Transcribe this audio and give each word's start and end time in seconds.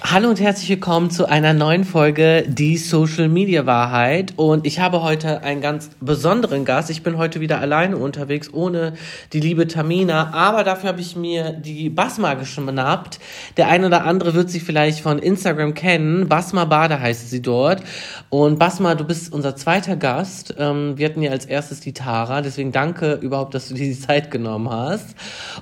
Hallo 0.00 0.28
und 0.28 0.40
herzlich 0.40 0.68
willkommen 0.68 1.10
zu 1.10 1.26
einer 1.26 1.54
neuen 1.54 1.84
Folge 1.84 2.44
Die 2.46 2.76
Social 2.76 3.28
Media 3.28 3.66
Wahrheit. 3.66 4.34
Und 4.36 4.64
ich 4.64 4.78
habe 4.78 5.02
heute 5.02 5.42
einen 5.42 5.60
ganz 5.60 5.90
besonderen 6.00 6.64
Gast. 6.64 6.88
Ich 6.88 7.02
bin 7.02 7.18
heute 7.18 7.40
wieder 7.40 7.60
alleine 7.60 7.96
unterwegs, 7.96 8.52
ohne 8.52 8.92
die 9.32 9.40
liebe 9.40 9.66
Tamina. 9.66 10.34
Aber 10.34 10.62
dafür 10.62 10.90
habe 10.90 11.00
ich 11.00 11.16
mir 11.16 11.52
die 11.52 11.90
Basma 11.90 12.34
geschnappt. 12.34 13.18
Der 13.56 13.68
eine 13.68 13.86
oder 13.86 14.04
andere 14.04 14.34
wird 14.34 14.50
sie 14.50 14.60
vielleicht 14.60 15.00
von 15.00 15.18
Instagram 15.18 15.74
kennen. 15.74 16.28
Basma 16.28 16.64
Bade 16.64 17.00
heißt 17.00 17.30
sie 17.30 17.42
dort. 17.42 17.82
Und 18.28 18.60
Basma, 18.60 18.94
du 18.94 19.04
bist 19.04 19.32
unser 19.32 19.56
zweiter 19.56 19.96
Gast. 19.96 20.54
Ähm, 20.58 20.96
wir 20.96 21.06
hatten 21.06 21.22
ja 21.22 21.32
als 21.32 21.46
erstes 21.46 21.80
die 21.80 21.92
Tara. 21.92 22.40
Deswegen 22.40 22.70
danke 22.70 23.14
überhaupt, 23.14 23.54
dass 23.54 23.68
du 23.68 23.74
dir 23.74 23.86
die 23.86 23.98
Zeit 23.98 24.30
genommen 24.30 24.70
hast. 24.70 25.16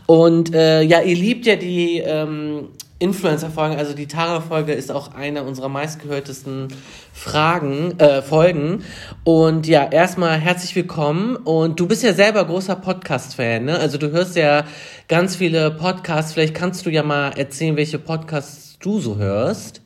Und 0.04 0.54
äh, 0.54 0.82
ja, 0.82 1.00
ihr 1.00 1.16
liebt 1.16 1.46
ja 1.46 1.56
die... 1.56 2.02
Ähm, 2.04 2.68
Influencer-Folgen, 3.00 3.76
also 3.76 3.94
die 3.94 4.06
Tara-Folge 4.06 4.72
ist 4.74 4.92
auch 4.92 5.14
eine 5.14 5.42
unserer 5.42 5.70
meistgehörtesten 5.70 6.68
Fragen, 7.14 7.98
äh, 7.98 8.20
Folgen. 8.20 8.84
Und 9.24 9.66
ja, 9.66 9.90
erstmal 9.90 10.38
herzlich 10.38 10.76
willkommen. 10.76 11.34
Und 11.36 11.80
du 11.80 11.88
bist 11.88 12.02
ja 12.02 12.12
selber 12.12 12.44
großer 12.44 12.76
Podcast-Fan, 12.76 13.64
ne? 13.64 13.78
Also 13.78 13.96
du 13.96 14.10
hörst 14.10 14.36
ja 14.36 14.64
ganz 15.08 15.34
viele 15.34 15.70
Podcasts. 15.70 16.34
Vielleicht 16.34 16.54
kannst 16.54 16.84
du 16.84 16.90
ja 16.90 17.02
mal 17.02 17.30
erzählen, 17.30 17.76
welche 17.76 17.98
Podcasts 17.98 18.78
du 18.80 19.00
so 19.00 19.16
hörst. 19.16 19.80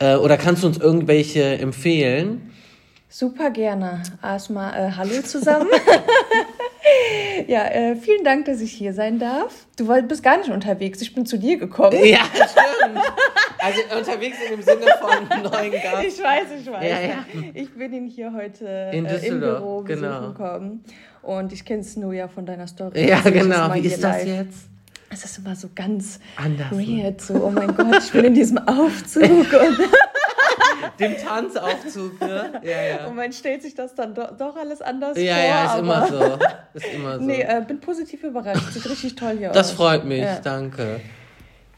Äh, 0.00 0.16
oder 0.16 0.36
kannst 0.36 0.64
du 0.64 0.66
uns 0.66 0.78
irgendwelche 0.78 1.56
empfehlen? 1.58 2.49
Super 3.12 3.50
gerne. 3.50 4.04
Erstmal 4.22 4.72
äh, 4.72 4.92
Hallo 4.92 5.20
zusammen. 5.22 5.66
ja, 7.48 7.66
äh, 7.66 7.96
vielen 7.96 8.22
Dank, 8.22 8.44
dass 8.44 8.60
ich 8.60 8.70
hier 8.70 8.94
sein 8.94 9.18
darf. 9.18 9.66
Du 9.76 9.88
bist 10.02 10.22
gar 10.22 10.38
nicht 10.38 10.48
unterwegs. 10.48 11.02
Ich 11.02 11.12
bin 11.12 11.26
zu 11.26 11.36
dir 11.36 11.58
gekommen. 11.58 11.98
Ja, 12.04 12.20
stimmt. 12.24 13.04
Also 13.58 13.80
unterwegs 13.98 14.36
in 14.44 14.56
dem 14.56 14.62
Sinne 14.62 14.86
von 15.00 15.42
neuen 15.42 15.72
Gast. 15.72 16.04
Ich 16.06 16.22
weiß, 16.22 16.46
ich 16.60 16.70
weiß. 16.70 16.84
Ja, 16.88 17.00
ja. 17.00 17.24
Ich 17.52 17.74
bin 17.74 17.92
ihn 17.92 18.06
hier 18.06 18.32
heute 18.32 18.64
in 18.92 19.04
äh, 19.04 19.26
im 19.26 19.40
Büro 19.40 19.82
besuchen 19.82 20.02
genau. 20.02 20.28
gekommen. 20.28 20.84
Und 21.22 21.52
ich 21.52 21.64
kenne 21.64 21.80
es 21.80 21.96
nur 21.96 22.12
ja 22.12 22.28
von 22.28 22.46
deiner 22.46 22.68
Story. 22.68 23.08
Ja, 23.08 23.20
genau. 23.22 23.74
Wie 23.74 23.80
ist 23.80 24.04
das 24.04 24.24
jetzt? 24.24 24.70
Es 25.12 25.24
ist 25.24 25.38
immer 25.38 25.56
so 25.56 25.68
ganz 25.74 26.20
Anders, 26.36 26.70
weird. 26.70 27.20
So, 27.20 27.34
oh 27.34 27.50
mein 27.50 27.74
Gott, 27.74 28.04
ich 28.04 28.12
bin 28.12 28.26
in 28.26 28.34
diesem 28.34 28.58
Aufzug. 28.58 29.24
und 29.24 29.78
dem 31.00 31.16
Tanzaufzug, 31.16 32.20
ne? 32.20 32.60
Ja, 32.62 32.82
ja. 32.82 33.06
Und 33.06 33.16
man 33.16 33.32
stellt 33.32 33.62
sich 33.62 33.74
das 33.74 33.94
dann 33.94 34.14
doch, 34.14 34.36
doch 34.36 34.56
alles 34.56 34.82
anders 34.82 35.18
ja, 35.18 35.34
vor. 35.34 35.42
Ja, 35.42 35.48
ja, 35.48 35.72
ist 35.72 35.78
immer 35.80 36.06
so. 36.06 36.38
Ist 36.74 36.94
immer 36.94 37.18
so. 37.18 37.24
Nee, 37.24 37.42
äh, 37.42 37.62
bin 37.66 37.80
positiv 37.80 38.22
überrascht. 38.22 38.72
Sieht 38.72 38.88
richtig 38.88 39.14
toll 39.14 39.36
hier 39.38 39.50
aus. 39.50 39.54
Das 39.54 39.72
freut 39.72 40.04
mich, 40.04 40.22
ja. 40.22 40.38
danke. 40.42 41.00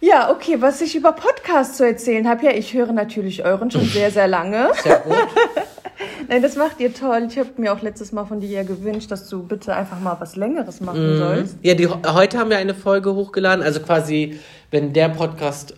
Ja, 0.00 0.30
okay, 0.30 0.56
was 0.58 0.80
ich 0.80 0.96
über 0.96 1.12
Podcasts 1.12 1.76
zu 1.76 1.86
erzählen 1.86 2.28
habe, 2.28 2.44
ja, 2.44 2.50
ich 2.50 2.74
höre 2.74 2.92
natürlich 2.92 3.44
euren 3.44 3.70
schon 3.70 3.84
sehr, 3.84 4.10
sehr 4.10 4.26
lange. 4.26 4.72
Sehr 4.82 4.98
gut. 4.98 5.14
Nein, 6.28 6.42
das 6.42 6.56
macht 6.56 6.80
ihr 6.80 6.92
toll. 6.92 7.26
Ich 7.28 7.38
habe 7.38 7.50
mir 7.56 7.72
auch 7.72 7.82
letztes 7.82 8.10
Mal 8.10 8.24
von 8.24 8.40
dir 8.40 8.48
ja 8.48 8.62
gewünscht, 8.64 9.10
dass 9.10 9.28
du 9.28 9.44
bitte 9.44 9.76
einfach 9.76 10.00
mal 10.00 10.16
was 10.18 10.34
Längeres 10.34 10.80
machen 10.80 11.14
mhm. 11.14 11.18
sollst. 11.18 11.56
Ja, 11.62 11.74
die, 11.74 11.86
heute 11.86 12.38
haben 12.38 12.50
wir 12.50 12.58
eine 12.58 12.74
Folge 12.74 13.14
hochgeladen. 13.14 13.64
Also 13.64 13.80
quasi, 13.80 14.40
wenn 14.70 14.92
der 14.92 15.08
Podcast 15.08 15.74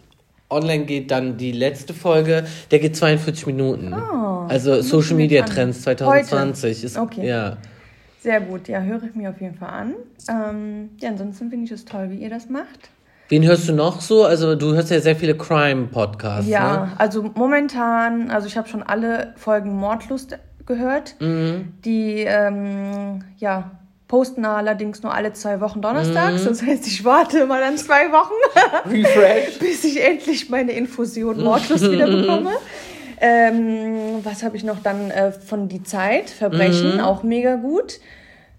online 0.50 0.84
geht 0.84 1.10
dann 1.10 1.36
die 1.36 1.52
letzte 1.52 1.94
Folge. 1.94 2.44
Der 2.70 2.78
geht 2.78 2.96
42 2.96 3.46
Minuten. 3.46 3.92
Oh, 3.92 4.46
also 4.48 4.80
Social 4.82 5.16
Media 5.16 5.42
Trends 5.42 5.82
2020 5.82 6.76
Heute. 6.76 6.86
ist 6.86 6.98
okay. 6.98 7.26
ja. 7.26 7.56
Sehr 8.20 8.40
gut, 8.40 8.68
ja, 8.68 8.80
höre 8.80 9.02
ich 9.02 9.14
mir 9.14 9.30
auf 9.30 9.40
jeden 9.40 9.54
Fall 9.54 9.68
an. 9.68 9.94
Ähm, 10.30 10.90
ja, 10.98 11.10
ansonsten 11.10 11.50
finde 11.50 11.66
ich 11.66 11.72
es 11.72 11.84
toll, 11.84 12.10
wie 12.10 12.16
ihr 12.16 12.30
das 12.30 12.48
macht. 12.48 12.88
Wen 13.28 13.44
hörst 13.44 13.68
du 13.68 13.74
noch 13.74 14.00
so? 14.00 14.24
Also 14.24 14.54
du 14.54 14.74
hörst 14.74 14.90
ja 14.90 15.00
sehr 15.00 15.16
viele 15.16 15.36
Crime-Podcasts. 15.36 16.48
Ja, 16.48 16.86
ne? 16.86 16.92
also 16.98 17.22
momentan, 17.34 18.30
also 18.30 18.46
ich 18.46 18.56
habe 18.56 18.68
schon 18.68 18.82
alle 18.82 19.34
Folgen 19.36 19.74
Mordlust 19.76 20.38
gehört, 20.66 21.16
mhm. 21.20 21.74
die 21.84 22.24
ähm, 22.26 23.24
ja 23.36 23.72
posten 24.14 24.44
allerdings 24.44 25.02
nur 25.02 25.12
alle 25.12 25.32
zwei 25.32 25.60
Wochen 25.60 25.82
donnerstags. 25.82 26.44
Mhm. 26.44 26.46
Das 26.46 26.62
heißt, 26.62 26.86
ich 26.86 27.04
warte 27.04 27.46
mal 27.46 27.60
dann 27.60 27.76
zwei 27.76 28.12
Wochen, 28.12 28.32
bis 29.58 29.82
ich 29.82 30.04
endlich 30.04 30.48
meine 30.50 30.70
Infusion 30.70 31.42
Mordlust 31.42 31.90
wieder 31.90 32.06
bekomme. 32.06 32.52
Ähm, 33.20 34.20
was 34.22 34.44
habe 34.44 34.56
ich 34.56 34.62
noch 34.62 34.80
dann 34.80 35.10
äh, 35.10 35.32
von 35.32 35.68
Die 35.68 35.82
Zeit? 35.82 36.30
Verbrechen, 36.30 36.94
mhm. 36.94 37.00
auch 37.00 37.24
mega 37.24 37.56
gut. 37.56 37.98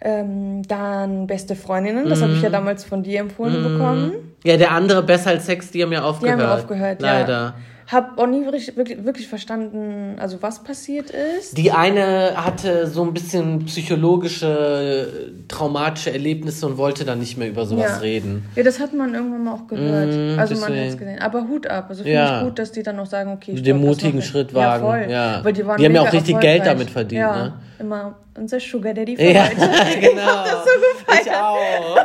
Ähm, 0.01 0.61
dann 0.67 1.25
Beste 1.25 1.55
Freundinnen, 1.55 2.09
das 2.09 2.21
habe 2.21 2.33
ich 2.33 2.41
ja 2.41 2.49
mhm. 2.49 2.53
damals 2.53 2.83
von 2.83 3.01
dir 3.01 3.21
empfohlen 3.21 3.57
mhm. 3.57 3.77
bekommen. 3.77 4.13
Ja, 4.43 4.57
der 4.57 4.71
andere 4.71 5.03
Besser 5.03 5.29
als 5.29 5.45
Sex, 5.45 5.71
die 5.71 5.83
haben 5.83 5.93
ja 5.93 6.03
aufgehört. 6.03 6.37
Die 6.37 6.43
haben 6.43 6.59
aufgehört, 6.59 7.01
Leider. 7.01 7.33
Ja 7.33 7.55
habe 7.87 8.21
auch 8.21 8.27
nie 8.27 8.45
wirklich, 8.45 8.75
wirklich, 8.75 9.27
verstanden, 9.27 10.17
also 10.19 10.41
was 10.41 10.63
passiert 10.63 11.11
ist. 11.11 11.55
Die 11.55 11.71
eine 11.71 12.33
hatte 12.35 12.87
so 12.87 13.03
ein 13.03 13.13
bisschen 13.13 13.65
psychologische, 13.65 15.33
traumatische 15.47 16.11
Erlebnisse 16.11 16.65
und 16.65 16.77
wollte 16.77 17.05
dann 17.05 17.19
nicht 17.19 17.37
mehr 17.37 17.47
über 17.47 17.65
sowas 17.65 17.91
ja. 17.91 17.97
reden. 17.97 18.49
Ja, 18.55 18.63
das 18.63 18.79
hat 18.79 18.93
man 18.93 19.13
irgendwann 19.13 19.43
mal 19.43 19.53
auch 19.53 19.67
gehört. 19.67 20.07
Mm, 20.07 20.39
also 20.39 20.55
deswegen. 20.55 20.71
man 20.73 20.79
hat 20.79 20.87
es 20.87 20.97
gesehen. 20.97 21.19
Aber 21.19 21.47
Hut 21.47 21.67
ab. 21.67 21.85
Also 21.89 22.03
finde 22.03 22.17
ja. 22.17 22.39
ich 22.39 22.45
gut, 22.45 22.57
dass 22.57 22.71
die 22.71 22.81
dann 22.81 22.95
noch 22.95 23.05
sagen, 23.05 23.31
okay, 23.31 23.51
ich 23.53 23.61
Den 23.61 23.77
mutigen 23.77 24.21
Schritt 24.23 24.53
wagen. 24.53 24.83
Ja, 24.83 24.91
voll. 24.91 25.07
Ja. 25.11 25.43
Weil 25.43 25.53
die, 25.53 25.65
waren 25.65 25.77
die 25.77 25.85
haben 25.85 25.95
ja 25.95 26.01
auch 26.01 26.13
richtig 26.13 26.39
Geld 26.39 26.65
damit 26.65 26.89
verdient. 26.89 27.19
Ja, 27.19 27.35
ne? 27.35 27.53
immer 27.77 28.15
unser 28.35 28.59
Sugar 28.59 28.93
Daddy 28.93 29.15
für 29.15 29.23
ja, 29.31 29.47
genau. 29.49 29.61
Ich 29.61 30.51
das 30.51 30.65
so 30.65 30.71
gefallen. 30.81 31.21
Ich 31.23 31.31
auch. 31.31 31.97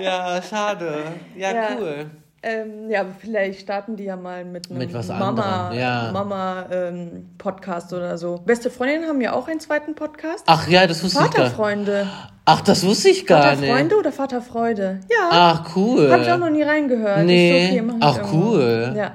Ja, 0.00 0.40
schade. 0.42 0.94
ja. 1.36 1.52
ja. 1.52 1.68
cool. 1.78 2.06
Ähm, 2.46 2.90
ja, 2.90 3.06
vielleicht 3.18 3.60
starten 3.60 3.96
die 3.96 4.04
ja 4.04 4.16
mal 4.16 4.44
mit 4.44 4.70
einem 4.70 4.78
mit 4.78 4.92
Mama, 4.92 5.72
ja. 5.72 6.10
Mama 6.12 6.66
ähm, 6.70 7.30
Podcast 7.38 7.92
oder 7.94 8.18
so. 8.18 8.42
Beste 8.44 8.70
Freundinnen 8.70 9.08
haben 9.08 9.20
ja 9.22 9.32
auch 9.32 9.48
einen 9.48 9.60
zweiten 9.60 9.94
Podcast. 9.94 10.44
Ach 10.46 10.68
ja, 10.68 10.86
das 10.86 11.02
wusste 11.02 11.24
ich 11.24 11.30
gar 11.30 11.44
nicht. 11.44 11.52
Vaterfreunde. 11.54 12.06
Ach, 12.44 12.60
das 12.60 12.84
wusste 12.84 13.08
ich 13.08 13.26
gar 13.26 13.52
nicht. 13.52 13.60
Vaterfreunde 13.60 13.96
oder 13.96 14.12
Vaterfreude? 14.12 15.00
Ja. 15.10 15.28
Ach, 15.30 15.76
cool. 15.76 16.10
Habe 16.12 16.22
ich 16.22 16.30
auch 16.30 16.38
noch 16.38 16.50
nie 16.50 16.62
reingehört. 16.62 17.24
Nee. 17.24 17.80
Okay, 17.80 17.96
Ach, 18.00 18.32
cool. 18.32 18.92
Ja. 18.94 19.12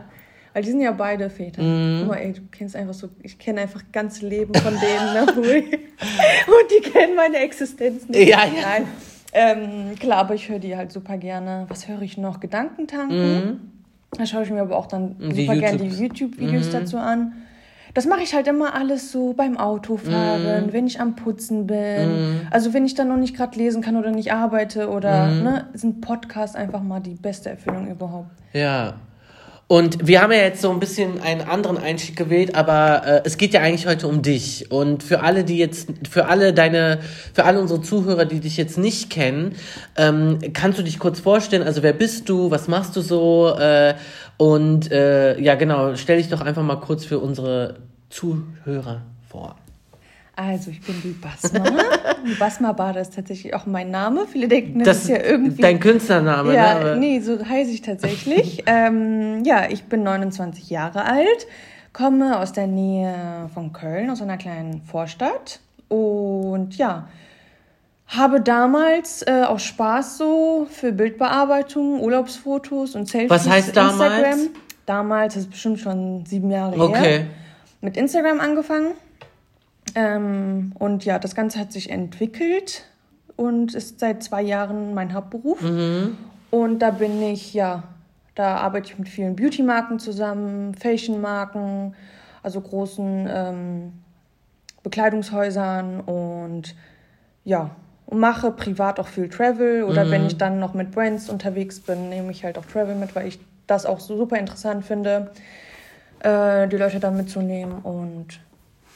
Weil 0.54 0.64
die 0.64 0.72
sind 0.72 0.82
ja 0.82 0.92
beide 0.92 1.30
Väter. 1.30 1.62
Mm. 1.62 2.00
Guck 2.00 2.08
mal, 2.08 2.18
ey, 2.18 2.34
du 2.34 2.42
kennst 2.52 2.76
einfach 2.76 2.96
so, 2.96 3.10
ich 3.22 3.38
kenne 3.38 3.62
einfach 3.62 3.84
ganz 3.92 4.22
Leben 4.22 4.56
von 4.56 4.74
denen, 4.80 5.14
ne? 5.14 5.22
Und 5.32 6.72
die 6.72 6.90
kennen 6.90 7.16
meine 7.16 7.38
Existenz 7.38 8.08
nicht. 8.08 8.28
Ja, 8.28 8.44
ja. 8.46 8.62
Nein. 8.64 8.88
Ähm, 9.34 9.96
klar, 10.00 10.20
aber 10.20 10.36
ich 10.36 10.50
höre 10.50 10.60
die 10.60 10.76
halt 10.76 10.92
super 10.92 11.18
gerne. 11.18 11.66
Was 11.70 11.88
höre 11.88 12.02
ich 12.02 12.18
noch? 12.18 12.40
Gedankentanken. 12.40 13.36
Mhm. 13.36 13.60
Da 14.12 14.26
schaue 14.26 14.44
ich 14.44 14.50
mir 14.50 14.62
aber 14.62 14.76
auch 14.76 14.88
dann 14.88 15.18
die 15.20 15.46
super 15.46 15.56
gerne 15.56 15.78
die 15.78 15.88
YouTube-Videos 15.88 16.68
mhm. 16.68 16.72
dazu 16.72 16.98
an. 16.98 17.34
Das 17.94 18.06
mache 18.06 18.22
ich 18.22 18.34
halt 18.34 18.48
immer 18.48 18.76
alles 18.76 19.12
so 19.12 19.34
beim 19.34 19.58
Autofahren, 19.58 20.68
mhm. 20.68 20.74
wenn 20.74 20.88
ich 20.88 21.02
am 21.02 21.16
Putzen 21.16 21.68
bin. 21.68 22.08
Mhm. 22.08 22.42
Also 22.52 22.74
wenn 22.74 22.86
ich 22.86 22.94
dann 22.94 23.08
noch 23.08 23.18
nicht 23.18 23.36
gerade 23.36 23.58
lesen 23.58 23.82
kann 23.82 23.98
oder 23.98 24.12
nicht 24.12 24.32
arbeite 24.32 24.90
oder 24.90 25.28
mhm. 25.28 25.44
ne, 25.44 25.68
sind 25.74 26.02
Podcasts 26.02 26.56
einfach 26.56 26.82
mal 26.82 27.00
die 27.00 27.16
beste 27.16 27.50
Erfüllung 27.50 27.90
überhaupt. 27.90 28.30
Ja, 28.54 28.96
und 29.72 30.08
wir 30.08 30.24
haben 30.24 30.32
ja 30.32 30.40
jetzt 30.40 30.64
so 30.64 30.72
ein 30.72 30.80
bisschen 30.80 31.22
einen 31.22 31.42
anderen 31.42 31.78
Einstieg 31.78 32.16
gewählt, 32.16 32.56
aber 32.56 33.06
äh, 33.06 33.22
es 33.24 33.38
geht 33.38 33.54
ja 33.54 33.62
eigentlich 33.62 33.86
heute 33.86 34.08
um 34.08 34.24
dich. 34.24 34.72
Und 34.72 35.04
für 35.04 35.22
alle, 35.22 35.44
die 35.44 35.60
jetzt, 35.60 35.90
für 36.10 36.26
alle 36.26 36.56
deine, 36.56 37.02
für 37.36 37.46
alle 37.46 37.62
unsere 37.62 37.80
Zuhörer, 37.80 38.26
die 38.26 38.40
dich 38.40 38.58
jetzt 38.58 38.80
nicht 38.80 39.12
kennen, 39.12 39.54
ähm, 39.96 40.40
kannst 40.54 40.80
du 40.80 40.84
dich 40.84 40.98
kurz 40.98 41.20
vorstellen? 41.20 41.62
Also 41.62 41.84
wer 41.84 41.94
bist 41.94 42.30
du? 42.30 42.50
Was 42.50 42.68
machst 42.68 42.96
du 42.96 43.02
so? 43.02 43.56
Äh, 43.60 43.94
und 44.38 44.92
äh, 44.92 45.40
ja, 45.40 45.54
genau, 45.54 45.96
stell 45.96 46.18
dich 46.18 46.30
doch 46.30 46.42
einfach 46.42 46.64
mal 46.64 46.78
kurz 46.78 47.06
für 47.06 47.20
unsere 47.20 47.76
Zuhörer 48.10 49.04
vor. 49.30 49.56
Also, 50.40 50.72
ich 50.72 50.80
bin 50.80 50.96
die 51.04 51.10
Basma. 51.10 51.66
die 52.26 52.34
Basma 52.36 52.72
Bader 52.72 53.02
ist 53.02 53.14
tatsächlich 53.14 53.54
auch 53.54 53.66
mein 53.66 53.92
Name. 53.92 54.26
Viele 54.26 54.48
denken, 54.48 54.80
das, 54.80 54.88
das 54.88 55.04
ist 55.04 55.10
ja 55.10 55.22
irgendwie. 55.22 55.62
Dein 55.62 55.82
Künstlername, 55.82 56.54
ja, 56.54 56.80
ne? 56.80 56.96
Nee, 56.96 57.20
so 57.20 57.46
heiße 57.46 57.72
ich 57.72 57.82
tatsächlich. 57.82 58.64
ähm, 58.66 59.44
ja, 59.44 59.70
ich 59.70 59.84
bin 59.84 60.04
29 60.04 60.70
Jahre 60.70 61.04
alt, 61.04 61.46
komme 61.92 62.40
aus 62.40 62.54
der 62.54 62.68
Nähe 62.68 63.50
von 63.54 63.74
Köln, 63.74 64.10
aus 64.10 64.22
einer 64.22 64.38
kleinen 64.38 64.82
Vorstadt. 64.84 65.60
Und 65.90 66.78
ja, 66.78 67.10
habe 68.08 68.40
damals 68.40 69.22
äh, 69.24 69.44
auch 69.46 69.60
Spaß 69.60 70.20
so 70.20 70.68
für 70.70 70.94
Bildbearbeitung, 70.94 72.00
Urlaubsfotos 72.00 72.96
und 72.96 73.10
Selfies. 73.10 73.30
Was 73.30 73.50
heißt 73.50 73.76
damals? 73.76 74.14
Instagram. 74.14 74.40
Damals, 74.86 75.34
das 75.34 75.44
ist 75.44 75.50
bestimmt 75.50 75.80
schon 75.82 76.26
sieben 76.26 76.50
Jahre 76.50 76.80
okay. 76.80 77.02
her. 77.02 77.26
Mit 77.82 77.98
Instagram 77.98 78.40
angefangen 78.40 78.92
ähm, 79.96 80.74
und 80.78 81.06
ja, 81.06 81.20
das 81.20 81.36
Ganze 81.36 81.60
hat 81.60 81.72
sich 81.72 81.90
entwickelt 81.90 82.86
und 83.36 83.74
ist 83.74 84.00
seit 84.00 84.24
zwei 84.24 84.42
Jahren 84.42 84.94
mein 84.94 85.14
Hauptberuf. 85.14 85.62
Mhm. 85.62 86.18
Und 86.52 86.80
da 86.80 86.92
bin 86.92 87.22
ich, 87.22 87.54
ja, 87.54 87.84
da 88.36 88.58
arbeite 88.58 88.92
ich 88.92 89.00
mit 89.00 89.10
vielen 89.10 89.36
Beauty-Marken 89.36 90.00
zusammen, 90.00 90.74
Fashion-Marken, 90.76 91.96
also 92.42 92.62
großen 92.62 93.30
ähm, 93.32 93.94
Bekleidungshäusern 94.84 96.02
und 96.02 96.76
ja, 97.44 97.72
und 98.06 98.20
mache 98.20 98.52
privat 98.52 99.00
auch 99.00 99.08
viel 99.08 99.30
Travel 99.30 99.84
oder 99.84 100.06
mhm. 100.06 100.12
wenn 100.12 100.26
ich 100.26 100.38
dann 100.38 100.60
noch 100.60 100.74
mit 100.74 100.92
Brands 100.92 101.30
unterwegs 101.30 101.80
bin, 101.80 102.10
nehme 102.10 102.32
ich 102.32 102.44
halt 102.44 102.58
auch 102.58 102.66
Travel 102.66 102.96
mit, 102.96 103.16
weil 103.16 103.28
ich 103.28 103.40
das 103.68 103.86
auch 103.86 104.00
so 104.00 104.18
super 104.18 104.38
interessant 104.38 104.86
finde. 104.86 105.32
äh, 106.20 106.68
die 106.68 106.78
Leute 106.78 107.00
da 107.00 107.12
mitzunehmen 107.12 107.80
und 107.80 108.40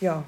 ja. 0.02 0.24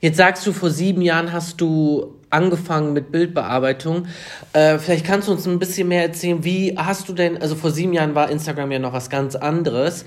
Jetzt 0.00 0.16
sagst 0.16 0.46
du, 0.46 0.52
vor 0.52 0.70
sieben 0.70 1.02
Jahren 1.02 1.32
hast 1.32 1.60
du 1.60 2.16
angefangen 2.30 2.92
mit 2.92 3.12
Bildbearbeitung. 3.12 4.06
Äh, 4.52 4.78
vielleicht 4.78 5.04
kannst 5.04 5.28
du 5.28 5.32
uns 5.32 5.46
ein 5.46 5.58
bisschen 5.58 5.88
mehr 5.88 6.02
erzählen, 6.02 6.42
wie 6.44 6.74
hast 6.76 7.08
du 7.08 7.12
denn, 7.12 7.40
also 7.40 7.54
vor 7.54 7.70
sieben 7.70 7.92
Jahren 7.92 8.14
war 8.14 8.30
Instagram 8.30 8.72
ja 8.72 8.78
noch 8.78 8.92
was 8.92 9.10
ganz 9.10 9.34
anderes. 9.34 10.04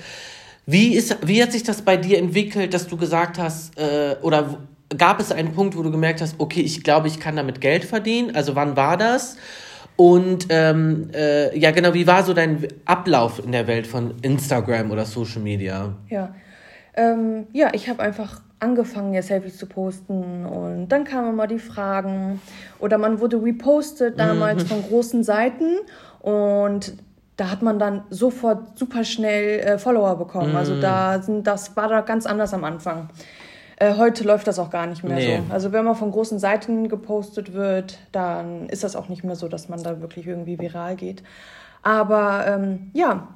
Wie, 0.65 0.95
ist, 0.95 1.17
wie 1.27 1.43
hat 1.43 1.51
sich 1.51 1.63
das 1.63 1.81
bei 1.81 1.97
dir 1.97 2.17
entwickelt, 2.17 2.73
dass 2.73 2.87
du 2.87 2.97
gesagt 2.97 3.37
hast, 3.37 3.77
äh, 3.77 4.15
oder 4.21 4.57
gab 4.97 5.19
es 5.19 5.31
einen 5.31 5.53
Punkt, 5.53 5.77
wo 5.77 5.83
du 5.83 5.91
gemerkt 5.91 6.21
hast, 6.21 6.35
okay, 6.39 6.61
ich 6.61 6.83
glaube, 6.83 7.07
ich 7.07 7.19
kann 7.19 7.35
damit 7.35 7.61
Geld 7.61 7.83
verdienen? 7.83 8.35
Also 8.35 8.55
wann 8.55 8.75
war 8.75 8.97
das? 8.97 9.37
Und 9.95 10.47
ähm, 10.49 11.09
äh, 11.13 11.57
ja, 11.57 11.71
genau, 11.71 11.93
wie 11.93 12.07
war 12.07 12.23
so 12.23 12.33
dein 12.33 12.67
Ablauf 12.85 13.43
in 13.43 13.51
der 13.51 13.67
Welt 13.67 13.85
von 13.85 14.15
Instagram 14.21 14.89
oder 14.89 15.05
Social 15.05 15.41
Media? 15.41 15.93
Ja, 16.09 16.33
ähm, 16.95 17.45
ja 17.53 17.69
ich 17.73 17.89
habe 17.89 18.01
einfach 18.01 18.41
angefangen, 18.63 19.13
ja 19.13 19.21
Selfies 19.21 19.57
zu 19.57 19.67
posten 19.67 20.45
und 20.45 20.87
dann 20.87 21.03
kamen 21.03 21.29
immer 21.29 21.47
die 21.47 21.59
Fragen 21.59 22.41
oder 22.79 22.97
man 22.97 23.19
wurde 23.19 23.41
repostet 23.41 24.17
damals 24.19 24.63
mhm. 24.63 24.67
von 24.67 24.83
großen 24.83 25.23
Seiten 25.23 25.77
und 26.21 26.93
da 27.35 27.49
hat 27.49 27.61
man 27.61 27.79
dann 27.79 28.03
sofort 28.09 28.77
super 28.77 29.03
schnell 29.03 29.59
äh, 29.59 29.77
Follower 29.77 30.15
bekommen. 30.17 30.55
Also 30.55 30.73
mhm. 30.73 30.77
Also 30.77 30.81
da 30.81 31.21
sind, 31.21 31.47
das 31.47 31.75
war 31.75 31.89
da 31.89 32.01
ganz 32.01 32.25
anders 32.25 32.53
am 32.53 32.63
Anfang. 32.63 33.09
Äh, 33.77 33.95
heute 33.97 34.23
läuft 34.23 34.47
das 34.47 34.59
auch 34.59 34.69
gar 34.69 34.87
nicht 34.87 35.03
mehr 35.03 35.15
nee. 35.15 35.41
so. 35.47 35.53
Also 35.53 35.71
wenn 35.71 35.83
man 35.83 35.95
von 35.95 36.11
großen 36.11 36.39
Seiten 36.39 36.89
gepostet 36.89 37.53
wird, 37.53 37.99
dann 38.11 38.69
ist 38.69 38.83
das 38.83 38.95
auch 38.95 39.09
nicht 39.09 39.23
mehr 39.23 39.35
so, 39.35 39.47
dass 39.47 39.67
man 39.67 39.81
da 39.83 39.99
wirklich 39.99 40.27
irgendwie 40.27 40.59
viral 40.59 40.95
geht. 40.95 41.23
Aber 41.81 42.45
ähm, 42.47 42.91
ja, 42.93 43.27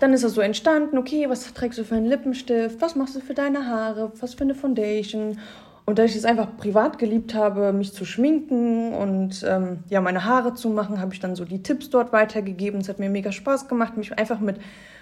dann 0.00 0.12
ist 0.12 0.24
das 0.24 0.34
so 0.34 0.40
entstanden, 0.40 0.98
okay, 0.98 1.28
was 1.28 1.52
trägst 1.54 1.78
du 1.78 1.84
für 1.84 1.94
einen 1.94 2.06
Lippenstift, 2.06 2.80
was 2.80 2.96
machst 2.96 3.16
du 3.16 3.20
für 3.20 3.34
deine 3.34 3.66
Haare, 3.66 4.12
was 4.20 4.34
für 4.34 4.44
eine 4.44 4.54
Foundation. 4.54 5.38
Und 5.84 6.00
da 6.00 6.04
ich 6.04 6.16
es 6.16 6.24
einfach 6.24 6.56
privat 6.56 6.98
geliebt 6.98 7.34
habe, 7.34 7.72
mich 7.72 7.92
zu 7.92 8.04
schminken 8.04 8.92
und 8.92 9.44
ähm, 9.48 9.84
ja, 9.88 10.00
meine 10.00 10.24
Haare 10.24 10.54
zu 10.54 10.68
machen, 10.68 11.00
habe 11.00 11.14
ich 11.14 11.20
dann 11.20 11.36
so 11.36 11.44
die 11.44 11.62
Tipps 11.62 11.90
dort 11.90 12.12
weitergegeben. 12.12 12.80
Es 12.80 12.88
hat 12.88 12.98
mir 12.98 13.08
mega 13.08 13.30
Spaß 13.30 13.68
gemacht, 13.68 13.96
mich 13.96 14.18
einfach 14.18 14.40
mit 14.40 14.56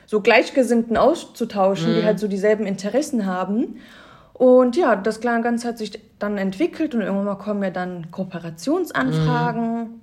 so 0.05 0.21
Gleichgesinnten 0.21 0.99
auszutauschen, 0.99 1.93
mhm. 1.93 1.97
die 1.97 2.05
halt 2.05 2.19
so 2.19 2.29
dieselben 2.29 2.67
Interessen 2.67 3.25
haben. 3.25 3.79
Und 4.35 4.77
ja, 4.77 4.95
das 4.95 5.23
Ganze 5.23 5.69
hat 5.69 5.79
sich 5.79 5.99
dann 6.19 6.37
entwickelt 6.37 6.95
und 6.95 7.01
irgendwann 7.01 7.25
mal 7.25 7.35
kommen 7.37 7.63
ja 7.63 7.71
dann 7.71 8.11
Kooperationsanfragen. 8.11 9.79
Mhm. 9.79 10.01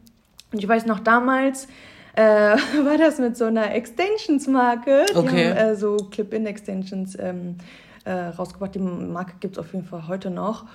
Und 0.51 0.59
ich 0.59 0.67
weiß 0.67 0.87
noch 0.87 0.99
damals, 0.99 1.67
äh, 2.15 2.21
war 2.85 2.97
das 2.97 3.19
mit 3.19 3.37
so 3.37 3.45
einer 3.45 3.73
Extensions-Marke. 3.73 5.05
Okay. 5.15 5.21
Die 5.21 5.27
haben 5.27 5.57
äh, 5.57 5.75
so 5.75 5.97
Clip-In-Extensions 5.97 7.17
ähm, 7.19 7.57
äh, 8.05 8.11
rausgebracht. 8.11 8.75
Die 8.75 8.79
Marke 8.79 9.33
gibt 9.39 9.57
es 9.57 9.59
auf 9.59 9.73
jeden 9.73 9.85
Fall 9.85 10.07
heute 10.07 10.29
noch. 10.29 10.65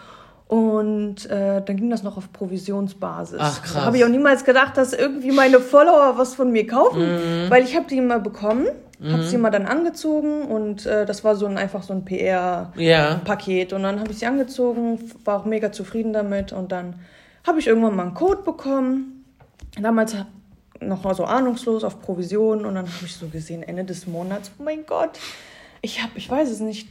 Und 0.48 1.28
äh, 1.28 1.60
dann 1.60 1.76
ging 1.76 1.90
das 1.90 2.04
noch 2.04 2.16
auf 2.16 2.32
Provisionsbasis. 2.32 3.38
Ach 3.40 3.62
krass. 3.62 3.74
Da 3.74 3.84
habe 3.84 3.96
ich 3.96 4.04
auch 4.04 4.08
niemals 4.08 4.44
gedacht, 4.44 4.76
dass 4.76 4.92
irgendwie 4.92 5.32
meine 5.32 5.58
Follower 5.58 6.14
was 6.18 6.36
von 6.36 6.52
mir 6.52 6.68
kaufen, 6.68 7.00
mhm. 7.00 7.50
weil 7.50 7.64
ich 7.64 7.74
habe 7.74 7.86
die 7.88 7.96
immer 7.98 8.20
bekommen, 8.20 8.66
mhm. 9.00 9.12
habe 9.12 9.24
sie 9.24 9.34
immer 9.34 9.50
dann 9.50 9.66
angezogen 9.66 10.42
und 10.42 10.86
äh, 10.86 11.04
das 11.04 11.24
war 11.24 11.34
so 11.34 11.46
ein, 11.46 11.58
einfach 11.58 11.82
so 11.82 11.92
ein 11.92 12.04
PR-Paket. 12.04 13.72
Ja. 13.72 13.76
Und 13.76 13.82
dann 13.82 13.98
habe 13.98 14.12
ich 14.12 14.20
sie 14.20 14.26
angezogen, 14.26 15.10
war 15.24 15.40
auch 15.40 15.46
mega 15.46 15.72
zufrieden 15.72 16.12
damit 16.12 16.52
und 16.52 16.70
dann 16.70 16.94
habe 17.44 17.58
ich 17.58 17.66
irgendwann 17.66 17.96
mal 17.96 18.04
einen 18.04 18.14
Code 18.14 18.42
bekommen. 18.42 19.24
Damals 19.80 20.14
noch 20.81 21.14
so 21.14 21.25
ahnungslos 21.25 21.84
auf 21.84 22.00
Provision 22.00 22.64
und 22.64 22.75
dann 22.75 22.87
habe 22.87 23.05
ich 23.05 23.14
so 23.14 23.28
gesehen, 23.28 23.62
Ende 23.62 23.84
des 23.84 24.06
Monats, 24.06 24.50
oh 24.58 24.62
mein 24.62 24.87
Gott, 24.87 25.19
ich 25.82 26.02
habe, 26.02 26.12
ich 26.17 26.28
weiß 26.28 26.50
es 26.50 26.61
nicht, 26.61 26.88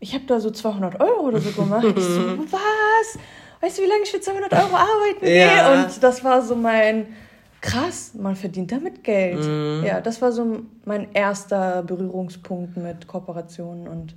ich 0.00 0.14
habe 0.14 0.24
da 0.26 0.40
so 0.40 0.50
200 0.50 1.00
Euro 1.00 1.22
oder 1.22 1.40
so 1.40 1.50
gemacht. 1.50 1.84
Ich 1.84 2.04
so, 2.04 2.38
was? 2.50 3.18
Weißt 3.60 3.78
du, 3.78 3.82
wie 3.82 3.86
lange 3.86 4.02
ich 4.04 4.10
für 4.10 4.20
200 4.20 4.52
Euro 4.52 4.76
arbeiten 4.76 5.24
gehe? 5.24 5.46
Ja. 5.46 5.72
Und 5.72 6.02
das 6.02 6.22
war 6.22 6.42
so 6.42 6.54
mein, 6.54 7.06
krass, 7.60 8.12
man 8.14 8.36
verdient 8.36 8.70
damit 8.70 9.02
Geld. 9.02 9.44
Mhm. 9.44 9.84
Ja, 9.84 10.00
das 10.00 10.22
war 10.22 10.30
so 10.30 10.60
mein 10.84 11.12
erster 11.12 11.82
Berührungspunkt 11.82 12.76
mit 12.76 13.06
Kooperationen 13.08 13.88
und 13.88 14.14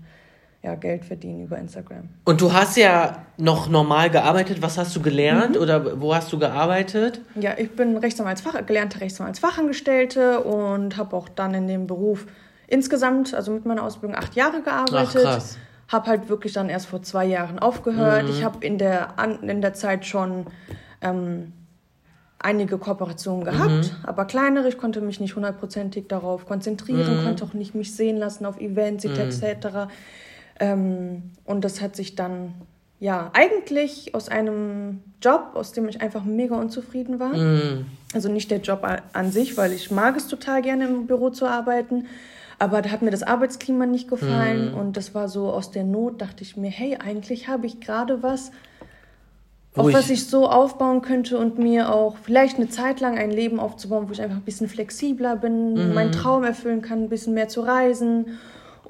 ja, 0.63 0.75
Geld 0.75 1.05
verdienen 1.05 1.43
über 1.43 1.57
Instagram. 1.57 2.09
Und 2.23 2.39
du 2.39 2.53
hast 2.53 2.77
ja 2.77 3.25
noch 3.37 3.67
normal 3.67 4.11
gearbeitet. 4.11 4.61
Was 4.61 4.77
hast 4.77 4.95
du 4.95 5.01
gelernt 5.01 5.55
mhm. 5.55 5.61
oder 5.61 5.99
wo 5.99 6.13
hast 6.13 6.31
du 6.31 6.37
gearbeitet? 6.37 7.21
Ja, 7.35 7.57
ich 7.57 7.71
bin 7.71 7.97
Rechtsanwaltsfach, 7.97 8.63
gelernte 8.65 9.01
Rechtsanwaltsfachangestellte 9.01 10.41
und 10.41 10.97
habe 10.97 11.15
auch 11.15 11.29
dann 11.29 11.53
in 11.55 11.67
dem 11.67 11.87
Beruf 11.87 12.27
insgesamt, 12.67 13.33
also 13.33 13.51
mit 13.51 13.65
meiner 13.65 13.83
Ausbildung, 13.83 14.15
acht 14.15 14.35
Jahre 14.35 14.61
gearbeitet. 14.61 15.23
Ach, 15.25 15.33
krass. 15.33 15.57
Habe 15.87 16.07
halt 16.07 16.29
wirklich 16.29 16.53
dann 16.53 16.69
erst 16.69 16.85
vor 16.85 17.01
zwei 17.01 17.25
Jahren 17.25 17.59
aufgehört. 17.59 18.25
Mhm. 18.25 18.29
Ich 18.29 18.43
habe 18.43 18.65
in 18.65 18.77
der, 18.77 19.15
in 19.41 19.61
der 19.61 19.73
Zeit 19.73 20.05
schon 20.05 20.45
ähm, 21.01 21.53
einige 22.39 22.77
Kooperationen 22.77 23.43
gehabt, 23.43 23.69
mhm. 23.69 23.89
aber 24.03 24.25
kleinere. 24.25 24.67
Ich 24.67 24.77
konnte 24.77 25.01
mich 25.01 25.19
nicht 25.19 25.35
hundertprozentig 25.35 26.07
darauf 26.07 26.45
konzentrieren, 26.45 27.21
mhm. 27.21 27.25
konnte 27.25 27.43
auch 27.43 27.53
nicht 27.53 27.75
mich 27.75 27.95
sehen 27.95 28.17
lassen 28.17 28.45
auf 28.45 28.59
Events 28.59 29.05
etc. 29.05 29.89
Ähm, 30.61 31.23
und 31.43 31.65
das 31.65 31.81
hat 31.81 31.95
sich 31.95 32.15
dann 32.15 32.53
ja 32.99 33.31
eigentlich 33.33 34.13
aus 34.13 34.29
einem 34.29 35.01
Job, 35.21 35.51
aus 35.55 35.73
dem 35.73 35.89
ich 35.89 36.01
einfach 36.01 36.23
mega 36.23 36.55
unzufrieden 36.55 37.19
war. 37.19 37.35
Mhm. 37.35 37.87
Also 38.13 38.31
nicht 38.31 38.51
der 38.51 38.59
Job 38.59 38.87
an 39.11 39.31
sich, 39.31 39.57
weil 39.57 39.73
ich 39.73 39.89
mag 39.89 40.15
es 40.15 40.27
total 40.27 40.61
gerne 40.61 40.85
im 40.85 41.07
Büro 41.07 41.31
zu 41.31 41.47
arbeiten, 41.47 42.05
aber 42.59 42.83
da 42.83 42.91
hat 42.91 43.01
mir 43.01 43.09
das 43.09 43.23
Arbeitsklima 43.23 43.87
nicht 43.87 44.07
gefallen 44.07 44.71
mhm. 44.71 44.77
und 44.77 44.97
das 44.97 45.15
war 45.15 45.29
so 45.29 45.51
aus 45.51 45.71
der 45.71 45.83
Not, 45.83 46.21
dachte 46.21 46.43
ich 46.43 46.55
mir, 46.57 46.69
hey, 46.69 46.95
eigentlich 47.03 47.47
habe 47.47 47.65
ich 47.65 47.79
gerade 47.79 48.21
was, 48.21 48.51
auf 49.75 49.91
was 49.91 50.11
ich 50.11 50.27
so 50.27 50.47
aufbauen 50.47 51.01
könnte 51.01 51.39
und 51.39 51.57
mir 51.57 51.91
auch 51.91 52.17
vielleicht 52.21 52.57
eine 52.57 52.69
Zeit 52.69 52.99
lang 52.99 53.17
ein 53.17 53.31
Leben 53.31 53.59
aufzubauen, 53.59 54.09
wo 54.09 54.11
ich 54.11 54.21
einfach 54.21 54.37
ein 54.37 54.43
bisschen 54.43 54.67
flexibler 54.67 55.37
bin, 55.37 55.73
mhm. 55.73 55.93
meinen 55.95 56.11
Traum 56.11 56.43
erfüllen 56.43 56.83
kann, 56.83 57.03
ein 57.03 57.09
bisschen 57.09 57.33
mehr 57.33 57.47
zu 57.47 57.61
reisen. 57.61 58.37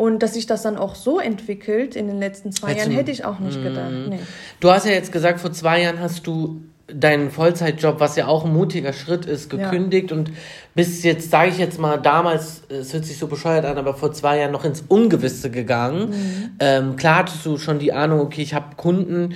Und 0.01 0.23
dass 0.23 0.33
sich 0.33 0.47
das 0.47 0.63
dann 0.63 0.77
auch 0.77 0.95
so 0.95 1.19
entwickelt 1.19 1.95
in 1.95 2.07
den 2.07 2.17
letzten 2.17 2.51
zwei 2.51 2.73
Jahren, 2.73 2.89
hätte 2.89 3.11
ich 3.11 3.23
auch 3.23 3.37
nicht 3.37 3.59
mhm. 3.59 3.63
gedacht. 3.65 3.91
Nee. 4.09 4.19
Du 4.59 4.71
hast 4.71 4.87
ja 4.87 4.93
jetzt 4.93 5.11
gesagt, 5.11 5.39
vor 5.39 5.51
zwei 5.51 5.83
Jahren 5.83 5.99
hast 5.99 6.25
du 6.25 6.63
deinen 6.87 7.29
Vollzeitjob, 7.29 7.99
was 7.99 8.15
ja 8.15 8.25
auch 8.25 8.43
ein 8.43 8.51
mutiger 8.51 8.93
Schritt 8.93 9.27
ist, 9.27 9.51
gekündigt 9.51 10.09
ja. 10.09 10.17
und 10.17 10.31
bist 10.73 11.03
jetzt, 11.03 11.29
sage 11.29 11.51
ich 11.51 11.59
jetzt 11.59 11.79
mal, 11.79 11.97
damals, 11.97 12.63
es 12.67 12.95
hört 12.95 13.05
sich 13.05 13.19
so 13.19 13.27
bescheuert 13.27 13.63
an, 13.63 13.77
aber 13.77 13.93
vor 13.93 14.11
zwei 14.11 14.39
Jahren 14.39 14.51
noch 14.51 14.65
ins 14.65 14.83
Ungewisse 14.87 15.51
gegangen. 15.51 16.09
Mhm. 16.09 16.49
Ähm, 16.59 16.95
klar 16.95 17.17
hattest 17.17 17.45
du 17.45 17.59
schon 17.59 17.77
die 17.77 17.93
Ahnung, 17.93 18.21
okay, 18.21 18.41
ich 18.41 18.55
habe 18.55 18.75
Kunden. 18.77 19.35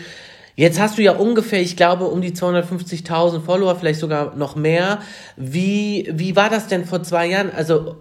Jetzt 0.55 0.79
hast 0.79 0.97
du 0.97 1.03
ja 1.03 1.11
ungefähr, 1.11 1.61
ich 1.61 1.77
glaube, 1.77 2.05
um 2.05 2.21
die 2.21 2.31
250.000 2.31 3.41
Follower, 3.41 3.75
vielleicht 3.75 3.99
sogar 3.99 4.35
noch 4.35 4.55
mehr. 4.55 4.97
Wie, 5.37 6.09
wie 6.11 6.35
war 6.35 6.49
das 6.49 6.65
denn 6.65 6.85
vor 6.85 7.03
zwei 7.03 7.27
Jahren? 7.27 7.51
Also 7.55 7.97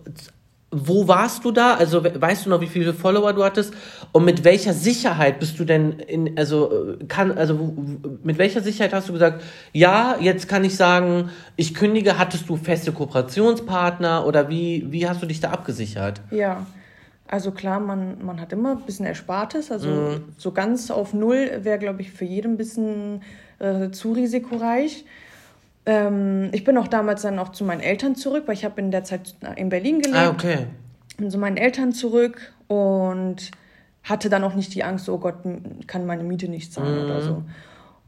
wo 0.75 1.07
warst 1.09 1.45
du 1.45 1.53
da? 1.53 1.75
Also 1.75 2.05
weißt 2.05 2.47
du 2.47 2.51
noch, 2.51 2.61
wie 2.61 2.67
viele 2.67 2.93
Follower 2.93 3.33
du 3.33 3.45
hattest? 3.45 3.73
Und 4.13 4.25
mit 4.25 4.45
welcher 4.45 4.73
Sicherheit 4.73 5.39
bist 5.41 5.59
du 5.59 5.65
denn 5.65 5.99
in, 6.01 6.37
also 6.37 6.97
kann, 7.09 7.33
also 7.33 7.75
mit 8.23 8.39
welcher 8.39 8.61
Sicherheit 8.61 8.93
hast 8.93 9.09
du 9.09 9.13
gesagt, 9.13 9.43
ja, 9.73 10.17
jetzt 10.21 10.49
kann 10.49 10.65
ich 10.65 10.77
sagen, 10.77 11.31
ich 11.57 11.75
kündige, 11.75 12.19
hattest 12.19 12.49
du 12.49 12.57
feste 12.57 12.93
Kooperationspartner 12.93 14.27
oder 14.27 14.49
wie, 14.49 14.87
wie 14.91 15.09
hast 15.09 15.23
du 15.23 15.27
dich 15.27 15.41
da 15.41 15.51
abgesichert? 15.51 16.21
Ja. 16.31 16.67
Also 17.27 17.53
klar, 17.53 17.81
man, 17.81 18.25
man 18.25 18.41
hat 18.41 18.53
immer 18.53 18.73
ein 18.73 18.83
bisschen 18.83 19.07
Erspartes. 19.07 19.73
Also 19.73 19.89
mhm. 19.89 20.25
so 20.37 20.53
ganz 20.53 20.91
auf 20.91 21.15
Null 21.15 21.51
wäre, 21.63 21.79
glaube 21.79 22.03
ich, 22.03 22.11
für 22.11 22.25
jeden 22.25 22.53
ein 22.53 22.57
bisschen 22.57 23.23
äh, 23.59 23.91
zu 23.91 24.13
risikoreich. 24.13 25.05
Ähm, 25.87 26.49
ich 26.53 26.65
bin 26.65 26.79
auch 26.79 26.89
damals 26.89 27.23
dann 27.23 27.39
auch 27.39 27.51
zu 27.51 27.65
meinen 27.65 27.81
Eltern 27.81 28.17
zurück, 28.17 28.45
weil 28.47 28.55
ich 28.55 28.65
habe 28.65 28.81
in 28.81 28.91
der 28.91 29.05
Zeit 29.05 29.35
in 29.57 29.69
Berlin 29.69 30.01
gelebt. 30.01 30.19
Ah, 30.19 30.31
okay. 30.31 30.67
Bin 31.17 31.31
zu 31.31 31.39
meinen 31.39 31.57
Eltern 31.57 31.93
zurück 31.93 32.53
und 32.69 33.51
hatte 34.03 34.29
dann 34.29 34.45
auch 34.45 34.55
nicht 34.55 34.75
die 34.75 34.85
Angst, 34.85 35.09
oh 35.09 35.19
Gott, 35.19 35.37
kann 35.87 36.07
meine 36.07 36.25
Miete 36.25 36.49
nicht 36.49 36.73
zahlen 36.73 36.99
mhm. 36.99 37.05
oder 37.05 37.21
so. 37.23 37.43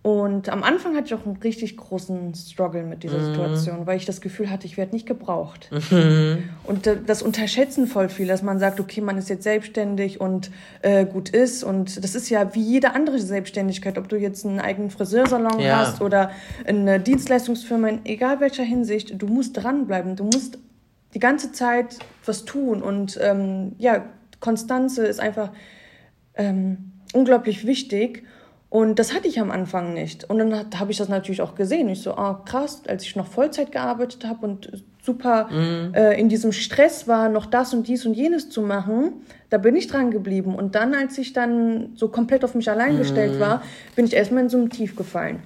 Und 0.06 0.48
am 0.50 0.62
Anfang 0.62 0.94
hatte 0.94 1.06
ich 1.06 1.14
auch 1.14 1.26
einen 1.26 1.38
richtig 1.38 1.76
großen 1.76 2.32
Struggle 2.32 2.84
mit 2.84 3.02
dieser 3.02 3.18
mhm. 3.18 3.24
Situation, 3.24 3.86
weil 3.88 3.96
ich 3.96 4.04
das 4.04 4.20
Gefühl 4.20 4.48
hatte, 4.50 4.64
ich 4.64 4.76
werde 4.76 4.94
nicht 4.94 5.04
gebraucht. 5.06 5.68
Mhm. 5.90 6.50
Und 6.64 6.90
das 7.06 7.22
unterschätzen 7.22 7.86
voll 7.86 8.08
viel, 8.08 8.26
dass 8.26 8.42
man 8.42 8.58
sagt, 8.58 8.80
okay, 8.80 9.00
man 9.00 9.16
ist 9.18 9.28
jetzt 9.28 9.44
selbstständig 9.44 10.20
und 10.20 10.50
äh, 10.82 11.06
gut 11.06 11.30
ist. 11.30 11.64
Und 11.64 12.02
das 12.02 12.14
ist 12.14 12.28
ja 12.28 12.54
wie 12.54 12.60
jede 12.60 12.94
andere 12.94 13.18
Selbstständigkeit, 13.18 13.98
ob 13.98 14.08
du 14.08 14.16
jetzt 14.16 14.44
einen 14.44 14.60
eigenen 14.60 14.90
Friseursalon 14.90 15.60
ja. 15.60 15.78
hast 15.78 16.00
oder 16.00 16.30
eine 16.66 17.00
Dienstleistungsfirma, 17.00 17.88
in 17.88 18.04
egal 18.04 18.40
welcher 18.40 18.64
Hinsicht, 18.64 19.14
du 19.20 19.26
musst 19.26 19.56
dranbleiben. 19.56 20.16
Du 20.16 20.24
musst 20.24 20.58
die 21.14 21.20
ganze 21.20 21.52
Zeit 21.52 21.98
was 22.24 22.44
tun. 22.44 22.82
Und 22.82 23.18
ähm, 23.22 23.72
ja, 23.78 24.04
Konstanze 24.40 25.06
ist 25.06 25.20
einfach 25.20 25.50
ähm, 26.34 26.92
unglaublich 27.12 27.66
wichtig. 27.66 28.24
Und 28.68 28.98
das 28.98 29.14
hatte 29.14 29.28
ich 29.28 29.40
am 29.40 29.50
Anfang 29.50 29.94
nicht. 29.94 30.28
Und 30.28 30.38
dann 30.38 30.70
habe 30.78 30.90
ich 30.90 30.98
das 30.98 31.08
natürlich 31.08 31.40
auch 31.40 31.54
gesehen. 31.54 31.88
Ich 31.88 32.02
so, 32.02 32.14
ah, 32.14 32.42
krass, 32.44 32.82
als 32.88 33.04
ich 33.04 33.14
noch 33.14 33.26
Vollzeit 33.26 33.70
gearbeitet 33.70 34.24
habe 34.26 34.44
und 34.44 34.84
super 35.02 35.48
mhm. 35.50 35.94
äh, 35.94 36.18
in 36.18 36.28
diesem 36.28 36.50
Stress 36.50 37.06
war, 37.06 37.28
noch 37.28 37.46
das 37.46 37.72
und 37.72 37.86
dies 37.86 38.04
und 38.06 38.14
jenes 38.14 38.50
zu 38.50 38.60
machen, 38.60 39.12
da 39.50 39.58
bin 39.58 39.76
ich 39.76 39.86
dran 39.86 40.10
geblieben. 40.10 40.54
Und 40.54 40.74
dann, 40.74 40.94
als 40.94 41.16
ich 41.16 41.32
dann 41.32 41.92
so 41.94 42.08
komplett 42.08 42.44
auf 42.44 42.56
mich 42.56 42.68
allein 42.68 42.98
gestellt 42.98 43.36
mhm. 43.36 43.40
war, 43.40 43.62
bin 43.94 44.04
ich 44.04 44.14
erstmal 44.14 44.42
in 44.42 44.48
so 44.48 44.58
ein 44.58 44.68
Tief 44.68 44.96
gefallen. 44.96 45.38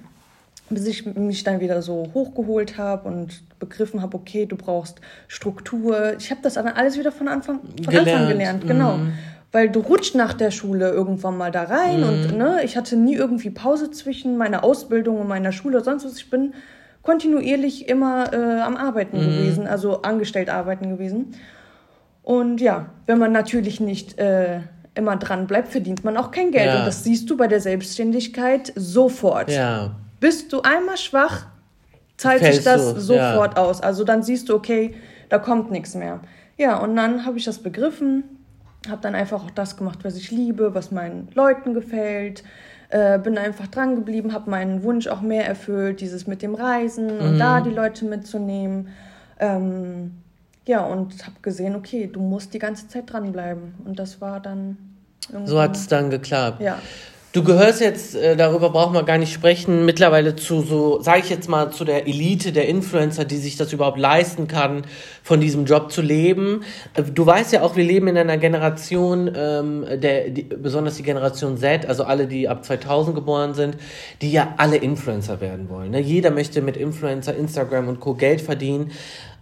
Bis 0.71 0.87
ich 0.87 1.05
mich 1.05 1.43
dann 1.43 1.59
wieder 1.59 1.81
so 1.81 2.09
hochgeholt 2.13 2.77
habe 2.77 3.07
und 3.07 3.43
begriffen 3.59 4.01
habe, 4.01 4.17
okay, 4.17 4.45
du 4.45 4.55
brauchst 4.55 4.99
Struktur. 5.27 6.15
Ich 6.17 6.31
habe 6.31 6.41
das 6.41 6.57
alles 6.57 6.97
wieder 6.97 7.11
von 7.11 7.27
Anfang, 7.27 7.59
von 7.59 7.75
gelernt. 7.75 8.07
Anfang 8.07 8.27
gelernt, 8.29 8.67
genau. 8.67 8.97
Mhm 8.97 9.13
weil 9.51 9.69
du 9.69 9.81
rutscht 9.81 10.15
nach 10.15 10.33
der 10.33 10.51
Schule 10.51 10.89
irgendwann 10.91 11.37
mal 11.37 11.51
da 11.51 11.63
rein 11.63 12.01
mhm. 12.01 12.07
und 12.07 12.37
ne, 12.37 12.61
ich 12.63 12.77
hatte 12.77 12.95
nie 12.95 13.15
irgendwie 13.15 13.49
Pause 13.49 13.91
zwischen 13.91 14.37
meiner 14.37 14.63
Ausbildung 14.63 15.19
und 15.19 15.27
meiner 15.27 15.51
Schule 15.51 15.77
oder 15.77 15.85
sonst 15.85 16.05
was. 16.05 16.17
Ich 16.17 16.29
bin 16.29 16.53
kontinuierlich 17.01 17.89
immer 17.89 18.31
äh, 18.33 18.61
am 18.61 18.77
Arbeiten 18.77 19.17
mhm. 19.17 19.25
gewesen, 19.25 19.67
also 19.67 20.03
angestellt 20.03 20.49
arbeiten 20.49 20.89
gewesen. 20.89 21.35
Und 22.23 22.61
ja, 22.61 22.87
wenn 23.07 23.17
man 23.17 23.31
natürlich 23.31 23.79
nicht 23.79 24.19
äh, 24.19 24.61
immer 24.93 25.17
dran 25.17 25.47
bleibt, 25.47 25.69
verdient 25.69 26.03
man 26.03 26.17
auch 26.17 26.31
kein 26.31 26.51
Geld. 26.51 26.67
Ja. 26.67 26.79
Und 26.79 26.85
das 26.85 27.03
siehst 27.03 27.29
du 27.29 27.35
bei 27.37 27.47
der 27.47 27.59
Selbstständigkeit 27.59 28.71
sofort. 28.75 29.49
Ja. 29.49 29.95
Bist 30.19 30.53
du 30.53 30.61
einmal 30.61 30.97
schwach, 30.97 31.47
zahlt 32.17 32.43
sich 32.43 32.63
das 32.63 32.93
du, 32.93 32.99
sofort 32.99 33.57
ja. 33.57 33.63
aus. 33.63 33.81
Also 33.81 34.03
dann 34.03 34.21
siehst 34.21 34.49
du, 34.49 34.55
okay, 34.55 34.93
da 35.29 35.39
kommt 35.39 35.71
nichts 35.71 35.95
mehr. 35.95 36.19
Ja, 36.57 36.77
und 36.77 36.95
dann 36.95 37.25
habe 37.25 37.37
ich 37.37 37.45
das 37.45 37.57
begriffen, 37.57 38.23
habe 38.89 39.01
dann 39.01 39.15
einfach 39.15 39.43
auch 39.43 39.51
das 39.51 39.77
gemacht, 39.77 39.99
was 40.03 40.15
ich 40.15 40.31
liebe, 40.31 40.73
was 40.73 40.91
meinen 40.91 41.29
Leuten 41.33 41.73
gefällt. 41.73 42.43
Äh, 42.89 43.19
bin 43.19 43.37
einfach 43.37 43.67
dran 43.67 43.95
geblieben, 43.95 44.33
habe 44.33 44.49
meinen 44.49 44.83
Wunsch 44.83 45.07
auch 45.07 45.21
mehr 45.21 45.47
erfüllt, 45.47 46.01
dieses 46.01 46.27
mit 46.27 46.41
dem 46.41 46.55
Reisen 46.55 47.05
mhm. 47.05 47.21
und 47.21 47.39
da 47.39 47.61
die 47.61 47.69
Leute 47.69 48.05
mitzunehmen. 48.05 48.89
Ähm, 49.39 50.11
ja, 50.67 50.85
und 50.85 51.25
habe 51.25 51.35
gesehen, 51.41 51.75
okay, 51.75 52.07
du 52.11 52.19
musst 52.19 52.53
die 52.53 52.59
ganze 52.59 52.87
Zeit 52.87 53.11
dranbleiben. 53.11 53.75
Und 53.85 53.97
das 53.97 54.21
war 54.21 54.39
dann. 54.39 54.77
So 55.45 55.61
hat 55.61 55.75
es 55.75 55.87
dann 55.87 56.09
geklappt. 56.09 56.61
Ja. 56.61 56.79
Du 57.33 57.45
gehörst 57.45 57.79
jetzt, 57.79 58.13
äh, 58.13 58.35
darüber 58.35 58.71
brauchen 58.71 58.93
wir 58.93 59.03
gar 59.03 59.17
nicht 59.17 59.31
sprechen, 59.31 59.85
mittlerweile 59.85 60.35
zu 60.35 60.63
so, 60.63 61.01
sage 61.01 61.21
ich 61.23 61.29
jetzt 61.29 61.47
mal, 61.47 61.71
zu 61.71 61.85
der 61.85 62.05
Elite 62.05 62.51
der 62.51 62.67
Influencer, 62.67 63.23
die 63.23 63.37
sich 63.37 63.55
das 63.55 63.71
überhaupt 63.71 63.97
leisten 63.97 64.49
kann, 64.49 64.81
von 65.23 65.39
diesem 65.39 65.63
Job 65.63 65.93
zu 65.93 66.01
leben. 66.01 66.65
Äh, 66.93 67.03
du 67.03 67.25
weißt 67.25 67.53
ja 67.53 67.61
auch, 67.61 67.77
wir 67.77 67.85
leben 67.85 68.09
in 68.09 68.17
einer 68.17 68.37
Generation, 68.37 69.31
ähm, 69.33 69.85
der, 70.01 70.29
die, 70.29 70.43
besonders 70.43 70.97
die 70.97 71.03
Generation 71.03 71.57
Z, 71.57 71.85
also 71.85 72.03
alle, 72.03 72.27
die 72.27 72.49
ab 72.49 72.65
2000 72.65 73.15
geboren 73.15 73.53
sind, 73.53 73.77
die 74.21 74.33
ja 74.33 74.53
alle 74.57 74.75
Influencer 74.75 75.39
werden 75.39 75.69
wollen. 75.69 75.91
Ne? 75.91 76.01
Jeder 76.01 76.31
möchte 76.31 76.61
mit 76.61 76.75
Influencer, 76.75 77.33
Instagram 77.33 77.87
und 77.87 78.01
Co. 78.01 78.13
Geld 78.13 78.41
verdienen. 78.41 78.91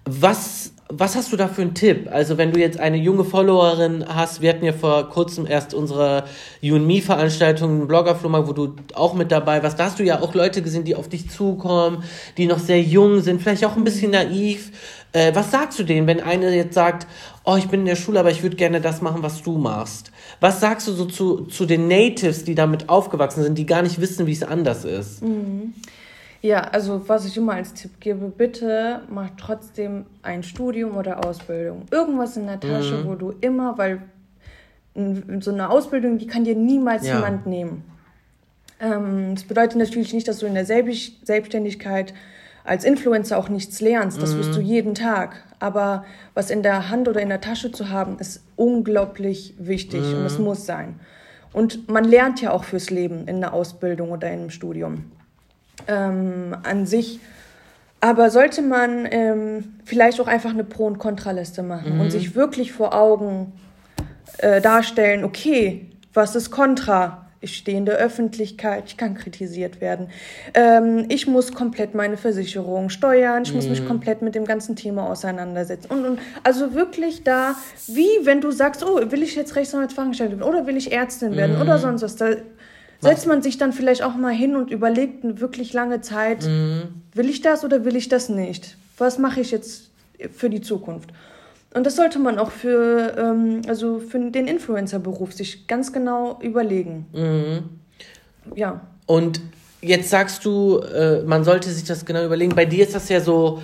Was 0.06 0.74
was 0.92 1.16
hast 1.16 1.32
du 1.32 1.38
da 1.38 1.48
für 1.48 1.62
einen 1.62 1.76
Tipp? 1.76 2.10
Also, 2.12 2.40
wenn 2.40 2.52
du 2.52 2.60
jetzt 2.60 2.80
eine 2.80 2.98
junge 2.98 3.24
Followerin 3.24 4.04
hast, 4.08 4.42
wir 4.42 4.50
hatten 4.50 4.66
ja 4.66 4.74
vor 4.74 5.08
kurzem 5.10 5.46
erst 5.46 5.76
unsere 5.76 6.24
You 6.62 6.78
and 6.78 6.88
Me 6.88 7.00
Veranstaltung, 7.00 7.88
Bloggerflummer, 7.88 8.48
wo 8.48 8.54
du 8.54 8.76
auch 8.96 9.14
mit 9.14 9.32
dabei 9.32 9.62
warst. 9.62 9.80
Da 9.80 9.86
hast 9.86 10.00
du 10.00 10.04
ja 10.04 10.20
auch 10.20 10.34
Leute 10.34 10.64
gesehen, 10.64 10.86
die 10.86 10.96
auf 10.96 11.08
dich 11.08 11.30
zukommen, 11.30 12.04
die 12.38 12.48
noch 12.48 12.58
sehr 12.58 12.82
jung 12.82 13.22
sind, 13.22 13.40
vielleicht 13.40 13.66
auch 13.66 13.78
ein 13.78 13.84
bisschen 13.84 14.12
naiv. 14.12 14.72
Äh, 15.12 15.36
was 15.36 15.52
sagst 15.52 15.78
du 15.78 15.84
denen, 15.84 16.08
wenn 16.08 16.22
eine 16.22 16.56
jetzt 16.56 16.74
sagt, 16.74 17.06
oh, 17.44 17.56
ich 17.56 17.68
bin 17.68 17.82
in 17.82 17.86
der 17.86 17.96
Schule, 17.96 18.20
aber 18.20 18.32
ich 18.32 18.42
würde 18.42 18.56
gerne 18.56 18.82
das 18.82 19.02
machen, 19.02 19.22
was 19.22 19.44
du 19.44 19.60
machst? 19.60 20.12
Was 20.40 20.60
sagst 20.60 20.88
du 20.88 20.94
so 20.94 21.06
zu, 21.06 21.46
zu 21.46 21.68
den 21.68 21.88
Natives, 21.88 22.46
die 22.46 22.56
damit 22.56 22.90
aufgewachsen 22.90 23.44
sind, 23.44 23.60
die 23.60 23.68
gar 23.68 23.84
nicht 23.84 24.02
wissen, 24.02 24.26
wie 24.26 24.34
es 24.34 24.44
anders 24.44 24.86
ist? 24.86 25.22
Mhm. 25.22 25.76
Ja, 26.42 26.62
also 26.62 27.08
was 27.08 27.26
ich 27.26 27.36
immer 27.36 27.54
als 27.54 27.74
Tipp 27.74 28.00
gebe, 28.00 28.30
bitte 28.30 29.02
mach 29.10 29.30
trotzdem 29.38 30.06
ein 30.22 30.44
Studium 30.44 30.96
oder 30.96 31.26
Ausbildung. 31.26 31.86
Irgendwas 31.92 32.38
in 32.38 32.48
der 32.48 32.60
Tasche, 32.60 33.00
mhm. 33.00 33.08
wo 33.08 33.16
du 33.16 33.34
immer, 33.42 33.78
weil 33.78 34.02
so 35.40 35.52
eine 35.52 35.70
Ausbildung, 35.70 36.18
die 36.18 36.28
kann 36.28 36.46
dir 36.46 36.56
niemals 36.56 37.06
ja. 37.06 37.16
jemand 37.16 37.46
nehmen. 37.46 37.84
Ähm, 38.80 39.36
das 39.36 39.44
bedeutet 39.44 39.78
natürlich 39.78 40.14
nicht, 40.14 40.28
dass 40.28 40.40
du 40.40 40.46
in 40.46 40.54
der 40.54 40.66
Selbstständigkeit 40.66 42.14
als 42.64 42.84
Influencer 42.86 43.38
auch 43.38 43.50
nichts 43.50 43.82
lernst. 43.82 44.22
Das 44.22 44.34
mhm. 44.34 44.38
wirst 44.40 44.56
du 44.56 44.62
jeden 44.62 44.96
Tag. 44.96 45.44
Aber 45.60 46.06
was 46.34 46.50
in 46.50 46.64
der 46.64 46.90
Hand 46.90 47.10
oder 47.10 47.22
in 47.22 47.30
der 47.30 47.42
Tasche 47.42 47.72
zu 47.72 47.90
haben, 47.90 48.18
ist 48.20 48.44
unglaublich 48.56 49.56
wichtig 49.58 50.02
mhm. 50.02 50.20
und 50.20 50.26
es 50.26 50.40
muss 50.40 50.66
sein. 50.66 51.00
Und 51.52 51.90
man 51.90 52.06
lernt 52.06 52.42
ja 52.42 52.52
auch 52.52 52.64
fürs 52.64 52.90
Leben 52.90 53.28
in 53.28 53.42
der 53.42 53.54
Ausbildung 53.54 54.12
oder 54.12 54.28
in 54.28 54.40
einem 54.40 54.50
Studium 54.50 55.12
ähm, 55.88 56.56
an 56.64 56.86
sich. 56.86 57.20
Aber 58.02 58.30
sollte 58.30 58.62
man 58.62 59.08
ähm, 59.12 59.76
vielleicht 59.84 60.22
auch 60.22 60.28
einfach 60.28 60.52
eine 60.52 60.64
Pro- 60.64 60.86
und 60.86 61.00
Kontraliste 61.00 61.64
machen 61.64 61.96
mhm. 61.96 62.02
und 62.02 62.12
sich 62.12 62.36
wirklich 62.36 62.72
vor 62.72 62.94
Augen 62.94 63.52
äh, 64.38 64.62
darstellen, 64.62 65.24
okay, 65.24 65.86
was 66.14 66.36
ist 66.36 66.50
Kontra? 66.50 67.26
Ich 67.42 67.56
stehe 67.56 67.78
in 67.78 67.86
der 67.86 67.96
Öffentlichkeit, 67.96 68.84
ich 68.88 68.98
kann 68.98 69.16
kritisiert 69.16 69.80
werden. 69.80 70.10
Ähm, 70.54 71.06
ich 71.08 71.26
muss 71.26 71.54
komplett 71.54 71.96
meine 71.96 72.18
Versicherung 72.18 72.90
steuern, 72.90 73.44
ich 73.44 73.54
muss 73.54 73.68
mich 73.68 73.82
mhm. 73.82 73.88
komplett 73.88 74.22
mit 74.22 74.36
dem 74.36 74.44
ganzen 74.44 74.76
Thema 74.76 75.10
auseinandersetzen. 75.10 75.90
Und, 75.90 76.06
und 76.06 76.20
also 76.44 76.74
wirklich 76.74 77.24
da, 77.24 77.56
wie 77.88 78.10
wenn 78.24 78.42
du 78.42 78.52
sagst, 78.52 78.84
oh, 78.84 79.00
will 79.12 79.24
ich 79.24 79.36
jetzt 79.36 79.56
Rechtsanwaltsfachangestellte 79.56 80.38
werden 80.38 80.50
oder 80.50 80.68
will 80.68 80.76
ich 80.76 80.92
Ärztin 80.92 81.38
werden 81.38 81.56
mhm. 81.56 81.62
oder 81.62 81.80
sonst 81.80 82.02
was. 82.02 82.18
Da 82.18 82.32
setzt 83.02 83.28
man 83.28 83.42
sich 83.42 83.58
dann 83.58 83.74
vielleicht 83.74 84.04
auch 84.04 84.16
mal 84.16 84.34
hin 84.34 84.56
und 84.56 84.72
überlegt 84.72 85.24
eine 85.24 85.40
wirklich 85.40 85.74
lange 85.74 86.02
Zeit, 86.02 86.46
mhm. 86.46 86.84
will 87.14 87.30
ich 87.30 87.42
das 87.42 87.64
oder 87.64 87.86
will 87.86 87.96
ich 87.96 88.10
das 88.10 88.30
nicht? 88.30 88.78
Was 88.98 89.18
mache 89.18 89.40
ich 89.42 89.52
jetzt 89.52 89.90
für 90.36 90.50
die 90.50 90.62
Zukunft? 90.62 91.12
Und 91.74 91.86
das 91.86 91.96
sollte 91.96 92.20
man 92.20 92.40
auch 92.40 92.52
für, 92.52 93.16
ähm, 93.18 93.62
also 93.68 94.00
für 94.00 94.20
den 94.20 94.48
Influencer-Beruf 94.48 95.34
sich 95.34 95.68
ganz 95.68 95.94
genau 95.94 96.40
überlegen. 96.42 97.06
Mhm. 97.14 98.58
Ja. 98.58 98.82
Und 99.06 99.40
jetzt 99.82 100.10
sagst 100.10 100.44
du, 100.46 100.80
äh, 100.80 101.22
man 101.24 101.44
sollte 101.44 101.70
sich 101.70 101.84
das 101.84 102.06
genau 102.06 102.26
überlegen. 102.26 102.56
Bei 102.56 102.66
dir 102.66 102.86
ist 102.86 102.96
das 102.96 103.08
ja 103.10 103.22
so 103.22 103.62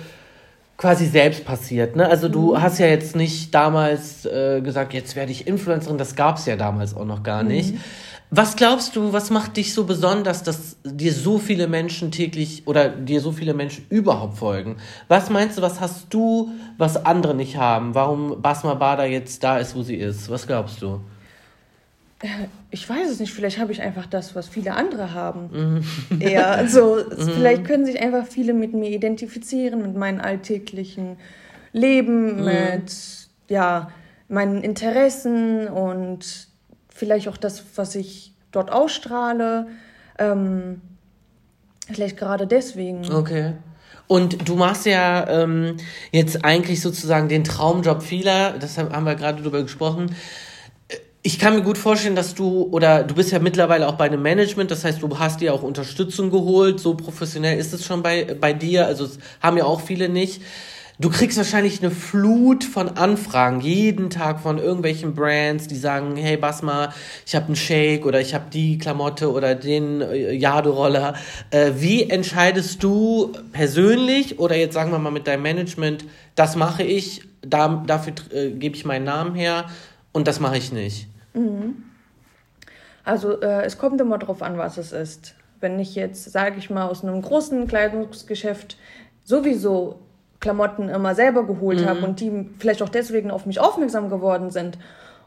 quasi 0.76 1.06
selbst 1.06 1.44
passiert. 1.44 1.96
Ne? 1.96 2.08
Also 2.08 2.28
du 2.28 2.52
mhm. 2.52 2.62
hast 2.62 2.78
ja 2.78 2.86
jetzt 2.86 3.16
nicht 3.16 3.54
damals 3.54 4.24
äh, 4.24 4.60
gesagt, 4.60 4.94
jetzt 4.94 5.16
werde 5.16 5.32
ich 5.32 5.46
Influencerin. 5.46 5.98
Das 5.98 6.14
gab 6.14 6.38
es 6.38 6.46
ja 6.46 6.56
damals 6.56 6.94
auch 6.94 7.04
noch 7.04 7.22
gar 7.22 7.42
nicht. 7.42 7.74
Was 8.30 8.56
glaubst 8.56 8.96
du, 8.96 9.12
was 9.12 9.30
macht 9.30 9.56
dich 9.56 9.72
so 9.72 9.84
besonders, 9.84 10.42
dass 10.42 10.76
dir 10.82 11.12
so 11.12 11.38
viele 11.38 11.68
Menschen 11.68 12.10
täglich 12.10 12.64
oder 12.66 12.88
dir 12.88 13.20
so 13.20 13.30
viele 13.30 13.54
Menschen 13.54 13.86
überhaupt 13.88 14.38
folgen? 14.38 14.76
Was 15.06 15.30
meinst 15.30 15.58
du, 15.58 15.62
was 15.62 15.80
hast 15.80 16.06
du, 16.10 16.50
was 16.76 17.04
andere 17.06 17.34
nicht 17.34 17.56
haben? 17.56 17.94
Warum 17.94 18.42
Basma 18.42 18.74
Bada 18.74 19.04
jetzt 19.04 19.44
da 19.44 19.58
ist, 19.58 19.76
wo 19.76 19.82
sie 19.82 19.94
ist? 19.94 20.28
Was 20.28 20.46
glaubst 20.46 20.82
du? 20.82 21.00
Ich 22.70 22.88
weiß 22.88 23.10
es 23.10 23.20
nicht, 23.20 23.32
vielleicht 23.32 23.60
habe 23.60 23.72
ich 23.72 23.80
einfach 23.80 24.06
das, 24.06 24.34
was 24.34 24.48
viele 24.48 24.74
andere 24.74 25.12
haben. 25.12 25.84
Mhm. 26.10 26.20
Ja, 26.20 26.50
also 26.50 26.96
mhm. 27.10 27.30
vielleicht 27.30 27.64
können 27.64 27.86
sich 27.86 28.00
einfach 28.00 28.26
viele 28.26 28.54
mit 28.54 28.72
mir 28.72 28.90
identifizieren, 28.90 29.82
mit 29.82 29.94
meinem 29.94 30.20
alltäglichen 30.20 31.16
Leben, 31.72 32.38
mhm. 32.38 32.44
mit 32.44 32.92
ja, 33.48 33.90
meinen 34.28 34.62
Interessen 34.62 35.68
und 35.68 36.48
vielleicht 36.96 37.28
auch 37.28 37.36
das, 37.36 37.62
was 37.76 37.94
ich 37.94 38.32
dort 38.50 38.72
ausstrahle. 38.72 39.68
Ähm, 40.18 40.80
vielleicht 41.92 42.16
gerade 42.16 42.46
deswegen. 42.46 43.12
Okay. 43.12 43.52
Und 44.08 44.48
du 44.48 44.54
machst 44.54 44.86
ja 44.86 45.28
ähm, 45.28 45.76
jetzt 46.12 46.44
eigentlich 46.44 46.80
sozusagen 46.80 47.28
den 47.28 47.44
Traumjob 47.44 48.02
vieler, 48.02 48.52
das 48.52 48.78
haben 48.78 49.04
wir 49.04 49.16
gerade 49.16 49.42
drüber 49.42 49.62
gesprochen. 49.62 50.14
Ich 51.22 51.40
kann 51.40 51.56
mir 51.56 51.62
gut 51.62 51.76
vorstellen, 51.76 52.14
dass 52.14 52.36
du, 52.36 52.68
oder 52.70 53.02
du 53.02 53.16
bist 53.16 53.32
ja 53.32 53.40
mittlerweile 53.40 53.88
auch 53.88 53.96
bei 53.96 54.04
einem 54.04 54.22
Management, 54.22 54.70
das 54.70 54.84
heißt, 54.84 55.02
du 55.02 55.18
hast 55.18 55.40
dir 55.40 55.52
auch 55.52 55.64
Unterstützung 55.64 56.30
geholt, 56.30 56.78
so 56.78 56.94
professionell 56.94 57.58
ist 57.58 57.74
es 57.74 57.84
schon 57.84 58.04
bei, 58.04 58.36
bei 58.40 58.52
dir, 58.52 58.86
also 58.86 59.08
haben 59.42 59.56
ja 59.56 59.64
auch 59.64 59.80
viele 59.80 60.08
nicht. 60.08 60.40
Du 60.98 61.10
kriegst 61.10 61.36
wahrscheinlich 61.36 61.82
eine 61.82 61.90
Flut 61.90 62.64
von 62.64 62.96
Anfragen 62.96 63.60
jeden 63.60 64.08
Tag 64.08 64.40
von 64.40 64.56
irgendwelchen 64.56 65.14
Brands, 65.14 65.68
die 65.68 65.76
sagen, 65.76 66.16
hey 66.16 66.38
Basma, 66.38 66.94
ich 67.26 67.34
habe 67.34 67.46
einen 67.46 67.56
Shake 67.56 68.06
oder 68.06 68.18
ich 68.18 68.34
habe 68.34 68.46
die 68.50 68.78
Klamotte 68.78 69.30
oder 69.30 69.54
den 69.54 70.00
äh, 70.00 70.32
Jade-Roller. 70.32 71.14
Äh, 71.50 71.72
wie 71.76 72.08
entscheidest 72.08 72.82
du 72.82 73.32
persönlich 73.52 74.38
oder 74.38 74.56
jetzt 74.56 74.72
sagen 74.72 74.90
wir 74.90 74.98
mal 74.98 75.10
mit 75.10 75.26
deinem 75.26 75.42
Management, 75.42 76.06
das 76.34 76.56
mache 76.56 76.82
ich, 76.82 77.28
da, 77.42 77.84
dafür 77.86 78.14
äh, 78.32 78.52
gebe 78.52 78.74
ich 78.74 78.86
meinen 78.86 79.04
Namen 79.04 79.34
her 79.34 79.66
und 80.12 80.26
das 80.26 80.40
mache 80.40 80.56
ich 80.56 80.72
nicht? 80.72 81.08
Mhm. 81.34 81.84
Also 83.04 83.38
äh, 83.42 83.64
es 83.64 83.76
kommt 83.76 84.00
immer 84.00 84.16
darauf 84.16 84.40
an, 84.40 84.56
was 84.56 84.78
es 84.78 84.92
ist. 84.92 85.34
Wenn 85.60 85.78
ich 85.78 85.94
jetzt, 85.94 86.32
sage 86.32 86.56
ich 86.58 86.70
mal, 86.70 86.88
aus 86.88 87.02
einem 87.02 87.20
großen 87.20 87.66
Kleidungsgeschäft 87.66 88.78
sowieso 89.24 90.05
Klamotten 90.40 90.88
immer 90.88 91.14
selber 91.14 91.46
geholt 91.46 91.80
mhm. 91.80 91.86
habe 91.86 92.00
und 92.04 92.20
die 92.20 92.50
vielleicht 92.58 92.82
auch 92.82 92.88
deswegen 92.88 93.30
auf 93.30 93.46
mich 93.46 93.60
aufmerksam 93.60 94.10
geworden 94.10 94.50
sind 94.50 94.78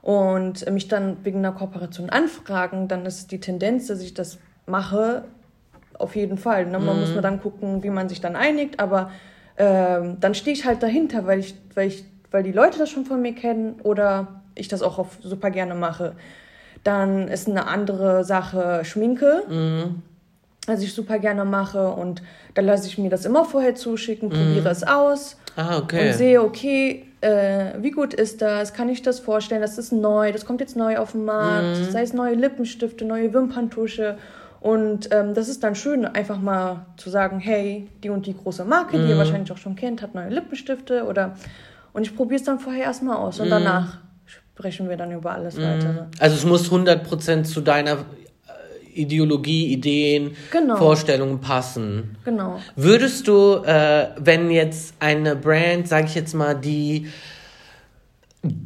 und 0.02 0.70
mich 0.72 0.88
dann 0.88 1.18
wegen 1.24 1.40
einer 1.40 1.52
Kooperation 1.52 2.10
anfragen, 2.10 2.88
dann 2.88 3.06
ist 3.06 3.32
die 3.32 3.40
Tendenz, 3.40 3.88
dass 3.88 4.02
ich 4.02 4.14
das 4.14 4.40
mache, 4.66 5.26
auf 5.98 6.16
jeden 6.16 6.38
Fall. 6.38 6.66
Ne? 6.66 6.80
Man 6.80 6.96
mhm. 6.96 7.02
muss 7.02 7.12
nur 7.12 7.22
dann 7.22 7.42
gucken, 7.42 7.84
wie 7.84 7.90
man 7.90 8.08
sich 8.08 8.22
dann 8.22 8.36
einigt, 8.36 8.80
aber 8.80 9.12
ähm, 9.58 10.18
dann 10.20 10.34
stehe 10.34 10.56
ich 10.56 10.66
halt 10.66 10.82
dahinter, 10.82 11.26
weil 11.26 11.40
ich, 11.40 11.56
weil 11.76 11.88
ich, 11.88 12.06
weil 12.32 12.44
die 12.44 12.52
Leute 12.52 12.80
das 12.80 12.90
schon 12.90 13.06
von 13.06 13.22
mir 13.22 13.36
kennen 13.36 13.82
oder 13.84 14.42
ich 14.56 14.68
das 14.68 14.82
auch 14.82 15.06
super 15.22 15.52
gerne 15.52 15.76
mache. 15.76 16.16
Dann 16.84 17.28
ist 17.28 17.50
eine 17.50 17.68
andere 17.68 18.24
Sache 18.24 18.86
Schminke. 18.86 19.44
Mhm. 19.50 20.04
Was 20.68 20.84
ich 20.84 20.94
super 20.94 21.20
gerne 21.20 21.46
mache 21.46 21.88
und 21.88 22.22
da 22.54 22.62
lasse 22.62 22.88
ich 22.88 22.98
mir 22.98 23.10
das 23.10 23.26
immer 23.26 23.46
vorher 23.46 23.76
zuschicken, 23.76 24.30
probiere 24.30 24.62
mhm. 24.62 24.68
es 24.68 24.84
aus 24.84 25.38
ah, 25.56 25.78
okay. 25.80 26.08
und 26.10 26.14
sehe, 26.16 26.42
okay, 26.42 27.06
äh, 27.22 27.74
wie 27.82 27.92
gut 27.92 28.14
ist 28.14 28.42
das? 28.42 28.74
Kann 28.74 28.90
ich 28.90 29.02
das 29.02 29.20
vorstellen? 29.20 29.62
Das 29.62 29.78
ist 29.78 29.92
neu, 29.92 30.32
das 30.32 30.46
kommt 30.46 30.62
jetzt 30.62 30.76
neu 30.76 30.98
auf 30.98 31.14
den 31.14 31.26
Markt, 31.26 31.80
mhm. 31.80 31.92
sei 31.92 32.02
es 32.04 32.14
neue 32.14 32.36
Lippenstifte, 32.36 33.06
neue 33.06 33.34
Wimperntusche. 33.34 34.18
Und 34.62 35.10
ähm, 35.14 35.34
das 35.34 35.48
ist 35.48 35.64
dann 35.64 35.76
schön, 35.76 36.06
einfach 36.06 36.40
mal 36.40 36.86
zu 36.98 37.10
sagen, 37.10 37.40
hey, 37.40 37.88
die 38.04 38.10
und 38.10 38.26
die 38.26 38.36
große 38.36 38.66
Marke, 38.66 38.98
mhm. 38.98 39.04
die 39.04 39.10
ihr 39.10 39.16
mhm. 39.16 39.20
wahrscheinlich 39.20 39.52
auch 39.52 39.58
schon 39.58 39.76
kennt, 39.76 40.02
hat 40.02 40.14
neue 40.16 40.30
Lippenstifte 40.30 41.06
oder 41.06 41.36
und 41.92 42.04
ich 42.04 42.16
probiere 42.16 42.40
es 42.40 42.46
dann 42.46 42.60
vorher 42.60 42.84
erstmal 42.84 43.18
aus 43.18 43.40
und 43.40 43.48
mhm. 43.48 43.52
danach 43.52 43.98
sprechen 44.26 44.90
wir 44.90 44.98
dann 44.98 45.12
über 45.12 45.32
alles 45.32 45.56
mhm. 45.56 45.64
weitere. 45.64 46.04
Also 46.20 46.36
es 46.36 46.46
muss 46.46 46.70
100% 46.70 47.44
zu 47.44 47.62
deiner 47.62 47.98
Ideologie, 48.94 49.72
Ideen, 49.72 50.36
genau. 50.52 50.78
Vorstellungen 50.78 51.40
passen. 51.40 52.18
Genau. 52.26 52.60
Würdest 52.76 53.28
du, 53.28 53.56
äh, 53.64 54.10
wenn 54.18 54.50
jetzt 54.52 54.94
eine 55.00 55.36
Brand, 55.36 55.88
sage 55.88 56.08
ich 56.08 56.16
jetzt 56.16 56.34
mal, 56.34 56.56
die 56.56 57.08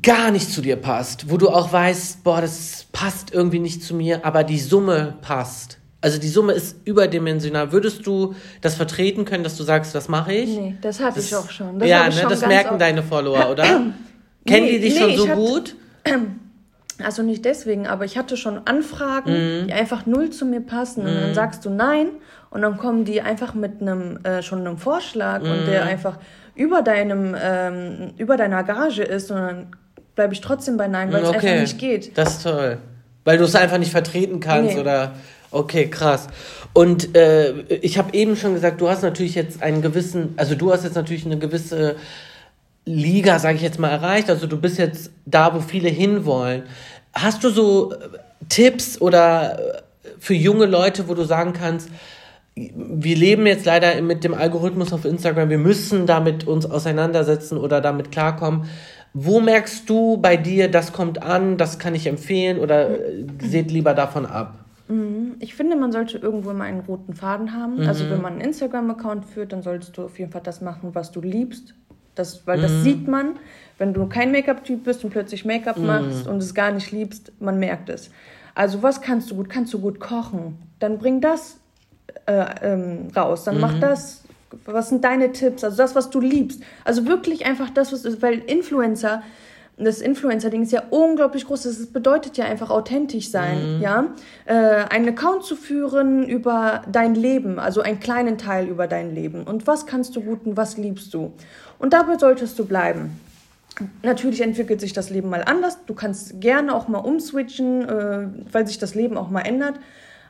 gar 0.02 0.32
nicht 0.32 0.52
zu 0.52 0.62
dir 0.62 0.76
passt, 0.76 1.30
wo 1.30 1.38
du 1.38 1.50
auch 1.50 1.72
weißt, 1.72 2.24
boah, 2.24 2.42
das 2.42 2.86
passt 2.92 3.34
irgendwie 3.34 3.60
nicht 3.60 3.84
zu 3.84 3.96
mir, 3.96 4.26
aber 4.26 4.44
die 4.44 4.60
Summe 4.60 5.16
passt, 5.22 5.80
also 6.04 6.20
die 6.20 6.28
Summe 6.28 6.52
ist 6.52 6.76
überdimensional. 6.84 7.72
Würdest 7.72 8.06
du 8.06 8.36
das 8.60 8.76
vertreten 8.76 9.24
können, 9.24 9.46
dass 9.46 9.56
du 9.56 9.64
sagst, 9.64 9.96
das 9.96 10.10
mache 10.10 10.34
ich? 10.34 10.50
Nee, 10.50 10.76
das 10.82 11.00
hatte 11.00 11.16
das, 11.16 11.28
ich 11.28 11.36
auch 11.36 11.50
schon. 11.50 11.80
Das 11.80 11.88
ja, 11.88 12.06
ne, 12.06 12.12
schon 12.12 12.30
das 12.30 12.46
merken 12.46 12.78
deine 12.78 13.02
Follower, 13.04 13.50
oder? 13.50 13.64
Kennen 14.46 14.66
nee, 14.66 14.72
die 14.74 14.80
dich 14.82 14.96
nee, 14.96 15.00
schon 15.00 15.16
so 15.16 15.28
hatte, 15.30 15.36
gut? 15.38 15.76
Also 17.04 17.24
nicht 17.24 17.46
deswegen, 17.46 17.88
aber 17.88 18.06
ich 18.06 18.18
hatte 18.18 18.38
schon 18.38 18.62
Anfragen, 18.66 19.32
mhm. 19.32 19.68
die 19.68 19.74
einfach 19.74 20.06
null 20.06 20.30
zu 20.30 20.46
mir 20.46 20.62
passen. 20.62 21.04
Mhm. 21.04 21.10
Und 21.10 21.16
dann 21.16 21.30
mhm. 21.30 21.34
sagst 21.34 21.66
du 21.66 21.70
nein 21.70 22.08
und 22.50 22.62
dann 22.62 22.78
kommen 22.78 23.06
die 23.06 23.22
einfach 23.22 23.54
mit 23.54 23.82
einem 23.82 24.20
äh, 24.24 24.42
schon 24.42 24.60
einem 24.60 24.78
Vorschlag 24.78 25.42
mhm. 25.44 25.52
und 25.52 25.68
der 25.68 25.86
einfach 25.86 26.18
über 26.56 26.82
deinem 26.82 27.36
ähm, 27.42 28.14
über 28.18 28.38
deiner 28.38 28.64
Gage 28.64 29.04
ist 29.04 29.32
und 29.32 29.38
dann 29.38 29.68
bleibe 30.16 30.34
ich 30.34 30.42
trotzdem 30.42 30.78
bei 30.78 30.88
nein, 30.88 31.12
weil 31.12 31.24
es 31.24 31.30
okay. 31.30 31.48
einfach 31.48 31.62
nicht 31.62 31.80
geht. 31.80 32.18
Das 32.18 32.38
ist 32.38 32.44
toll, 32.44 32.78
weil 33.24 33.38
du 33.38 33.44
es 33.46 33.56
einfach 33.56 33.80
nicht 33.80 33.92
vertreten 33.92 34.40
kannst 34.40 34.76
nee. 34.76 34.82
oder 34.82 35.14
Okay, 35.54 35.88
krass. 35.88 36.28
Und 36.74 37.16
äh, 37.16 37.52
ich 37.82 38.00
habe 38.00 38.14
eben 38.14 38.36
schon 38.36 38.56
gesagt, 38.56 38.82
du 38.82 38.90
hast 38.90 39.04
natürlich 39.04 39.36
jetzt 39.36 39.62
einen 39.62 39.84
gewissen, 39.84 40.34
also 40.36 40.56
du 40.56 40.74
hast 40.74 40.84
jetzt 40.84 40.96
natürlich 40.96 41.28
eine 41.28 41.38
gewisse 41.38 41.96
Liga, 42.86 43.38
sage 43.38 43.58
ich 43.58 43.62
jetzt 43.62 43.80
mal, 43.80 43.90
erreicht. 43.90 44.32
Also 44.32 44.48
du 44.48 44.60
bist 44.60 44.80
jetzt 44.80 45.12
da, 45.26 45.54
wo 45.54 45.60
viele 45.60 45.90
hinwollen. 45.90 46.64
Hast 47.14 47.44
du 47.44 47.50
so 47.50 47.94
äh, 47.94 47.98
Tipps 48.50 49.00
oder 49.00 49.60
äh, 49.60 49.82
für 50.20 50.34
junge 50.34 50.66
Leute, 50.66 51.08
wo 51.08 51.14
du 51.14 51.24
sagen 51.24 51.54
kannst, 51.54 51.90
wir 52.56 53.16
leben 53.16 53.48
jetzt 53.48 53.66
leider 53.66 54.00
mit 54.02 54.24
dem 54.24 54.34
Algorithmus 54.34 54.94
auf 54.94 55.06
Instagram, 55.06 55.50
wir 55.50 55.58
müssen 55.58 56.06
damit 56.06 56.46
uns 56.46 56.66
auseinandersetzen 56.66 57.58
oder 57.58 57.82
damit 57.82 58.12
klarkommen. 58.12 58.66
Wo 59.14 59.40
merkst 59.40 59.90
du 59.90 60.18
bei 60.18 60.38
dir, 60.38 60.70
das 60.70 60.92
kommt 60.92 61.22
an, 61.22 61.58
das 61.58 61.80
kann 61.80 61.96
ich 61.96 62.08
empfehlen 62.08 62.60
oder 62.60 62.90
äh, 62.90 63.26
seht 63.42 63.72
lieber 63.72 63.94
davon 63.94 64.26
ab? 64.26 64.64
Mhm. 64.88 65.36
Ich 65.40 65.56
finde, 65.56 65.76
man 65.76 65.92
sollte 65.92 66.18
irgendwo 66.18 66.52
immer 66.52 66.64
einen 66.64 66.82
roten 66.82 67.14
Faden 67.14 67.54
haben. 67.54 67.82
Mhm. 67.82 67.88
Also 67.88 68.10
wenn 68.10 68.22
man 68.22 68.34
einen 68.34 68.42
Instagram-Account 68.42 69.26
führt, 69.26 69.54
dann 69.54 69.62
solltest 69.62 69.98
du 69.98 70.04
auf 70.04 70.18
jeden 70.20 70.32
Fall 70.32 70.42
das 70.42 70.62
machen, 70.62 70.90
was 70.94 71.12
du 71.12 71.22
liebst. 71.22 71.76
Das, 72.16 72.46
weil 72.46 72.58
mhm. 72.58 72.62
das 72.62 72.84
sieht 72.84 73.08
man, 73.08 73.38
wenn 73.78 73.94
du 73.94 74.08
kein 74.08 74.32
Make-up-Typ 74.32 74.84
bist 74.84 75.04
und 75.04 75.10
plötzlich 75.10 75.46
Make-up 75.46 75.78
mhm. 75.78 75.86
machst 75.86 76.28
und 76.28 76.38
es 76.38 76.54
gar 76.54 76.72
nicht 76.72 76.92
liebst, 76.92 77.32
man 77.40 77.60
merkt 77.60 77.90
es. 77.90 78.12
Also 78.56 78.84
was 78.84 79.02
kannst 79.02 79.32
du 79.32 79.36
gut? 79.36 79.50
Kannst 79.50 79.74
du 79.74 79.80
gut 79.80 80.00
kochen? 80.00 80.58
Dann 80.80 81.00
bring 81.00 81.22
das 81.22 81.58
äh, 82.26 82.46
ähm, 82.62 83.08
raus. 83.16 83.44
Dann 83.44 83.60
mach 83.60 83.74
mhm. 83.74 83.82
das. 83.82 84.24
Was 84.66 84.90
sind 84.90 85.04
deine 85.04 85.32
Tipps? 85.32 85.64
Also 85.64 85.78
das, 85.78 85.96
was 85.96 86.12
du 86.12 86.20
liebst. 86.20 86.62
Also 86.86 87.08
wirklich 87.08 87.46
einfach 87.46 87.72
das, 87.72 87.92
was 87.92 88.06
ist, 88.06 88.22
weil 88.22 88.38
Influencer 88.38 89.24
das 89.78 90.02
Influencer-Ding 90.02 90.62
ist 90.62 90.72
ja 90.72 90.84
unglaublich 90.90 91.46
groß. 91.46 91.64
Das 91.64 91.88
bedeutet 91.88 92.38
ja 92.38 92.46
einfach 92.46 92.70
authentisch 92.70 93.32
sein, 93.32 93.78
mhm. 93.78 93.82
ja. 93.82 94.06
Äh, 94.46 94.86
einen 94.90 95.10
Account 95.10 95.44
zu 95.44 95.56
führen 95.56 96.28
über 96.28 96.84
dein 96.92 97.16
Leben, 97.16 97.60
also 97.60 97.82
einen 97.82 98.00
kleinen 98.00 98.38
Teil 98.38 98.68
über 98.68 98.88
dein 98.88 99.16
Leben. 99.16 99.44
Und 99.44 99.66
was 99.66 99.86
kannst 99.86 100.16
du 100.16 100.22
gut 100.22 100.46
und 100.46 100.58
was 100.58 100.78
liebst 100.78 101.14
du? 101.14 101.34
Und 101.84 101.92
dabei 101.92 102.18
solltest 102.18 102.58
du 102.58 102.66
bleiben. 102.66 103.20
Natürlich 104.04 104.40
entwickelt 104.40 104.80
sich 104.80 104.94
das 104.94 105.10
Leben 105.10 105.30
mal 105.30 105.44
anders. 105.44 105.80
Du 105.86 105.94
kannst 105.94 106.40
gerne 106.40 106.74
auch 106.74 106.88
mal 106.88 107.00
umswitchen, 107.00 107.82
äh, 107.90 108.30
weil 108.50 108.66
sich 108.66 108.78
das 108.78 108.96
Leben 108.96 109.18
auch 109.18 109.30
mal 109.30 109.42
ändert. 109.42 109.82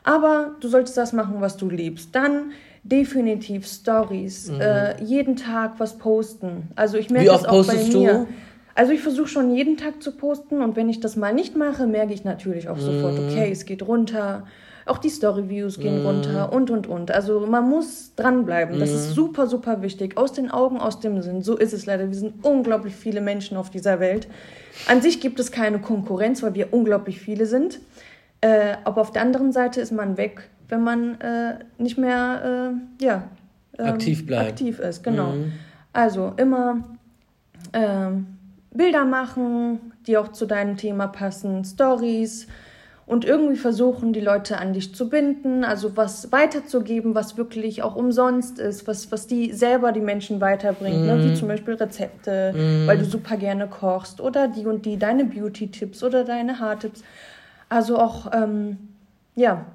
Aber 0.02 0.56
du 0.58 0.66
solltest 0.66 0.96
das 0.96 1.12
machen, 1.12 1.36
was 1.38 1.56
du 1.56 1.70
liebst. 1.70 2.12
Dann 2.12 2.50
definitiv 2.82 3.68
Stories, 3.68 4.50
mhm. 4.50 4.60
äh, 4.62 5.00
jeden 5.04 5.36
Tag 5.36 5.74
was 5.78 5.96
posten. 5.96 6.72
Also 6.74 6.98
ich 6.98 7.08
merke 7.08 7.28
das 7.28 7.44
auch 7.44 7.64
bei 7.64 7.76
mir. 7.76 8.12
Du? 8.12 8.26
Also 8.74 8.90
ich 8.90 9.00
versuche 9.00 9.28
schon 9.28 9.54
jeden 9.54 9.76
Tag 9.76 10.02
zu 10.02 10.10
posten 10.10 10.60
und 10.60 10.74
wenn 10.74 10.88
ich 10.88 10.98
das 10.98 11.14
mal 11.14 11.32
nicht 11.32 11.54
mache, 11.54 11.86
merke 11.86 12.12
ich 12.12 12.24
natürlich 12.24 12.68
auch 12.68 12.80
sofort, 12.80 13.16
mhm. 13.16 13.28
okay, 13.28 13.52
es 13.52 13.64
geht 13.64 13.86
runter. 13.86 14.48
Auch 14.86 14.98
die 14.98 15.08
Story-Views 15.08 15.78
gehen 15.78 16.02
mm. 16.02 16.06
runter 16.06 16.52
und, 16.52 16.70
und, 16.70 16.86
und. 16.86 17.10
Also 17.10 17.46
man 17.46 17.68
muss 17.68 18.14
dranbleiben. 18.16 18.78
Das 18.78 18.90
mm. 18.90 18.94
ist 18.94 19.08
mhm. 19.10 19.14
super, 19.14 19.46
super 19.46 19.80
wichtig. 19.82 20.18
Aus 20.18 20.32
den 20.32 20.50
Augen, 20.50 20.78
aus 20.78 21.00
dem 21.00 21.22
Sinn. 21.22 21.42
So 21.42 21.56
ist 21.56 21.72
es 21.72 21.86
leider. 21.86 22.08
Wir 22.08 22.16
sind 22.16 22.44
unglaublich 22.44 22.94
viele 22.94 23.22
Menschen 23.22 23.56
auf 23.56 23.70
dieser 23.70 23.98
Welt. 23.98 24.28
An 24.86 25.00
sich 25.00 25.20
gibt 25.20 25.40
es 25.40 25.50
keine 25.50 25.78
Konkurrenz, 25.78 26.42
weil 26.42 26.54
wir 26.54 26.72
unglaublich 26.72 27.20
viele 27.20 27.46
sind. 27.46 27.80
Äh, 28.42 28.76
aber 28.84 29.00
auf 29.00 29.10
der 29.10 29.22
anderen 29.22 29.52
Seite 29.52 29.80
ist 29.80 29.90
man 29.90 30.18
weg, 30.18 30.50
wenn 30.68 30.82
man 30.82 31.18
äh, 31.20 31.58
nicht 31.78 31.96
mehr 31.96 32.74
äh, 33.00 33.04
ja, 33.04 33.28
ähm, 33.78 33.86
aktiv 33.86 34.26
bleibt. 34.26 34.50
Aktiv 34.50 34.80
ist, 34.80 35.02
genau. 35.02 35.32
Mm. 35.32 35.52
Also 35.94 36.34
immer 36.36 36.84
ähm, 37.72 38.26
Bilder 38.70 39.06
machen, 39.06 39.92
die 40.06 40.18
auch 40.18 40.32
zu 40.32 40.44
deinem 40.44 40.76
Thema 40.76 41.06
passen, 41.06 41.64
Stories 41.64 42.48
und 43.06 43.24
irgendwie 43.24 43.56
versuchen, 43.56 44.12
die 44.12 44.20
Leute 44.20 44.58
an 44.58 44.72
dich 44.72 44.94
zu 44.94 45.10
binden, 45.10 45.62
also 45.62 45.96
was 45.96 46.32
weiterzugeben, 46.32 47.14
was 47.14 47.36
wirklich 47.36 47.82
auch 47.82 47.96
umsonst 47.96 48.58
ist, 48.58 48.86
was, 48.86 49.12
was 49.12 49.26
die 49.26 49.52
selber 49.52 49.92
die 49.92 50.00
Menschen 50.00 50.40
weiterbringt, 50.40 51.02
mm. 51.02 51.06
ne? 51.06 51.22
wie 51.22 51.28
mhm. 51.28 51.36
zum 51.36 51.48
Beispiel 51.48 51.74
Rezepte, 51.74 52.54
mm. 52.54 52.86
weil 52.86 52.96
du 52.96 53.04
super 53.04 53.36
gerne 53.36 53.66
kochst 53.66 54.22
oder 54.22 54.48
die 54.48 54.64
und 54.64 54.86
die, 54.86 54.98
deine 54.98 55.26
Beauty-Tipps 55.26 56.02
oder 56.02 56.24
deine 56.24 56.58
Haartipps. 56.60 57.02
Also 57.68 57.98
auch, 57.98 58.32
ähm, 58.32 58.78
ja, 59.36 59.66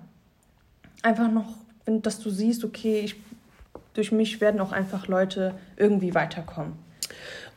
einfach 1.03 1.29
noch, 1.29 1.53
wenn, 1.85 2.01
dass 2.01 2.19
du 2.19 2.31
siehst, 2.31 2.63
okay, 2.63 3.01
ich, 3.01 3.15
durch 3.93 4.11
mich 4.11 4.41
werden 4.41 4.59
auch 4.59 4.71
einfach 4.71 5.07
Leute 5.07 5.53
irgendwie 5.77 6.15
weiterkommen. 6.15 6.73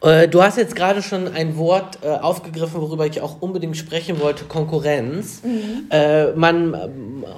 Äh, 0.03 0.29
du 0.29 0.43
hast 0.43 0.59
jetzt 0.59 0.75
gerade 0.75 1.01
schon 1.01 1.29
ein 1.29 1.57
Wort 1.57 2.01
äh, 2.03 2.09
aufgegriffen, 2.09 2.81
worüber 2.81 3.07
ich 3.07 3.21
auch 3.21 3.41
unbedingt 3.41 3.77
sprechen 3.77 4.21
wollte, 4.21 4.45
Konkurrenz. 4.45 5.43
Mhm. 5.45 5.87
Äh, 5.91 6.33
man 6.33 6.75
äh, 6.75 6.89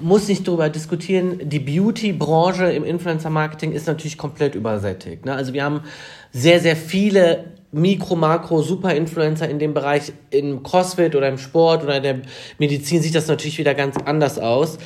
muss 0.00 0.28
nicht 0.28 0.48
darüber 0.48 0.70
diskutieren, 0.70 1.40
die 1.42 1.58
Beauty-Branche 1.58 2.70
im 2.72 2.84
Influencer-Marketing 2.84 3.72
ist 3.72 3.86
natürlich 3.86 4.16
komplett 4.16 4.54
übersättigt. 4.54 5.26
Ne? 5.26 5.34
Also 5.34 5.52
wir 5.52 5.62
haben 5.62 5.82
sehr, 6.32 6.60
sehr 6.60 6.76
viele 6.76 7.44
Mikro, 7.70 8.16
Makro, 8.16 8.62
Super-Influencer 8.62 9.48
in 9.48 9.58
dem 9.58 9.74
Bereich, 9.74 10.12
im 10.30 10.62
CrossFit 10.62 11.14
oder 11.16 11.28
im 11.28 11.38
Sport 11.38 11.82
oder 11.82 11.96
in 11.96 12.02
der 12.02 12.16
Medizin 12.58 13.02
sieht 13.02 13.14
das 13.14 13.26
natürlich 13.26 13.58
wieder 13.58 13.74
ganz 13.74 13.96
anders 14.04 14.38
aus. 14.38 14.78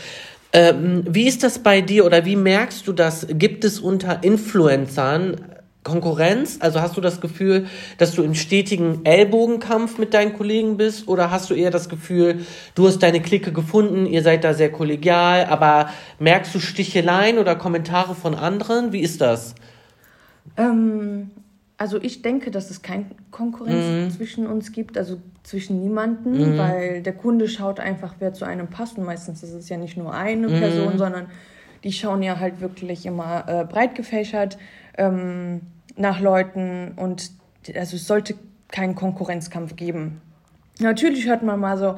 Ähm, 0.52 1.04
wie 1.06 1.28
ist 1.28 1.42
das 1.42 1.58
bei 1.58 1.82
dir 1.82 2.06
oder 2.06 2.24
wie 2.24 2.36
merkst 2.36 2.86
du 2.88 2.92
das? 2.92 3.26
Gibt 3.30 3.64
es 3.64 3.78
unter 3.78 4.24
Influencern 4.24 5.36
Konkurrenz? 5.88 6.58
Also 6.60 6.80
hast 6.80 6.96
du 6.96 7.00
das 7.00 7.20
Gefühl, 7.20 7.66
dass 7.96 8.14
du 8.14 8.22
im 8.22 8.34
stetigen 8.34 9.04
Ellbogenkampf 9.04 9.98
mit 9.98 10.14
deinen 10.14 10.34
Kollegen 10.34 10.76
bist? 10.76 11.08
Oder 11.08 11.30
hast 11.30 11.50
du 11.50 11.54
eher 11.54 11.70
das 11.70 11.88
Gefühl, 11.88 12.46
du 12.74 12.86
hast 12.86 13.02
deine 13.02 13.20
Clique 13.20 13.52
gefunden, 13.52 14.06
ihr 14.06 14.22
seid 14.22 14.44
da 14.44 14.54
sehr 14.54 14.70
kollegial, 14.70 15.46
aber 15.46 15.90
merkst 16.18 16.54
du 16.54 16.60
Sticheleien 16.60 17.38
oder 17.38 17.56
Kommentare 17.56 18.14
von 18.14 18.34
anderen? 18.34 18.92
Wie 18.92 19.00
ist 19.00 19.20
das? 19.20 19.54
Ähm, 20.56 21.30
also 21.78 22.00
ich 22.00 22.22
denke, 22.22 22.50
dass 22.50 22.70
es 22.70 22.82
keine 22.82 23.06
Konkurrenz 23.30 23.84
mhm. 23.86 24.16
zwischen 24.16 24.46
uns 24.46 24.72
gibt, 24.72 24.98
also 24.98 25.18
zwischen 25.42 25.80
niemanden, 25.80 26.54
mhm. 26.54 26.58
weil 26.58 27.02
der 27.02 27.14
Kunde 27.14 27.48
schaut 27.48 27.80
einfach, 27.80 28.16
wer 28.18 28.34
zu 28.34 28.44
einem 28.44 28.66
passt. 28.68 28.98
Und 28.98 29.04
meistens 29.04 29.42
ist 29.42 29.54
es 29.54 29.68
ja 29.68 29.78
nicht 29.78 29.96
nur 29.96 30.12
eine 30.12 30.48
mhm. 30.48 30.58
Person, 30.58 30.98
sondern 30.98 31.26
die 31.84 31.92
schauen 31.92 32.22
ja 32.22 32.40
halt 32.40 32.60
wirklich 32.60 33.06
immer 33.06 33.44
äh, 33.48 33.64
breit 33.64 33.94
gefächert 33.94 34.58
ähm, 34.96 35.60
nach 35.98 36.20
Leuten 36.20 36.92
und 36.96 37.30
also 37.74 37.96
es 37.96 38.06
sollte 38.06 38.34
keinen 38.68 38.94
Konkurrenzkampf 38.94 39.76
geben. 39.76 40.20
Natürlich 40.80 41.26
hört 41.26 41.42
man 41.42 41.58
mal 41.58 41.76
so, 41.76 41.96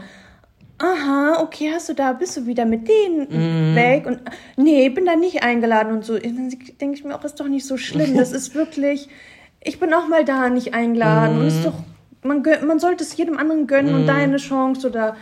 aha, 0.78 1.40
okay, 1.42 1.70
hast 1.72 1.88
du 1.88 1.94
da, 1.94 2.12
bist 2.12 2.36
du 2.36 2.46
wieder 2.46 2.64
mit 2.64 2.88
denen 2.88 3.72
mm. 3.72 3.74
weg? 3.74 4.06
Und 4.06 4.20
nee, 4.56 4.88
bin 4.88 5.04
da 5.04 5.14
nicht 5.14 5.42
eingeladen 5.42 5.92
und 5.92 6.04
so. 6.04 6.14
Und 6.14 6.24
dann 6.24 6.48
denke 6.80 6.94
ich 6.96 7.04
mir 7.04 7.14
auch, 7.14 7.24
ist 7.24 7.38
doch 7.38 7.48
nicht 7.48 7.66
so 7.66 7.76
schlimm. 7.76 8.16
Das 8.16 8.32
ist 8.32 8.54
wirklich, 8.54 9.08
ich 9.60 9.78
bin 9.78 9.92
auch 9.92 10.08
mal 10.08 10.24
da 10.24 10.48
nicht 10.48 10.72
eingeladen. 10.74 11.36
Mm. 11.36 11.40
Und 11.40 11.46
ist 11.48 11.64
doch, 11.64 11.74
man, 12.22 12.42
man 12.66 12.78
sollte 12.78 13.04
es 13.04 13.16
jedem 13.16 13.36
anderen 13.36 13.66
gönnen 13.66 13.92
mm. 13.92 13.96
und 13.96 14.06
deine 14.06 14.36
Chance 14.38 14.88
oder 14.88 15.16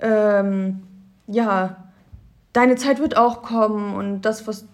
ähm, 0.00 0.82
ja, 1.26 1.84
deine 2.52 2.76
Zeit 2.76 2.98
wird 2.98 3.16
auch 3.16 3.42
kommen 3.42 3.94
und 3.94 4.22
das, 4.22 4.46
was. 4.46 4.66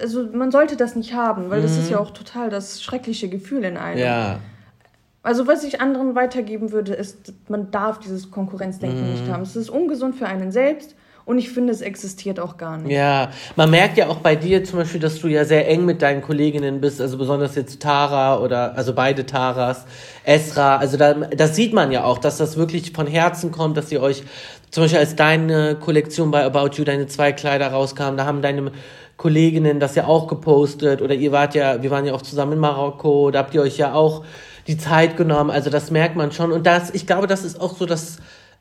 Also 0.00 0.26
man 0.32 0.50
sollte 0.50 0.76
das 0.76 0.96
nicht 0.96 1.14
haben, 1.14 1.50
weil 1.50 1.62
das 1.62 1.76
ist 1.76 1.90
ja 1.90 1.98
auch 1.98 2.10
total 2.10 2.50
das 2.50 2.82
schreckliche 2.82 3.28
Gefühl 3.28 3.64
in 3.64 3.76
einem. 3.76 3.98
Ja. 3.98 4.40
Also 5.22 5.46
was 5.46 5.64
ich 5.64 5.80
anderen 5.80 6.14
weitergeben 6.14 6.72
würde, 6.72 6.92
ist, 6.92 7.32
man 7.48 7.70
darf 7.70 7.98
dieses 7.98 8.30
Konkurrenzdenken 8.30 9.08
mm. 9.08 9.12
nicht 9.12 9.28
haben. 9.28 9.42
Es 9.42 9.56
ist 9.56 9.70
ungesund 9.70 10.16
für 10.16 10.26
einen 10.26 10.52
selbst 10.52 10.94
und 11.24 11.38
ich 11.38 11.50
finde, 11.50 11.72
es 11.72 11.80
existiert 11.80 12.38
auch 12.38 12.58
gar 12.58 12.76
nicht. 12.76 12.92
Ja, 12.92 13.30
man 13.56 13.70
merkt 13.70 13.96
ja 13.96 14.08
auch 14.08 14.18
bei 14.18 14.36
dir 14.36 14.62
zum 14.64 14.80
Beispiel, 14.80 15.00
dass 15.00 15.20
du 15.20 15.28
ja 15.28 15.46
sehr 15.46 15.66
eng 15.68 15.86
mit 15.86 16.02
deinen 16.02 16.20
Kolleginnen 16.20 16.82
bist, 16.82 17.00
also 17.00 17.16
besonders 17.16 17.54
jetzt 17.54 17.80
Tara 17.80 18.38
oder, 18.38 18.76
also 18.76 18.92
beide 18.92 19.24
Taras, 19.24 19.86
Esra, 20.24 20.76
also 20.76 20.98
da, 20.98 21.14
das 21.14 21.56
sieht 21.56 21.72
man 21.72 21.90
ja 21.90 22.04
auch, 22.04 22.18
dass 22.18 22.36
das 22.36 22.58
wirklich 22.58 22.92
von 22.92 23.06
Herzen 23.06 23.50
kommt, 23.50 23.78
dass 23.78 23.90
ihr 23.90 24.02
euch, 24.02 24.24
zum 24.74 24.82
Beispiel 24.82 24.98
als 24.98 25.14
deine 25.14 25.76
Kollektion 25.76 26.32
bei 26.32 26.44
About 26.44 26.70
You, 26.74 26.84
deine 26.84 27.06
zwei 27.06 27.30
Kleider 27.30 27.68
rauskam, 27.68 28.16
da 28.16 28.24
haben 28.24 28.42
deine 28.42 28.72
Kolleginnen 29.16 29.78
das 29.78 29.94
ja 29.94 30.08
auch 30.08 30.26
gepostet 30.26 31.00
oder 31.00 31.14
ihr 31.14 31.30
wart 31.30 31.54
ja, 31.54 31.80
wir 31.80 31.92
waren 31.92 32.04
ja 32.04 32.12
auch 32.12 32.22
zusammen 32.22 32.54
in 32.54 32.58
Marokko, 32.58 33.30
da 33.30 33.38
habt 33.38 33.54
ihr 33.54 33.62
euch 33.62 33.78
ja 33.78 33.94
auch 33.94 34.24
die 34.66 34.76
Zeit 34.76 35.16
genommen. 35.16 35.50
Also 35.50 35.70
das 35.70 35.92
merkt 35.92 36.16
man 36.16 36.32
schon. 36.32 36.50
Und 36.50 36.66
das, 36.66 36.90
ich 36.92 37.06
glaube, 37.06 37.28
das 37.28 37.44
ist 37.44 37.60
auch 37.60 37.76
so 37.76 37.86
das 37.86 38.18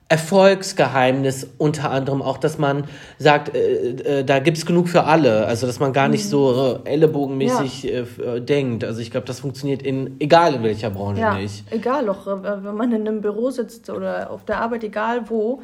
Erfolgsgeheimnis 0.08 1.47
unter 1.58 1.89
anderem 1.89 2.21
auch, 2.21 2.38
dass 2.38 2.60
man 2.60 2.84
sagt, 3.17 3.56
äh, 3.56 4.19
äh, 4.19 4.23
da 4.23 4.38
gibt's 4.38 4.67
genug 4.67 4.89
für 4.89 5.06
alle. 5.06 5.47
Also 5.47 5.65
dass 5.65 5.80
man 5.80 5.93
gar 5.93 6.10
nicht 6.10 6.26
mhm. 6.26 6.30
so 6.30 6.80
äh, 6.86 6.89
ellenbogenmäßig 6.91 7.84
ja. 7.86 8.02
Äh, 8.36 8.39
denkt. 8.39 8.84
Also 8.84 9.02
ich 9.02 9.10
glaube, 9.10 9.26
das 9.26 9.39
funktioniert 9.39 9.82
in 9.82 10.17
egal 10.19 10.54
in 10.54 10.62
welcher 10.62 10.91
Branche 10.91 11.21
ja, 11.21 11.39
nicht. 11.39 11.65
Egal, 11.71 12.08
auch 12.08 12.28
äh, 12.28 12.63
wenn 12.63 12.76
man 12.76 12.91
in 12.91 13.08
einem 13.08 13.21
Büro 13.21 13.49
sitzt 13.49 13.89
oder 13.89 14.30
auf 14.30 14.45
der 14.45 14.60
Arbeit, 14.62 14.84
egal 14.84 15.28
wo, 15.28 15.63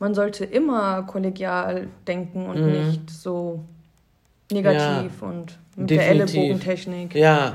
man 0.00 0.14
sollte 0.14 0.44
immer 0.44 1.02
kollegial 1.02 1.86
denken 2.08 2.46
und 2.46 2.60
mhm. 2.60 2.88
nicht 2.88 3.10
so 3.10 3.60
negativ 4.50 5.12
ja, 5.20 5.28
und 5.28 5.58
mit 5.76 5.90
definitiv. 5.90 5.96
der 5.96 6.08
Ellenbogentechnik. 6.08 7.14
Ja. 7.14 7.54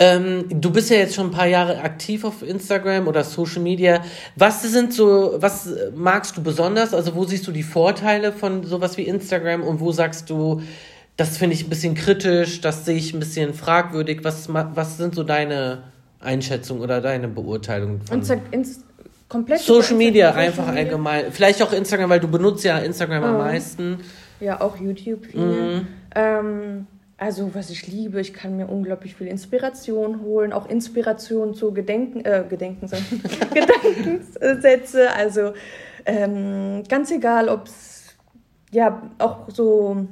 Ähm, 0.00 0.44
du 0.48 0.70
bist 0.70 0.90
ja 0.90 0.96
jetzt 0.96 1.14
schon 1.14 1.26
ein 1.26 1.32
paar 1.32 1.46
Jahre 1.46 1.80
aktiv 1.80 2.24
auf 2.24 2.42
Instagram 2.42 3.08
oder 3.08 3.24
Social 3.24 3.60
Media. 3.60 4.02
Was 4.36 4.62
sind 4.62 4.94
so, 4.94 5.36
was 5.38 5.68
magst 5.94 6.36
du 6.36 6.42
besonders? 6.42 6.94
Also 6.94 7.14
wo 7.14 7.24
siehst 7.24 7.46
du 7.46 7.52
die 7.52 7.64
Vorteile 7.64 8.32
von 8.32 8.64
sowas 8.64 8.96
wie 8.96 9.02
Instagram 9.02 9.62
und 9.62 9.80
wo 9.80 9.92
sagst 9.92 10.30
du, 10.30 10.62
das 11.16 11.36
finde 11.36 11.54
ich 11.54 11.64
ein 11.64 11.68
bisschen 11.68 11.94
kritisch, 11.94 12.60
das 12.60 12.84
sehe 12.84 12.96
ich 12.96 13.12
ein 13.12 13.18
bisschen 13.18 13.54
fragwürdig. 13.54 14.20
Was, 14.22 14.48
was 14.52 14.96
sind 14.98 15.16
so 15.16 15.24
deine 15.24 15.82
Einschätzungen 16.20 16.80
oder 16.80 17.00
deine 17.00 17.26
Beurteilungen 17.26 18.00
von 18.02 18.18
Insta 18.18 18.36
Inst 18.52 18.84
komplett 19.28 19.60
Social 19.60 19.96
Media 19.96 20.28
Social 20.28 20.46
einfach 20.46 20.66
Media? 20.66 20.82
allgemein? 20.82 21.32
Vielleicht 21.32 21.62
auch 21.62 21.72
Instagram, 21.72 22.10
weil 22.10 22.20
du 22.20 22.28
benutzt 22.28 22.64
ja 22.64 22.78
Instagram 22.78 23.24
am 23.24 23.34
oh. 23.36 23.38
meisten. 23.38 24.00
Ja, 24.40 24.60
auch 24.60 24.76
YouTube 24.76 25.26
viel. 25.26 25.40
Mhm. 25.40 25.86
Ähm, 26.14 26.86
also, 27.20 27.52
was 27.52 27.68
ich 27.70 27.88
liebe, 27.88 28.20
ich 28.20 28.32
kann 28.32 28.56
mir 28.56 28.68
unglaublich 28.68 29.16
viel 29.16 29.26
Inspiration 29.26 30.22
holen, 30.22 30.52
auch 30.52 30.68
Inspiration 30.68 31.52
zu 31.52 31.72
Gedenken, 31.72 32.24
äh, 32.24 32.44
Gedenken, 32.48 32.88
Gedankenssätze. 33.54 35.12
Also, 35.12 35.52
ähm, 36.06 36.84
ganz 36.88 37.10
egal, 37.10 37.48
ob 37.48 37.66
es, 37.66 38.14
ja, 38.70 39.02
auch 39.18 39.48
so 39.48 40.06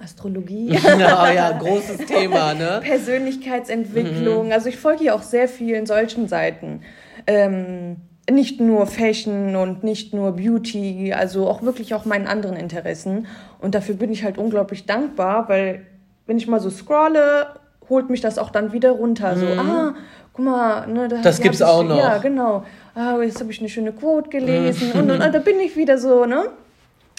Astrologie. 0.00 0.78
Ja, 0.84 1.32
ja, 1.32 1.50
großes 1.50 2.06
Thema, 2.06 2.54
ne? 2.54 2.80
Persönlichkeitsentwicklung. 2.84 4.46
Mhm. 4.46 4.52
Also, 4.52 4.68
ich 4.68 4.76
folge 4.76 5.00
hier 5.00 5.16
auch 5.16 5.22
sehr 5.22 5.48
vielen 5.48 5.86
solchen 5.86 6.28
Seiten. 6.28 6.82
Ähm, 7.26 7.96
nicht 8.30 8.60
nur 8.60 8.86
Fashion 8.86 9.56
und 9.56 9.82
nicht 9.82 10.14
nur 10.14 10.32
Beauty, 10.32 11.12
also 11.12 11.48
auch 11.48 11.62
wirklich 11.62 11.94
auch 11.94 12.04
meinen 12.04 12.26
anderen 12.26 12.56
Interessen. 12.56 13.26
Und 13.58 13.74
dafür 13.74 13.96
bin 13.96 14.12
ich 14.12 14.24
halt 14.24 14.38
unglaublich 14.38 14.86
dankbar, 14.86 15.48
weil 15.48 15.86
wenn 16.26 16.36
ich 16.36 16.46
mal 16.46 16.60
so 16.60 16.70
scrolle, 16.70 17.48
holt 17.88 18.10
mich 18.10 18.20
das 18.20 18.38
auch 18.38 18.50
dann 18.50 18.72
wieder 18.72 18.92
runter. 18.92 19.34
Mhm. 19.34 19.40
So, 19.40 19.46
ah, 19.46 19.94
guck 20.32 20.44
mal, 20.44 20.86
ne, 20.86 21.08
da, 21.08 21.16
das 21.20 21.40
gibt's 21.40 21.62
auch 21.62 21.82
noch. 21.82 21.98
Ja, 21.98 22.18
genau. 22.18 22.64
Ah, 22.94 23.18
jetzt 23.22 23.40
habe 23.40 23.50
ich 23.50 23.58
eine 23.58 23.68
schöne 23.68 23.92
Quote 23.92 24.30
gelesen 24.30 24.90
mhm. 24.94 25.00
und, 25.00 25.10
und, 25.10 25.22
und 25.22 25.34
da 25.34 25.38
bin 25.38 25.58
ich 25.60 25.76
wieder 25.76 25.98
so, 25.98 26.24
ne? 26.24 26.44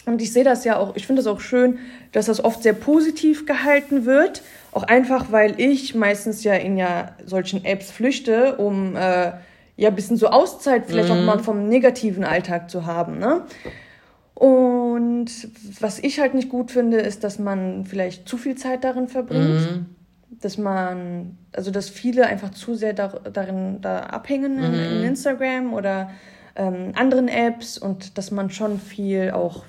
Und 0.06 0.22
ich 0.22 0.34
sehe 0.34 0.44
das 0.44 0.66
ja 0.66 0.78
auch, 0.78 0.96
ich 0.96 1.08
finde 1.08 1.22
es 1.22 1.28
auch 1.28 1.40
schön, 1.40 1.80
dass 2.12 2.26
das 2.26 2.44
oft 2.44 2.62
sehr 2.62 2.74
positiv 2.74 3.46
gehalten 3.46 4.06
wird. 4.06 4.42
Auch 4.74 4.84
einfach, 4.84 5.32
weil 5.32 5.60
ich 5.60 5.96
meistens 5.96 6.44
ja 6.44 6.56
in 6.56 6.78
ja 6.78 7.12
solchen 7.26 7.64
Apps 7.64 7.90
flüchte, 7.90 8.56
um 8.58 8.98
äh, 8.98 9.32
ja 9.76 9.90
ein 9.90 9.96
bisschen 9.96 10.18
so 10.18 10.28
Auszeit 10.28 10.86
vielleicht 10.88 11.10
mhm. 11.10 11.16
auch 11.16 11.24
mal 11.24 11.40
vom 11.40 11.68
negativen 11.68 12.24
Alltag 12.24 12.70
zu 12.70 12.86
haben. 12.86 13.18
Ne? 13.18 13.42
Und 14.36 15.30
was 15.80 16.00
ich 16.00 16.20
halt 16.20 16.34
nicht 16.34 16.50
gut 16.50 16.72
finde, 16.72 16.98
ist, 16.98 17.24
dass 17.24 17.40
man 17.40 17.86
vielleicht 17.86 18.28
zu 18.28 18.38
viel 18.38 18.56
Zeit 18.56 18.84
darin 18.84 19.08
verbringt. 19.08 19.72
Mhm. 19.72 19.86
Dass 20.42 20.58
man, 20.58 21.38
also 21.54 21.72
dass 21.72 21.90
viele 21.90 22.26
einfach 22.26 22.50
zu 22.50 22.76
sehr 22.76 22.94
da, 22.94 23.08
darin 23.08 23.82
da 23.82 24.00
abhängen 24.00 24.58
mhm. 24.58 24.64
in, 24.64 24.74
in, 24.74 25.04
Instagram 25.04 25.74
oder 25.74 26.10
ähm, 26.56 26.92
anderen 26.96 27.28
Apps 27.28 27.78
und 27.78 28.18
dass 28.18 28.32
man 28.32 28.50
schon 28.50 28.80
viel 28.80 29.32
auch 29.32 29.64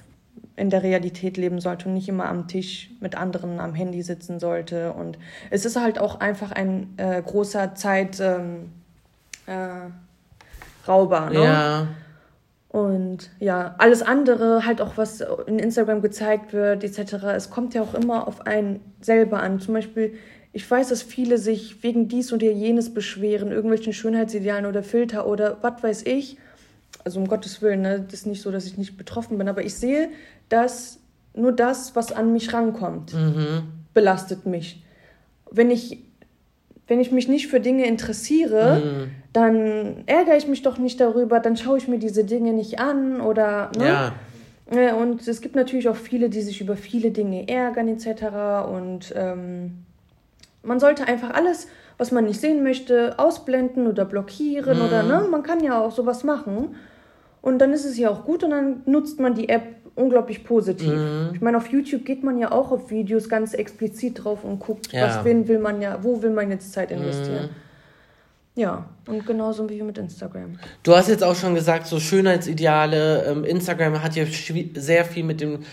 in 0.56 0.70
der 0.70 0.82
Realität 0.82 1.36
leben 1.36 1.60
sollte 1.60 1.88
und 1.88 1.94
nicht 1.94 2.08
immer 2.08 2.26
am 2.26 2.48
Tisch 2.48 2.90
mit 3.00 3.16
anderen 3.16 3.60
am 3.60 3.74
Handy 3.74 4.02
sitzen 4.02 4.40
sollte. 4.40 4.92
Und 4.92 5.18
es 5.50 5.64
ist 5.64 5.76
halt 5.76 5.98
auch 5.98 6.20
einfach 6.20 6.52
ein 6.52 6.94
äh, 6.96 7.20
großer 7.22 7.74
Zeit. 7.74 8.20
Ähm, 8.20 8.70
äh, 9.46 9.90
Rauber. 10.86 11.30
Ne? 11.30 11.44
Ja. 11.44 11.86
Und 12.68 13.30
ja, 13.38 13.76
alles 13.78 14.02
andere, 14.02 14.66
halt 14.66 14.80
auch 14.80 14.96
was 14.96 15.22
in 15.46 15.60
Instagram 15.60 16.02
gezeigt 16.02 16.52
wird, 16.52 16.82
etc., 16.82 17.24
es 17.36 17.50
kommt 17.50 17.72
ja 17.74 17.82
auch 17.82 17.94
immer 17.94 18.26
auf 18.26 18.46
einen 18.46 18.80
selber 19.00 19.40
an. 19.40 19.60
Zum 19.60 19.74
Beispiel, 19.74 20.14
ich 20.52 20.68
weiß, 20.68 20.88
dass 20.88 21.02
viele 21.02 21.38
sich 21.38 21.82
wegen 21.84 22.08
dies 22.08 22.32
und 22.32 22.42
jenes 22.42 22.92
beschweren, 22.92 23.52
irgendwelchen 23.52 23.92
Schönheitsidealen 23.92 24.66
oder 24.66 24.82
Filter 24.82 25.26
oder 25.28 25.58
was 25.62 25.82
weiß 25.82 26.02
ich. 26.06 26.36
Also 27.04 27.20
um 27.20 27.28
Gottes 27.28 27.62
Willen, 27.62 27.82
ne? 27.82 28.00
das 28.00 28.20
ist 28.20 28.26
nicht 28.26 28.42
so, 28.42 28.50
dass 28.50 28.66
ich 28.66 28.76
nicht 28.76 28.96
betroffen 28.96 29.38
bin, 29.38 29.48
aber 29.48 29.64
ich 29.64 29.74
sehe, 29.74 30.08
dass 30.48 30.98
nur 31.34 31.52
das, 31.52 31.94
was 31.94 32.12
an 32.12 32.32
mich 32.32 32.52
rankommt, 32.52 33.14
mhm. 33.14 33.64
belastet 33.92 34.46
mich. 34.46 34.82
Wenn 35.50 35.70
ich 35.70 35.98
wenn 36.86 37.00
ich 37.00 37.10
mich 37.10 37.28
nicht 37.28 37.48
für 37.48 37.60
Dinge 37.60 37.86
interessiere, 37.86 38.82
mhm. 38.84 39.10
Dann 39.34 40.04
ärgere 40.06 40.36
ich 40.36 40.46
mich 40.46 40.62
doch 40.62 40.78
nicht 40.78 41.00
darüber, 41.00 41.40
dann 41.40 41.56
schaue 41.56 41.76
ich 41.76 41.88
mir 41.88 41.98
diese 41.98 42.24
Dinge 42.24 42.52
nicht 42.52 42.78
an 42.78 43.20
oder. 43.20 43.70
Ne? 43.76 43.86
Ja. 43.86 44.12
Äh, 44.70 44.92
und 44.94 45.26
es 45.26 45.40
gibt 45.40 45.56
natürlich 45.56 45.88
auch 45.88 45.96
viele, 45.96 46.30
die 46.30 46.40
sich 46.40 46.60
über 46.60 46.76
viele 46.76 47.10
Dinge 47.10 47.48
ärgern 47.48 47.88
etc. 47.88 48.68
Und 48.72 49.12
ähm, 49.16 49.84
man 50.62 50.78
sollte 50.78 51.08
einfach 51.08 51.34
alles, 51.34 51.66
was 51.98 52.12
man 52.12 52.24
nicht 52.24 52.40
sehen 52.40 52.62
möchte, 52.62 53.18
ausblenden 53.18 53.88
oder 53.88 54.04
blockieren 54.04 54.78
mhm. 54.78 54.84
oder 54.84 55.02
ne, 55.02 55.26
man 55.28 55.42
kann 55.42 55.62
ja 55.62 55.80
auch 55.80 55.92
sowas 55.92 56.22
machen. 56.22 56.76
Und 57.42 57.58
dann 57.58 57.72
ist 57.72 57.84
es 57.84 57.98
ja 57.98 58.10
auch 58.10 58.24
gut 58.24 58.44
und 58.44 58.50
dann 58.50 58.82
nutzt 58.86 59.18
man 59.18 59.34
die 59.34 59.48
App 59.48 59.64
unglaublich 59.96 60.44
positiv. 60.44 60.92
Mhm. 60.92 61.30
Ich 61.34 61.40
meine, 61.40 61.56
auf 61.56 61.66
YouTube 61.72 62.04
geht 62.04 62.22
man 62.22 62.38
ja 62.38 62.52
auch 62.52 62.70
auf 62.70 62.90
Videos 62.90 63.28
ganz 63.28 63.52
explizit 63.52 64.22
drauf 64.22 64.44
und 64.44 64.60
guckt, 64.60 64.92
ja. 64.92 65.08
was 65.08 65.24
will, 65.24 65.48
will 65.48 65.58
man 65.58 65.82
ja, 65.82 65.98
wo 66.02 66.22
will 66.22 66.30
man 66.30 66.50
jetzt 66.50 66.72
Zeit 66.72 66.92
investieren. 66.92 67.46
Mhm. 67.46 67.63
Ja, 68.56 68.88
und 69.08 69.26
genauso 69.26 69.68
wie 69.68 69.82
mit 69.82 69.98
Instagram. 69.98 70.58
Du 70.84 70.94
hast 70.94 71.08
jetzt 71.08 71.24
auch 71.24 71.34
schon 71.34 71.56
gesagt, 71.56 71.88
so 71.88 71.98
Schönheitsideale. 71.98 73.24
Ähm, 73.24 73.44
Instagram 73.44 74.00
hat 74.00 74.14
ja 74.14 74.24
sehr 74.74 75.04
viel 75.04 75.24
mit 75.24 75.40
dem 75.40 75.64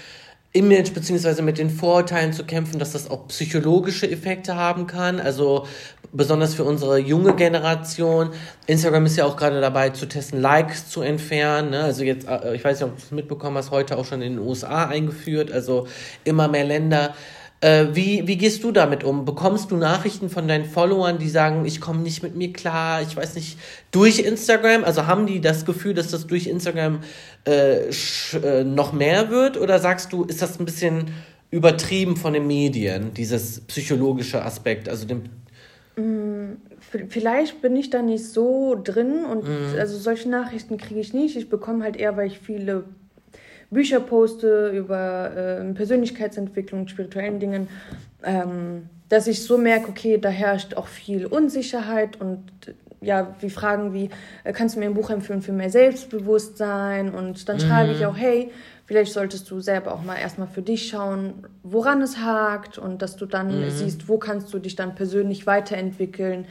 Image 0.53 0.93
beziehungsweise 0.93 1.43
mit 1.43 1.59
den 1.59 1.69
Vorurteilen 1.69 2.33
zu 2.33 2.43
kämpfen, 2.43 2.79
dass 2.79 2.91
das 2.91 3.09
auch 3.09 3.27
psychologische 3.27 4.09
Effekte 4.09 4.55
haben 4.55 4.87
kann. 4.87 5.19
Also 5.19 5.67
besonders 6.11 6.55
für 6.55 6.63
unsere 6.63 6.97
junge 6.97 7.35
Generation. 7.35 8.31
Instagram 8.65 9.05
ist 9.05 9.15
ja 9.15 9.25
auch 9.25 9.37
gerade 9.37 9.61
dabei 9.61 9.89
zu 9.89 10.07
testen, 10.07 10.41
Likes 10.41 10.89
zu 10.89 11.03
entfernen. 11.03 11.69
Ne? 11.69 11.83
Also 11.83 12.03
jetzt, 12.03 12.27
äh, 12.27 12.55
ich 12.55 12.65
weiß 12.65 12.79
nicht, 12.79 12.89
ob 12.89 12.97
du 12.97 13.03
es 13.03 13.11
mitbekommen 13.11 13.57
hast, 13.57 13.69
heute 13.69 13.97
auch 13.97 14.05
schon 14.05 14.23
in 14.23 14.37
den 14.37 14.45
USA 14.45 14.87
eingeführt. 14.87 15.51
Also 15.51 15.87
immer 16.23 16.47
mehr 16.47 16.65
Länder 16.65 17.13
äh, 17.61 17.87
wie, 17.93 18.27
wie 18.27 18.37
gehst 18.37 18.63
du 18.63 18.71
damit 18.71 19.03
um? 19.03 19.23
Bekommst 19.23 19.69
du 19.69 19.77
Nachrichten 19.77 20.29
von 20.29 20.47
deinen 20.47 20.65
Followern, 20.65 21.19
die 21.19 21.29
sagen, 21.29 21.63
ich 21.65 21.79
komme 21.79 21.99
nicht 21.99 22.23
mit 22.23 22.35
mir 22.35 22.51
klar, 22.51 23.03
ich 23.03 23.15
weiß 23.15 23.35
nicht, 23.35 23.59
durch 23.91 24.19
Instagram? 24.19 24.83
Also 24.83 25.05
haben 25.05 25.27
die 25.27 25.41
das 25.41 25.63
Gefühl, 25.63 25.93
dass 25.93 26.09
das 26.09 26.25
durch 26.25 26.47
Instagram 26.47 27.01
äh, 27.47 27.89
äh, 27.89 28.63
noch 28.63 28.93
mehr 28.93 29.29
wird? 29.29 29.57
Oder 29.57 29.77
sagst 29.77 30.11
du, 30.11 30.23
ist 30.23 30.41
das 30.41 30.59
ein 30.59 30.65
bisschen 30.65 31.11
übertrieben 31.51 32.17
von 32.17 32.33
den 32.33 32.47
Medien, 32.47 33.13
dieses 33.13 33.61
psychologische 33.61 34.43
Aspekt? 34.43 34.89
Also 34.89 35.05
dem 35.05 35.23
mm, 35.97 36.57
vielleicht 37.09 37.61
bin 37.61 37.75
ich 37.75 37.91
da 37.91 38.01
nicht 38.01 38.25
so 38.25 38.75
drin 38.83 39.23
und 39.23 39.43
mhm. 39.43 39.77
also 39.77 39.99
solche 39.99 40.29
Nachrichten 40.29 40.77
kriege 40.77 40.99
ich 40.99 41.13
nicht. 41.13 41.37
Ich 41.37 41.47
bekomme 41.47 41.83
halt 41.83 41.95
eher, 41.95 42.17
weil 42.17 42.25
ich 42.25 42.39
viele 42.39 42.85
Bücher 43.71 44.01
poste 44.01 44.69
über 44.69 45.31
äh, 45.35 45.73
Persönlichkeitsentwicklung, 45.73 46.87
spirituellen 46.87 47.39
Dingen, 47.39 47.67
ähm, 48.23 48.89
dass 49.09 49.27
ich 49.27 49.43
so 49.43 49.57
merke, 49.57 49.89
okay, 49.89 50.17
da 50.17 50.29
herrscht 50.29 50.75
auch 50.75 50.87
viel 50.87 51.25
Unsicherheit 51.25 52.19
und 52.21 52.43
ja, 53.01 53.35
wie 53.39 53.49
Fragen 53.49 53.93
wie, 53.93 54.09
äh, 54.43 54.53
kannst 54.53 54.75
du 54.75 54.79
mir 54.79 54.85
ein 54.85 54.93
Buch 54.93 55.09
empfehlen 55.09 55.41
für 55.41 55.53
mehr 55.53 55.71
Selbstbewusstsein? 55.71 57.13
Und 57.13 57.49
dann 57.49 57.57
mhm. 57.57 57.61
schreibe 57.61 57.91
ich 57.93 58.05
auch, 58.05 58.15
hey, 58.15 58.51
vielleicht 58.85 59.11
solltest 59.13 59.49
du 59.49 59.59
selber 59.59 59.93
auch 59.93 60.03
mal 60.03 60.17
erstmal 60.17 60.47
für 60.47 60.61
dich 60.61 60.87
schauen, 60.89 61.47
woran 61.63 62.01
es 62.01 62.19
hakt 62.19 62.77
und 62.77 63.01
dass 63.01 63.15
du 63.15 63.25
dann 63.25 63.61
mhm. 63.61 63.71
siehst, 63.71 64.07
wo 64.07 64.17
kannst 64.17 64.53
du 64.53 64.59
dich 64.59 64.75
dann 64.75 64.93
persönlich 64.95 65.47
weiterentwickeln 65.47 66.45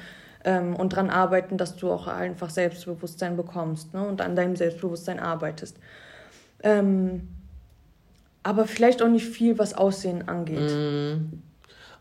ähm, 0.44 0.74
und 0.74 0.90
dran 0.96 1.08
arbeiten, 1.08 1.56
dass 1.56 1.76
du 1.76 1.90
auch 1.90 2.08
einfach 2.08 2.50
Selbstbewusstsein 2.50 3.36
bekommst 3.36 3.94
ne, 3.94 4.04
und 4.04 4.20
an 4.20 4.34
deinem 4.34 4.56
Selbstbewusstsein 4.56 5.20
arbeitest. 5.20 5.76
Ähm, 6.62 7.28
aber 8.42 8.66
vielleicht 8.66 9.02
auch 9.02 9.08
nicht 9.08 9.26
viel, 9.26 9.58
was 9.58 9.74
Aussehen 9.74 10.28
angeht. 10.28 10.70
Mhm. 10.70 11.42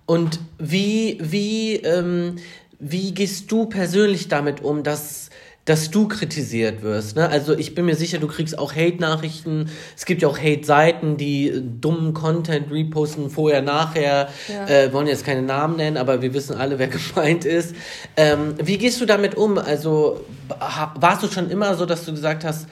Und 0.06 0.40
wie, 0.58 1.20
wie, 1.22 1.76
ähm, 1.76 2.38
wie 2.80 3.14
gehst 3.14 3.52
du 3.52 3.66
persönlich 3.66 4.28
damit 4.28 4.64
um, 4.64 4.84
dass, 4.84 5.30
dass 5.66 5.92
du 5.92 6.08
kritisiert 6.08 6.82
wirst? 6.82 7.16
Ne? 7.16 7.30
Also 7.30 7.56
ich 7.56 7.76
bin 7.76 7.86
mir 7.86 7.96
sicher, 7.96 8.18
du 8.18 8.28
kriegst 8.28 8.58
auch 8.58 8.74
Hate-Nachrichten. 8.74 9.70
Es 9.96 10.06
gibt 10.06 10.22
ja 10.22 10.28
auch 10.28 10.40
Hate-Seiten, 10.40 11.18
die 11.18 11.50
äh, 11.50 11.62
dummen 11.62 12.14
Content 12.14 12.72
reposten, 12.72 13.30
vorher, 13.30 13.62
nachher. 13.62 14.30
Ja. 14.48 14.66
Äh, 14.68 14.94
wollen 14.94 15.08
jetzt 15.08 15.26
keine 15.26 15.44
Namen 15.44 15.76
nennen, 15.76 15.98
aber 15.98 16.22
wir 16.22 16.34
wissen 16.34 16.56
alle, 16.56 16.80
wer 16.80 16.88
gemeint 17.16 17.46
ist. 17.46 17.76
Ähm, 18.18 18.56
wie 18.58 18.78
gehst 18.78 19.00
du 19.02 19.06
damit 19.06 19.36
um? 19.36 19.58
Also 19.58 20.26
warst 20.96 21.22
du 21.22 21.28
schon 21.28 21.52
immer 21.52 21.76
so, 21.76 21.86
dass 21.86 22.06
du 22.06 22.14
gesagt 22.14 22.44
hast, 22.44 22.66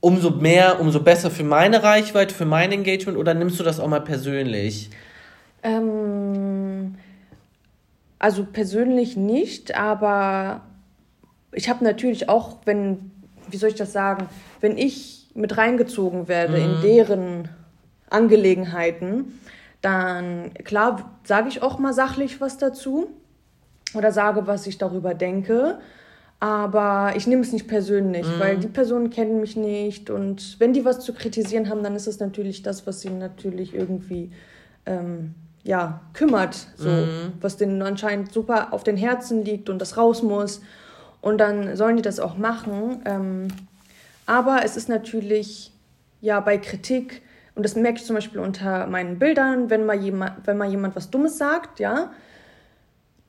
umso 0.00 0.30
mehr, 0.30 0.80
umso 0.80 1.00
besser 1.00 1.30
für 1.30 1.44
meine 1.44 1.82
Reichweite, 1.82 2.34
für 2.34 2.46
mein 2.46 2.72
Engagement 2.72 3.18
oder 3.18 3.34
nimmst 3.34 3.60
du 3.60 3.64
das 3.64 3.80
auch 3.80 3.88
mal 3.88 4.00
persönlich? 4.00 4.90
Ähm 5.62 6.96
also 8.20 8.44
persönlich 8.44 9.16
nicht, 9.16 9.76
aber 9.76 10.60
ich 11.52 11.68
habe 11.68 11.82
natürlich 11.82 12.28
auch, 12.28 12.58
wenn, 12.66 13.10
wie 13.48 13.56
soll 13.56 13.70
ich 13.70 13.76
das 13.76 13.92
sagen, 13.92 14.28
wenn 14.60 14.76
ich 14.76 15.28
mit 15.34 15.56
reingezogen 15.56 16.28
werde 16.28 16.58
mhm. 16.58 16.64
in 16.64 16.82
deren 16.82 17.48
Angelegenheiten, 18.10 19.40
dann 19.80 20.52
klar 20.64 21.18
sage 21.24 21.48
ich 21.48 21.62
auch 21.62 21.78
mal 21.78 21.94
sachlich 21.94 22.40
was 22.42 22.58
dazu 22.58 23.08
oder 23.94 24.12
sage, 24.12 24.46
was 24.46 24.66
ich 24.66 24.76
darüber 24.76 25.14
denke. 25.14 25.78
Aber 26.40 27.12
ich 27.16 27.26
nehme 27.26 27.42
es 27.42 27.52
nicht 27.52 27.68
persönlich, 27.68 28.26
mhm. 28.26 28.40
weil 28.40 28.56
die 28.56 28.66
Personen 28.66 29.10
kennen 29.10 29.40
mich 29.40 29.56
nicht. 29.56 30.08
Und 30.08 30.58
wenn 30.58 30.72
die 30.72 30.86
was 30.86 31.00
zu 31.00 31.12
kritisieren 31.12 31.68
haben, 31.68 31.82
dann 31.82 31.94
ist 31.94 32.06
es 32.06 32.18
natürlich 32.18 32.62
das, 32.62 32.86
was 32.86 33.02
sie 33.02 33.10
natürlich 33.10 33.74
irgendwie 33.74 34.32
ähm, 34.86 35.34
ja, 35.62 36.00
kümmert, 36.14 36.68
so, 36.76 36.88
mhm. 36.88 37.32
was 37.42 37.58
denen 37.58 37.82
anscheinend 37.82 38.32
super 38.32 38.72
auf 38.72 38.82
den 38.84 38.96
Herzen 38.96 39.44
liegt 39.44 39.68
und 39.68 39.78
das 39.78 39.98
raus 39.98 40.22
muss. 40.22 40.62
Und 41.20 41.38
dann 41.38 41.76
sollen 41.76 41.96
die 41.96 42.02
das 42.02 42.18
auch 42.18 42.38
machen. 42.38 43.02
Ähm, 43.04 43.48
aber 44.24 44.60
es 44.64 44.78
ist 44.78 44.88
natürlich, 44.88 45.72
ja, 46.22 46.40
bei 46.40 46.56
Kritik, 46.56 47.20
und 47.54 47.64
das 47.64 47.76
merke 47.76 47.98
ich 47.98 48.06
zum 48.06 48.14
Beispiel 48.14 48.40
unter 48.40 48.86
meinen 48.86 49.18
Bildern, 49.18 49.68
wenn 49.68 49.84
mal 49.84 49.96
jemand, 49.96 50.46
wenn 50.46 50.56
mal 50.56 50.70
jemand 50.70 50.96
was 50.96 51.10
Dummes 51.10 51.36
sagt, 51.36 51.80
ja, 51.80 52.10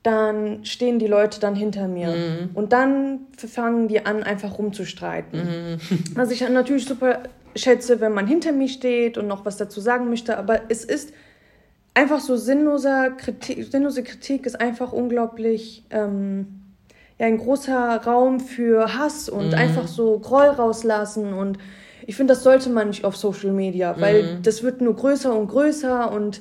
dann 0.02 0.64
stehen 0.64 0.98
die 0.98 1.06
Leute 1.06 1.38
dann 1.38 1.54
hinter 1.54 1.86
mir. 1.88 2.08
Mhm. 2.08 2.50
Und 2.54 2.72
dann 2.72 3.20
fangen 3.36 3.88
die 3.88 4.04
an, 4.04 4.22
einfach 4.22 4.58
rumzustreiten. 4.58 5.40
Mhm. 5.40 5.78
Was 6.14 6.30
ich 6.30 6.48
natürlich 6.48 6.86
super 6.86 7.20
schätze, 7.54 8.00
wenn 8.00 8.12
man 8.12 8.26
hinter 8.26 8.52
mir 8.52 8.68
steht 8.68 9.18
und 9.18 9.26
noch 9.26 9.44
was 9.44 9.58
dazu 9.58 9.82
sagen 9.82 10.08
möchte, 10.08 10.38
aber 10.38 10.62
es 10.70 10.84
ist 10.84 11.12
einfach 11.92 12.20
so 12.20 12.36
sinnloser 12.36 13.10
Kritik, 13.10 13.66
sinnlose 13.70 14.02
Kritik 14.02 14.46
ist 14.46 14.58
einfach 14.58 14.92
unglaublich 14.92 15.84
ähm, 15.90 16.46
ja, 17.18 17.26
ein 17.26 17.38
großer 17.38 18.02
Raum 18.06 18.40
für 18.40 18.94
Hass 18.94 19.28
und 19.28 19.48
mhm. 19.48 19.54
einfach 19.54 19.86
so 19.86 20.18
Groll 20.18 20.46
rauslassen 20.46 21.34
und 21.34 21.58
ich 22.06 22.16
finde, 22.16 22.34
das 22.34 22.42
sollte 22.42 22.68
man 22.70 22.88
nicht 22.88 23.04
auf 23.04 23.16
Social 23.16 23.52
Media, 23.52 23.94
weil 24.00 24.22
mhm. 24.22 24.42
das 24.42 24.62
wird 24.62 24.80
nur 24.80 24.96
größer 24.96 25.36
und 25.36 25.48
größer 25.48 26.10
und 26.10 26.40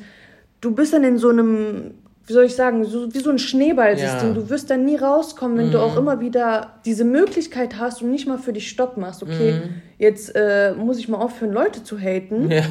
du 0.59 0.73
bist 0.73 0.93
dann 0.93 1.03
in 1.03 1.17
so 1.17 1.29
einem, 1.29 1.95
wie 2.25 2.33
soll 2.33 2.45
ich 2.45 2.55
sagen, 2.55 2.85
so, 2.85 3.13
wie 3.13 3.19
so 3.19 3.29
ein 3.29 3.39
Schneeballsystem. 3.39 4.29
Ja. 4.29 4.33
Du 4.33 4.49
wirst 4.49 4.69
dann 4.69 4.85
nie 4.85 4.95
rauskommen, 4.95 5.57
wenn 5.57 5.67
mhm. 5.67 5.71
du 5.71 5.79
auch 5.79 5.97
immer 5.97 6.19
wieder 6.19 6.79
diese 6.85 7.03
Möglichkeit 7.03 7.77
hast 7.77 8.01
und 8.01 8.11
nicht 8.11 8.27
mal 8.27 8.37
für 8.37 8.53
dich 8.53 8.69
Stopp 8.69 8.97
machst. 8.97 9.23
Okay, 9.23 9.53
mhm. 9.53 9.81
jetzt 9.97 10.35
äh, 10.35 10.73
muss 10.73 10.97
ich 10.99 11.07
mal 11.09 11.17
aufhören, 11.17 11.51
Leute 11.51 11.83
zu 11.83 11.97
haten. 11.97 12.51
Ja. 12.51 12.63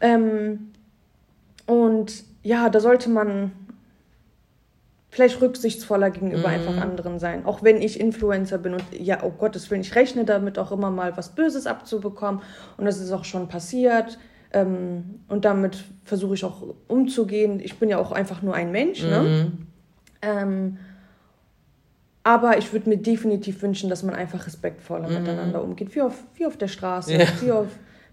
Ähm, 0.00 0.72
und 1.66 2.24
ja, 2.42 2.68
da 2.68 2.80
sollte 2.80 3.10
man 3.10 3.52
vielleicht 5.10 5.40
rücksichtsvoller 5.40 6.10
gegenüber 6.10 6.48
mhm. 6.48 6.54
einfach 6.54 6.76
anderen 6.80 7.18
sein. 7.18 7.44
Auch 7.44 7.62
wenn 7.62 7.82
ich 7.82 7.98
Influencer 7.98 8.58
bin 8.58 8.74
und 8.74 8.84
ja, 8.92 9.20
oh 9.22 9.30
Gottes 9.30 9.70
Willen, 9.70 9.80
ich 9.80 9.94
rechne 9.94 10.24
damit 10.24 10.58
auch 10.58 10.72
immer 10.72 10.90
mal 10.90 11.16
was 11.16 11.34
Böses 11.34 11.66
abzubekommen. 11.66 12.42
Und 12.76 12.84
das 12.84 13.00
ist 13.00 13.12
auch 13.12 13.24
schon 13.24 13.48
passiert. 13.48 14.18
Ähm, 14.52 15.20
und 15.28 15.44
damit 15.44 15.84
versuche 16.04 16.34
ich 16.34 16.44
auch 16.44 16.62
umzugehen. 16.88 17.60
Ich 17.60 17.78
bin 17.78 17.88
ja 17.88 17.98
auch 17.98 18.12
einfach 18.12 18.42
nur 18.42 18.54
ein 18.54 18.72
Mensch. 18.72 19.02
Ne? 19.02 19.20
Mhm. 19.20 19.26
Ne? 19.26 19.52
Ähm, 20.22 20.78
aber 22.22 22.58
ich 22.58 22.72
würde 22.72 22.88
mir 22.88 22.98
definitiv 22.98 23.62
wünschen, 23.62 23.88
dass 23.88 24.02
man 24.02 24.14
einfach 24.14 24.46
respektvoller 24.46 25.08
mhm. 25.08 25.14
miteinander 25.14 25.62
umgeht. 25.62 25.94
Wie 25.94 26.02
auf, 26.02 26.14
wie 26.34 26.46
auf 26.46 26.56
der 26.56 26.68
Straße, 26.68 27.14
ja. 27.14 27.26
wie 27.40 27.50
auf 27.50 27.68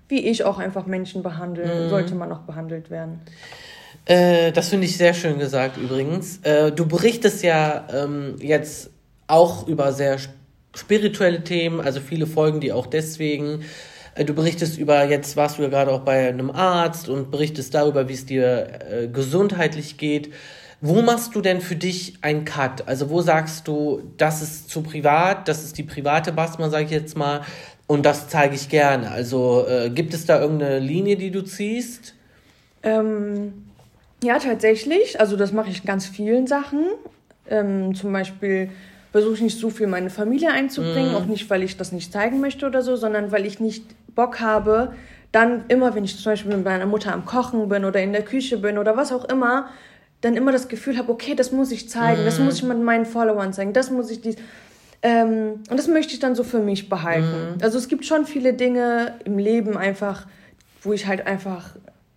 wie 0.09 0.25
ich 0.27 0.43
auch 0.43 0.57
einfach 0.57 0.85
Menschen 0.85 1.23
behandle, 1.23 1.65
mhm. 1.65 1.89
sollte 1.89 2.15
man 2.15 2.31
auch 2.31 2.39
behandelt 2.39 2.89
werden. 2.89 3.19
Äh, 4.05 4.51
das 4.51 4.69
finde 4.69 4.85
ich 4.85 4.97
sehr 4.97 5.13
schön 5.13 5.37
gesagt 5.37 5.77
übrigens. 5.77 6.39
Äh, 6.43 6.71
du 6.71 6.85
berichtest 6.85 7.43
ja 7.43 7.87
ähm, 7.93 8.35
jetzt 8.39 8.89
auch 9.27 9.67
über 9.67 9.91
sehr 9.91 10.17
spirituelle 10.73 11.43
Themen, 11.43 11.81
also 11.81 11.99
viele 11.99 12.25
Folgen, 12.25 12.61
die 12.61 12.71
auch 12.71 12.87
deswegen. 12.87 13.63
Äh, 14.17 14.25
du 14.25 14.33
berichtest 14.33 14.77
über, 14.77 15.03
jetzt 15.05 15.37
warst 15.37 15.57
du 15.57 15.63
ja 15.63 15.69
gerade 15.69 15.91
auch 15.91 16.01
bei 16.01 16.27
einem 16.27 16.51
Arzt 16.51 17.09
und 17.09 17.31
berichtest 17.31 17.73
darüber, 17.73 18.09
wie 18.09 18.13
es 18.13 18.25
dir 18.25 18.67
äh, 18.89 19.07
gesundheitlich 19.07 19.97
geht. 19.97 20.33
Wo 20.79 21.01
machst 21.01 21.33
du 21.33 21.41
denn 21.41 21.61
für 21.61 21.75
dich 21.75 22.19
einen 22.21 22.45
Cut? 22.45 22.87
Also 22.87 23.09
wo 23.09 23.21
sagst 23.21 23.67
du, 23.67 24.03
das 24.17 24.41
ist 24.41 24.69
zu 24.69 24.83
privat, 24.83 25.47
das 25.47 25.63
ist 25.63 25.77
die 25.77 25.83
private 25.83 26.31
Basma, 26.31 26.69
sage 26.69 26.85
ich 26.85 26.91
jetzt 26.91 27.17
mal, 27.17 27.41
und 27.87 28.05
das 28.05 28.27
zeige 28.27 28.53
ich 28.53 28.69
gerne. 28.69 29.09
Also 29.09 29.65
äh, 29.67 29.89
gibt 29.89 30.13
es 30.13 30.25
da 30.25 30.39
irgendeine 30.39 30.79
Linie, 30.79 31.15
die 31.15 31.31
du 31.31 31.41
ziehst? 31.41 32.13
Ähm, 32.83 33.65
ja, 34.23 34.37
tatsächlich. 34.39 35.19
Also 35.19 35.35
das 35.35 35.51
mache 35.51 35.69
ich 35.69 35.79
in 35.79 35.85
ganz 35.85 36.05
vielen 36.05 36.47
Sachen. 36.47 36.85
Ähm, 37.49 37.95
zum 37.95 38.11
Beispiel 38.11 38.69
versuche 39.11 39.35
ich 39.35 39.41
nicht 39.41 39.57
so 39.57 39.69
viel 39.69 39.87
meine 39.87 40.09
Familie 40.09 40.51
einzubringen, 40.51 41.13
mm. 41.13 41.15
auch 41.15 41.25
nicht, 41.25 41.49
weil 41.49 41.63
ich 41.63 41.77
das 41.77 41.91
nicht 41.91 42.11
zeigen 42.11 42.41
möchte 42.41 42.67
oder 42.67 42.83
so, 42.83 42.97
sondern 42.97 43.31
weil 43.31 43.45
ich 43.45 43.59
nicht 43.59 43.83
Bock 44.17 44.41
habe, 44.41 44.93
dann 45.31 45.63
immer, 45.69 45.95
wenn 45.95 46.03
ich 46.03 46.17
zum 46.17 46.33
Beispiel 46.33 46.53
mit 46.53 46.65
meiner 46.65 46.85
Mutter 46.85 47.13
am 47.13 47.23
Kochen 47.23 47.69
bin 47.69 47.85
oder 47.85 48.01
in 48.01 48.11
der 48.11 48.23
Küche 48.23 48.57
bin 48.57 48.77
oder 48.77 48.97
was 48.97 49.13
auch 49.13 49.23
immer, 49.25 49.69
dann 50.19 50.35
immer 50.35 50.51
das 50.51 50.67
Gefühl 50.67 50.97
habe, 50.97 51.09
okay, 51.11 51.35
das 51.35 51.53
muss 51.53 51.71
ich 51.71 51.89
zeigen, 51.89 52.23
mm. 52.23 52.25
das 52.25 52.39
muss 52.39 52.55
ich 52.55 52.63
mit 52.63 52.81
meinen 52.81 53.05
Followern 53.05 53.53
zeigen, 53.53 53.71
das 53.71 53.91
muss 53.91 54.11
ich 54.11 54.19
dies. 54.19 54.35
Ähm, 55.03 55.61
und 55.69 55.77
das 55.77 55.87
möchte 55.87 56.13
ich 56.13 56.19
dann 56.19 56.35
so 56.35 56.43
für 56.43 56.59
mich 56.59 56.89
behalten. 56.89 57.55
Mhm. 57.55 57.63
Also 57.63 57.77
es 57.77 57.87
gibt 57.87 58.05
schon 58.05 58.25
viele 58.25 58.53
Dinge 58.53 59.13
im 59.25 59.37
Leben 59.37 59.77
einfach, 59.77 60.25
wo 60.81 60.91
ich 60.91 61.05
halt 61.05 61.27
einfach 61.27 61.75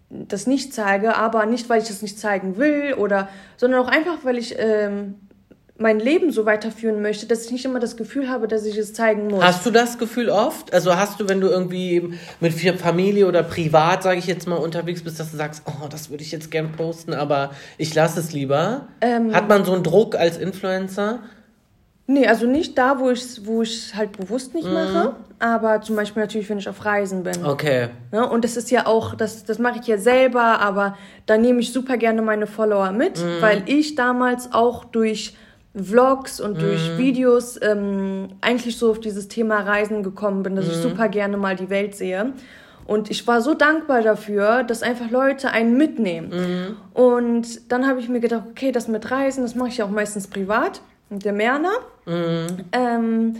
das 0.08 0.46
nicht 0.46 0.72
zeige, 0.74 1.16
aber 1.16 1.46
nicht, 1.46 1.68
weil 1.68 1.82
ich 1.82 1.88
das 1.88 2.02
nicht 2.02 2.18
zeigen 2.18 2.56
will 2.56 2.94
oder, 2.94 3.28
sondern 3.56 3.80
auch 3.80 3.88
einfach, 3.88 4.24
weil 4.24 4.38
ich 4.38 4.56
ähm, 4.58 5.16
mein 5.80 5.98
Leben 5.98 6.30
so 6.30 6.44
weiterführen 6.44 7.00
möchte, 7.00 7.26
dass 7.26 7.46
ich 7.46 7.52
nicht 7.52 7.64
immer 7.64 7.80
das 7.80 7.96
Gefühl 7.96 8.28
habe, 8.28 8.46
dass 8.46 8.66
ich 8.66 8.76
es 8.76 8.92
zeigen 8.92 9.28
muss. 9.28 9.42
Hast 9.42 9.64
du 9.64 9.70
das 9.70 9.96
Gefühl 9.96 10.28
oft? 10.28 10.74
Also 10.74 10.94
hast 10.94 11.18
du, 11.18 11.28
wenn 11.28 11.40
du 11.40 11.48
irgendwie 11.48 12.12
mit 12.38 12.52
Familie 12.52 13.26
oder 13.26 13.42
privat, 13.42 14.02
sage 14.02 14.18
ich 14.18 14.26
jetzt 14.26 14.46
mal, 14.46 14.56
unterwegs 14.56 15.02
bist, 15.02 15.18
dass 15.18 15.30
du 15.30 15.38
sagst, 15.38 15.62
oh, 15.64 15.88
das 15.88 16.10
würde 16.10 16.22
ich 16.22 16.32
jetzt 16.32 16.50
gern 16.50 16.72
posten, 16.72 17.14
aber 17.14 17.52
ich 17.78 17.94
lasse 17.94 18.20
es 18.20 18.32
lieber? 18.32 18.88
Ähm, 19.00 19.34
Hat 19.34 19.48
man 19.48 19.64
so 19.64 19.72
einen 19.72 19.82
Druck 19.82 20.16
als 20.16 20.36
Influencer? 20.36 21.20
Nee, 22.06 22.26
also 22.26 22.46
nicht 22.46 22.76
da, 22.76 22.98
wo 22.98 23.08
ich 23.08 23.22
es 23.22 23.46
wo 23.46 23.64
halt 23.96 24.18
bewusst 24.18 24.52
nicht 24.52 24.66
mhm. 24.66 24.74
mache, 24.74 25.14
aber 25.38 25.80
zum 25.80 25.96
Beispiel 25.96 26.22
natürlich, 26.22 26.50
wenn 26.50 26.58
ich 26.58 26.68
auf 26.68 26.84
Reisen 26.84 27.22
bin. 27.22 27.42
Okay. 27.42 27.88
Ja, 28.12 28.24
und 28.24 28.44
das 28.44 28.58
ist 28.58 28.70
ja 28.70 28.86
auch, 28.86 29.14
das, 29.14 29.44
das 29.44 29.58
mache 29.58 29.78
ich 29.80 29.86
ja 29.86 29.96
selber, 29.96 30.60
aber 30.60 30.98
da 31.24 31.38
nehme 31.38 31.60
ich 31.60 31.72
super 31.72 31.96
gerne 31.96 32.20
meine 32.20 32.46
Follower 32.46 32.92
mit, 32.92 33.18
mhm. 33.18 33.40
weil 33.40 33.62
ich 33.64 33.94
damals 33.94 34.52
auch 34.52 34.84
durch 34.84 35.34
Vlogs 35.74 36.40
und 36.40 36.56
mhm. 36.56 36.60
durch 36.60 36.98
Videos 36.98 37.58
ähm, 37.62 38.30
eigentlich 38.40 38.76
so 38.76 38.90
auf 38.90 39.00
dieses 39.00 39.28
Thema 39.28 39.60
Reisen 39.60 40.02
gekommen 40.02 40.42
bin, 40.42 40.56
dass 40.56 40.66
ich 40.66 40.76
mhm. 40.78 40.82
super 40.82 41.08
gerne 41.08 41.36
mal 41.36 41.56
die 41.56 41.70
Welt 41.70 41.94
sehe. 41.94 42.32
Und 42.86 43.08
ich 43.08 43.26
war 43.28 43.40
so 43.40 43.54
dankbar 43.54 44.02
dafür, 44.02 44.64
dass 44.64 44.82
einfach 44.82 45.10
Leute 45.10 45.50
einen 45.52 45.76
mitnehmen. 45.76 46.30
Mhm. 46.30 46.76
Und 46.92 47.70
dann 47.70 47.86
habe 47.86 48.00
ich 48.00 48.08
mir 48.08 48.18
gedacht, 48.18 48.44
okay, 48.50 48.72
das 48.72 48.88
mit 48.88 49.10
Reisen, 49.12 49.42
das 49.42 49.54
mache 49.54 49.68
ich 49.68 49.76
ja 49.76 49.84
auch 49.84 49.90
meistens 49.90 50.26
privat. 50.26 50.80
der 51.08 51.32
Merner. 51.32 51.72
Mhm. 52.06 52.46
Ähm, 52.72 53.36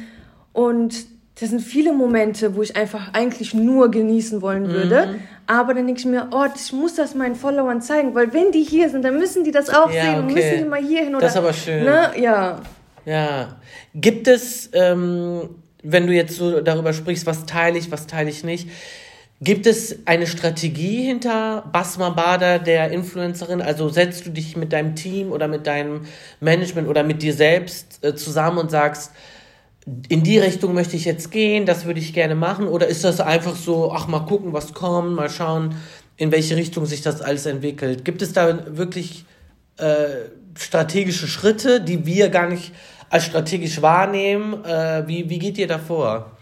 und 0.53 0.95
das 1.41 1.49
sind 1.49 1.61
viele 1.61 1.93
Momente, 1.95 2.55
wo 2.55 2.63
ich 2.63 2.77
einfach 2.77 3.15
eigentlich 3.15 3.55
nur 3.55 3.91
genießen 3.91 4.43
wollen 4.43 4.69
würde. 4.69 5.07
Mhm. 5.07 5.23
Aber 5.47 5.73
dann 5.73 5.87
denke 5.87 6.01
ich 6.01 6.07
mir, 6.07 6.29
oh, 6.33 6.45
ich 6.55 6.73
muss 6.73 6.95
das 6.95 7.15
meinen 7.15 7.35
Followern 7.35 7.81
zeigen, 7.81 8.15
weil 8.15 8.33
wenn 8.35 8.53
die 8.53 8.63
hier 8.63 8.91
sind, 8.91 9.03
dann 9.03 9.17
müssen 9.17 9.43
die 9.43 9.51
das 9.51 9.71
auch 9.71 9.91
ja, 9.91 10.05
sehen 10.05 10.19
und 10.19 10.35
müssen 10.35 10.59
die 10.59 10.65
mal 10.65 10.85
hier 10.85 11.01
hin. 11.01 11.15
Oder, 11.15 11.23
das 11.23 11.33
ist 11.33 11.39
aber 11.39 11.53
schön. 11.55 11.85
Ne? 11.85 12.11
Ja. 12.19 12.61
Ja. 13.07 13.57
Gibt 13.95 14.29
es, 14.29 14.69
ähm, 14.75 15.49
wenn 15.83 16.07
du 16.07 16.13
jetzt 16.13 16.37
so 16.37 16.61
darüber 16.61 16.93
sprichst, 16.93 17.25
was 17.25 17.47
teile 17.47 17.79
ich, 17.79 17.91
was 17.91 18.07
teile 18.07 18.29
ich 18.29 18.45
nicht, 18.45 18.69
Gibt 19.43 19.67
es 19.67 20.07
eine 20.07 20.27
Strategie 20.27 21.05
hinter 21.05 21.65
Basma 21.73 22.11
Bader, 22.11 22.59
der 22.59 22.91
Influencerin? 22.91 23.63
Also 23.63 23.89
setzt 23.89 24.27
du 24.27 24.31
dich 24.31 24.55
mit 24.55 24.71
deinem 24.75 24.95
Team 24.95 25.33
oder 25.33 25.49
mit 25.49 25.67
deinem 25.67 26.03
Management 26.41 26.87
oder 26.89 27.03
mit 27.05 27.23
dir 27.23 27.33
selbst 27.33 28.05
äh, 28.05 28.15
zusammen 28.15 28.59
und 28.59 28.71
sagst, 28.71 29.13
in 30.09 30.23
die 30.23 30.39
Richtung 30.39 30.75
möchte 30.75 30.97
ich 30.97 31.05
jetzt 31.05 31.31
gehen, 31.31 31.67
das 31.67 31.85
würde 31.85 32.01
ich 32.01 32.13
gerne 32.13 32.35
machen? 32.35 32.69
Oder 32.69 32.87
ist 32.87 33.05
das 33.05 33.21
einfach 33.21 33.57
so, 33.57 33.93
ach, 33.93 34.09
mal 34.09 34.21
gucken, 34.21 34.53
was 34.53 34.73
kommt, 34.73 35.15
mal 35.15 35.31
schauen, 35.31 35.75
in 36.17 36.33
welche 36.33 36.57
Richtung 36.57 36.87
sich 36.87 37.03
das 37.03 37.23
alles 37.23 37.47
entwickelt? 37.47 38.05
Gibt 38.05 38.23
es 38.23 38.33
da 38.33 38.77
wirklich 38.77 39.25
äh, 39.79 40.09
strategische 40.55 41.27
Schritte, 41.27 41.81
die 41.81 42.07
wir 42.07 42.29
gar 42.29 42.49
nicht 42.49 42.73
als 43.09 43.25
strategisch 43.25 43.81
wahrnehmen? 43.83 44.65
Äh, 44.65 45.07
wie, 45.07 45.31
wie 45.31 45.39
geht 45.39 45.59
ihr 45.59 45.67
da 45.67 45.79
vor? 45.79 46.33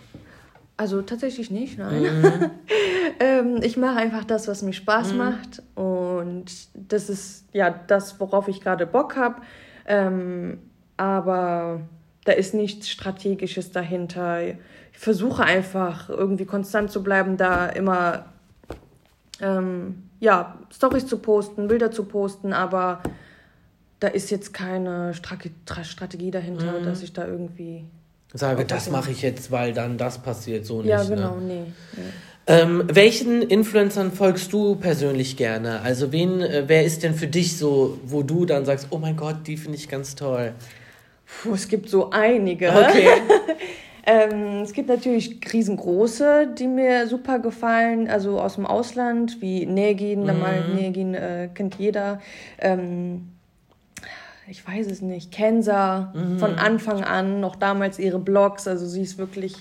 Also 0.76 1.02
tatsächlich 1.02 1.50
nicht, 1.50 1.78
nein. 1.78 2.02
Mhm. 2.02 2.50
ähm, 3.20 3.60
ich 3.62 3.76
mache 3.76 3.96
einfach 3.96 4.24
das, 4.24 4.46
was 4.46 4.62
mir 4.62 4.72
Spaß 4.72 5.12
mhm. 5.12 5.18
macht. 5.18 5.62
Und 5.74 6.46
das 6.74 7.08
ist 7.08 7.46
ja 7.52 7.70
das, 7.70 8.20
worauf 8.20 8.48
ich 8.48 8.60
gerade 8.60 8.86
Bock 8.86 9.16
habe. 9.16 9.42
Ähm, 9.86 10.58
aber 10.96 11.80
da 12.28 12.34
ist 12.34 12.52
nichts 12.52 12.90
Strategisches 12.90 13.72
dahinter. 13.72 14.42
Ich 14.42 14.56
versuche 14.92 15.42
einfach 15.42 16.10
irgendwie 16.10 16.44
konstant 16.44 16.92
zu 16.92 17.02
bleiben, 17.02 17.38
da 17.38 17.70
immer 17.70 18.26
ähm, 19.40 20.02
ja, 20.20 20.58
Stories 20.70 21.06
zu 21.06 21.18
posten, 21.20 21.68
Bilder 21.68 21.90
zu 21.90 22.04
posten, 22.04 22.52
aber 22.52 23.02
da 23.98 24.08
ist 24.08 24.30
jetzt 24.30 24.52
keine 24.52 25.14
Strategie 25.14 26.30
dahinter, 26.30 26.80
mhm. 26.80 26.84
dass 26.84 27.02
ich 27.02 27.14
da 27.14 27.26
irgendwie 27.26 27.86
Sage, 28.34 28.66
das 28.66 28.90
mache 28.90 29.10
ich 29.10 29.22
jetzt, 29.22 29.50
weil 29.50 29.72
dann 29.72 29.96
das 29.96 30.18
passiert, 30.18 30.66
so 30.66 30.82
nicht. 30.82 30.90
Ja, 30.90 31.02
ne? 31.02 31.08
genau, 31.08 31.36
ne? 31.36 31.46
nee. 31.46 31.62
Ja. 31.96 32.60
Ähm, 32.60 32.84
welchen 32.92 33.40
Influencern 33.40 34.12
folgst 34.12 34.52
du 34.52 34.74
persönlich 34.74 35.38
gerne? 35.38 35.80
Also 35.80 36.12
wen, 36.12 36.42
äh, 36.42 36.64
wer 36.66 36.84
ist 36.84 37.04
denn 37.04 37.14
für 37.14 37.26
dich 37.26 37.56
so, 37.56 37.98
wo 38.04 38.22
du 38.22 38.44
dann 38.44 38.66
sagst, 38.66 38.88
oh 38.90 38.98
mein 38.98 39.16
Gott, 39.16 39.46
die 39.46 39.56
finde 39.56 39.78
ich 39.78 39.88
ganz 39.88 40.14
toll? 40.14 40.52
Puh, 41.28 41.54
es 41.54 41.68
gibt 41.68 41.88
so 41.88 42.10
einige. 42.10 42.70
Okay. 42.70 43.08
ähm, 44.06 44.62
es 44.62 44.72
gibt 44.72 44.88
natürlich 44.88 45.38
riesengroße, 45.52 46.54
die 46.58 46.66
mir 46.66 47.06
super 47.06 47.38
gefallen, 47.38 48.08
also 48.08 48.40
aus 48.40 48.54
dem 48.54 48.66
Ausland, 48.66 49.40
wie 49.40 49.66
Negin, 49.66 50.22
mhm. 50.22 50.74
Negin 50.74 51.14
äh, 51.14 51.48
kennt 51.54 51.76
jeder. 51.76 52.20
Ähm, 52.58 53.28
ich 54.50 54.66
weiß 54.66 54.86
es 54.86 55.02
nicht, 55.02 55.30
Kenza 55.30 56.12
mhm. 56.14 56.38
von 56.38 56.54
Anfang 56.54 57.04
an, 57.04 57.40
noch 57.40 57.56
damals 57.56 57.98
ihre 57.98 58.18
Blogs, 58.18 58.66
also 58.66 58.86
sie 58.86 59.02
ist 59.02 59.18
wirklich 59.18 59.54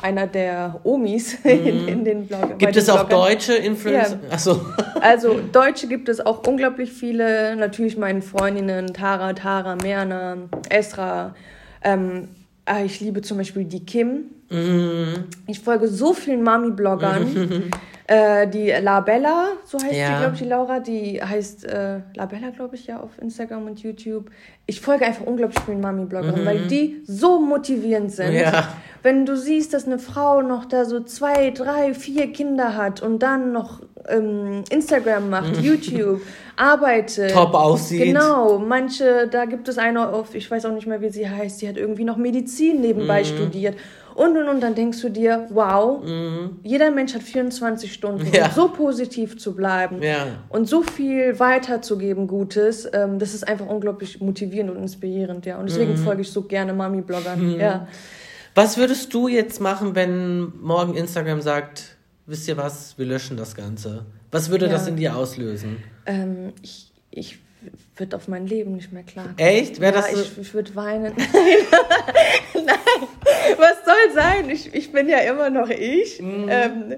einer 0.00 0.26
der 0.26 0.80
Omis 0.84 1.38
mhm. 1.44 1.50
in, 1.50 1.88
in, 1.88 2.04
den 2.04 2.26
Blog. 2.26 2.58
Gibt 2.58 2.76
es 2.76 2.88
auch 2.88 3.06
Bloggern. 3.06 3.30
deutsche 3.30 3.54
Influencer? 3.54 4.18
Ja. 4.28 4.34
Achso. 4.34 4.60
Also 5.00 5.40
Deutsche 5.52 5.86
gibt 5.88 6.08
es 6.08 6.24
auch 6.24 6.46
unglaublich 6.46 6.92
viele. 6.92 7.56
Natürlich 7.56 7.96
meine 7.96 8.22
Freundinnen 8.22 8.92
Tara, 8.92 9.32
Tara, 9.32 9.76
Merna, 9.76 10.36
Esra. 10.68 11.34
Ähm, 11.82 12.28
ah, 12.64 12.82
ich 12.82 13.00
liebe 13.00 13.22
zum 13.22 13.38
Beispiel 13.38 13.64
die 13.64 13.84
Kim. 13.84 14.30
Mhm. 14.48 15.24
Ich 15.46 15.60
folge 15.60 15.88
so 15.88 16.12
vielen 16.12 16.42
Mami-Bloggern. 16.42 17.70
Äh, 18.08 18.46
die 18.46 18.70
Labella, 18.70 19.48
so 19.64 19.78
heißt 19.78 19.92
ja. 19.92 20.10
die, 20.10 20.18
glaube 20.20 20.34
ich, 20.34 20.42
die 20.42 20.48
Laura, 20.48 20.78
die 20.78 21.20
heißt 21.20 21.64
äh, 21.64 21.98
Labella, 22.14 22.50
glaube 22.50 22.76
ich, 22.76 22.86
ja, 22.86 23.00
auf 23.00 23.10
Instagram 23.20 23.66
und 23.66 23.82
YouTube. 23.82 24.30
Ich 24.66 24.80
folge 24.80 25.04
einfach 25.04 25.26
unglaublich 25.26 25.58
vielen 25.64 25.80
Mami-Bloggern, 25.80 26.42
mhm. 26.42 26.46
weil 26.46 26.68
die 26.68 27.02
so 27.04 27.40
motivierend 27.40 28.12
sind. 28.12 28.34
Ja. 28.34 28.74
Wenn 29.02 29.26
du 29.26 29.36
siehst, 29.36 29.74
dass 29.74 29.86
eine 29.86 29.98
Frau 29.98 30.40
noch 30.42 30.66
da 30.66 30.84
so 30.84 31.00
zwei, 31.00 31.50
drei, 31.50 31.94
vier 31.94 32.32
Kinder 32.32 32.76
hat 32.76 33.02
und 33.02 33.24
dann 33.24 33.50
noch 33.50 33.80
ähm, 34.08 34.62
Instagram 34.70 35.28
macht, 35.28 35.56
mhm. 35.56 35.64
YouTube, 35.64 36.20
arbeitet. 36.54 37.32
Top 37.32 37.54
aussieht. 37.54 38.04
Genau, 38.04 38.60
manche, 38.60 39.26
da 39.26 39.46
gibt 39.46 39.66
es 39.66 39.78
eine 39.78 40.10
auf, 40.10 40.36
ich 40.36 40.48
weiß 40.48 40.64
auch 40.66 40.72
nicht 40.72 40.86
mehr, 40.86 41.00
wie 41.00 41.10
sie 41.10 41.28
heißt, 41.28 41.60
die 41.60 41.68
hat 41.68 41.76
irgendwie 41.76 42.04
noch 42.04 42.18
Medizin 42.18 42.82
nebenbei 42.82 43.22
mhm. 43.22 43.26
studiert 43.26 43.76
und 44.16 44.36
und 44.36 44.48
und, 44.48 44.60
dann 44.60 44.74
denkst 44.74 45.00
du 45.02 45.10
dir, 45.10 45.46
wow, 45.50 46.02
mhm. 46.02 46.58
jeder 46.62 46.90
Mensch 46.90 47.14
hat 47.14 47.22
24 47.22 47.92
Stunden, 47.92 48.26
ja. 48.32 48.46
um 48.46 48.52
so 48.52 48.68
positiv 48.68 49.36
zu 49.36 49.54
bleiben 49.54 50.02
ja. 50.02 50.26
und 50.48 50.68
so 50.68 50.82
viel 50.82 51.38
weiterzugeben 51.38 52.26
Gutes, 52.26 52.88
ähm, 52.92 53.18
das 53.18 53.34
ist 53.34 53.46
einfach 53.46 53.66
unglaublich 53.66 54.20
motivierend 54.20 54.70
und 54.70 54.78
inspirierend, 54.78 55.44
ja. 55.44 55.58
Und 55.58 55.68
deswegen 55.68 55.92
mhm. 55.92 55.98
folge 55.98 56.22
ich 56.22 56.30
so 56.30 56.42
gerne 56.42 56.72
Mami-Bloggern, 56.72 57.54
mhm. 57.54 57.60
ja. 57.60 57.88
Was 58.54 58.78
würdest 58.78 59.12
du 59.12 59.28
jetzt 59.28 59.60
machen, 59.60 59.94
wenn 59.94 60.58
morgen 60.62 60.94
Instagram 60.94 61.42
sagt, 61.42 61.96
wisst 62.24 62.48
ihr 62.48 62.56
was, 62.56 62.96
wir 62.96 63.04
löschen 63.04 63.36
das 63.36 63.54
Ganze? 63.54 64.06
Was 64.30 64.50
würde 64.50 64.66
ja. 64.66 64.72
das 64.72 64.88
in 64.88 64.96
dir 64.96 65.14
auslösen? 65.14 65.76
Ähm, 66.06 66.54
ich, 66.62 66.90
ich 67.10 67.38
wird 67.96 68.14
auf 68.14 68.28
mein 68.28 68.46
Leben 68.46 68.76
nicht 68.76 68.92
mehr 68.92 69.02
klar. 69.02 69.34
Echt? 69.36 69.80
Wäre 69.80 69.94
ja, 69.94 70.00
das 70.00 70.12
so? 70.12 70.20
Ich, 70.20 70.38
ich 70.38 70.54
würde 70.54 70.74
weinen. 70.74 71.12
Nein, 72.54 73.08
was 73.58 73.84
soll 73.84 74.14
sein? 74.14 74.50
Ich, 74.50 74.74
ich 74.74 74.92
bin 74.92 75.08
ja 75.08 75.18
immer 75.18 75.50
noch 75.50 75.70
ich. 75.70 76.20
Mhm. 76.20 76.46
Ähm, 76.48 76.94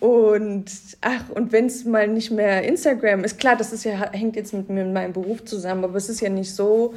und 0.00 0.70
ach, 1.00 1.28
und 1.30 1.52
wenn 1.52 1.66
es 1.66 1.84
mal 1.84 2.06
nicht 2.06 2.30
mehr 2.30 2.62
Instagram 2.62 3.24
ist, 3.24 3.38
klar, 3.38 3.56
das 3.56 3.72
ist 3.72 3.84
ja, 3.84 4.12
hängt 4.12 4.36
jetzt 4.36 4.54
mit 4.54 4.68
mir 4.68 4.82
in 4.82 4.92
meinem 4.92 5.12
Beruf 5.12 5.44
zusammen, 5.44 5.84
aber 5.84 5.96
es 5.96 6.08
ist 6.08 6.20
ja 6.20 6.28
nicht 6.28 6.54
so, 6.54 6.94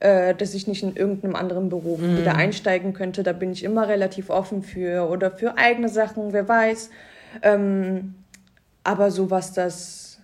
äh, 0.00 0.34
dass 0.34 0.54
ich 0.54 0.66
nicht 0.66 0.82
in 0.82 0.96
irgendeinem 0.96 1.36
anderen 1.36 1.68
Beruf 1.68 2.00
mhm. 2.00 2.18
wieder 2.18 2.36
einsteigen 2.36 2.94
könnte. 2.94 3.22
Da 3.22 3.32
bin 3.32 3.52
ich 3.52 3.64
immer 3.64 3.88
relativ 3.88 4.30
offen 4.30 4.62
für 4.62 5.08
oder 5.10 5.30
für 5.30 5.58
eigene 5.58 5.88
Sachen, 5.88 6.32
wer 6.32 6.48
weiß. 6.48 6.90
Ähm, 7.42 8.14
aber 8.82 9.10
so 9.10 9.30
was 9.30 9.52
das, 9.52 10.20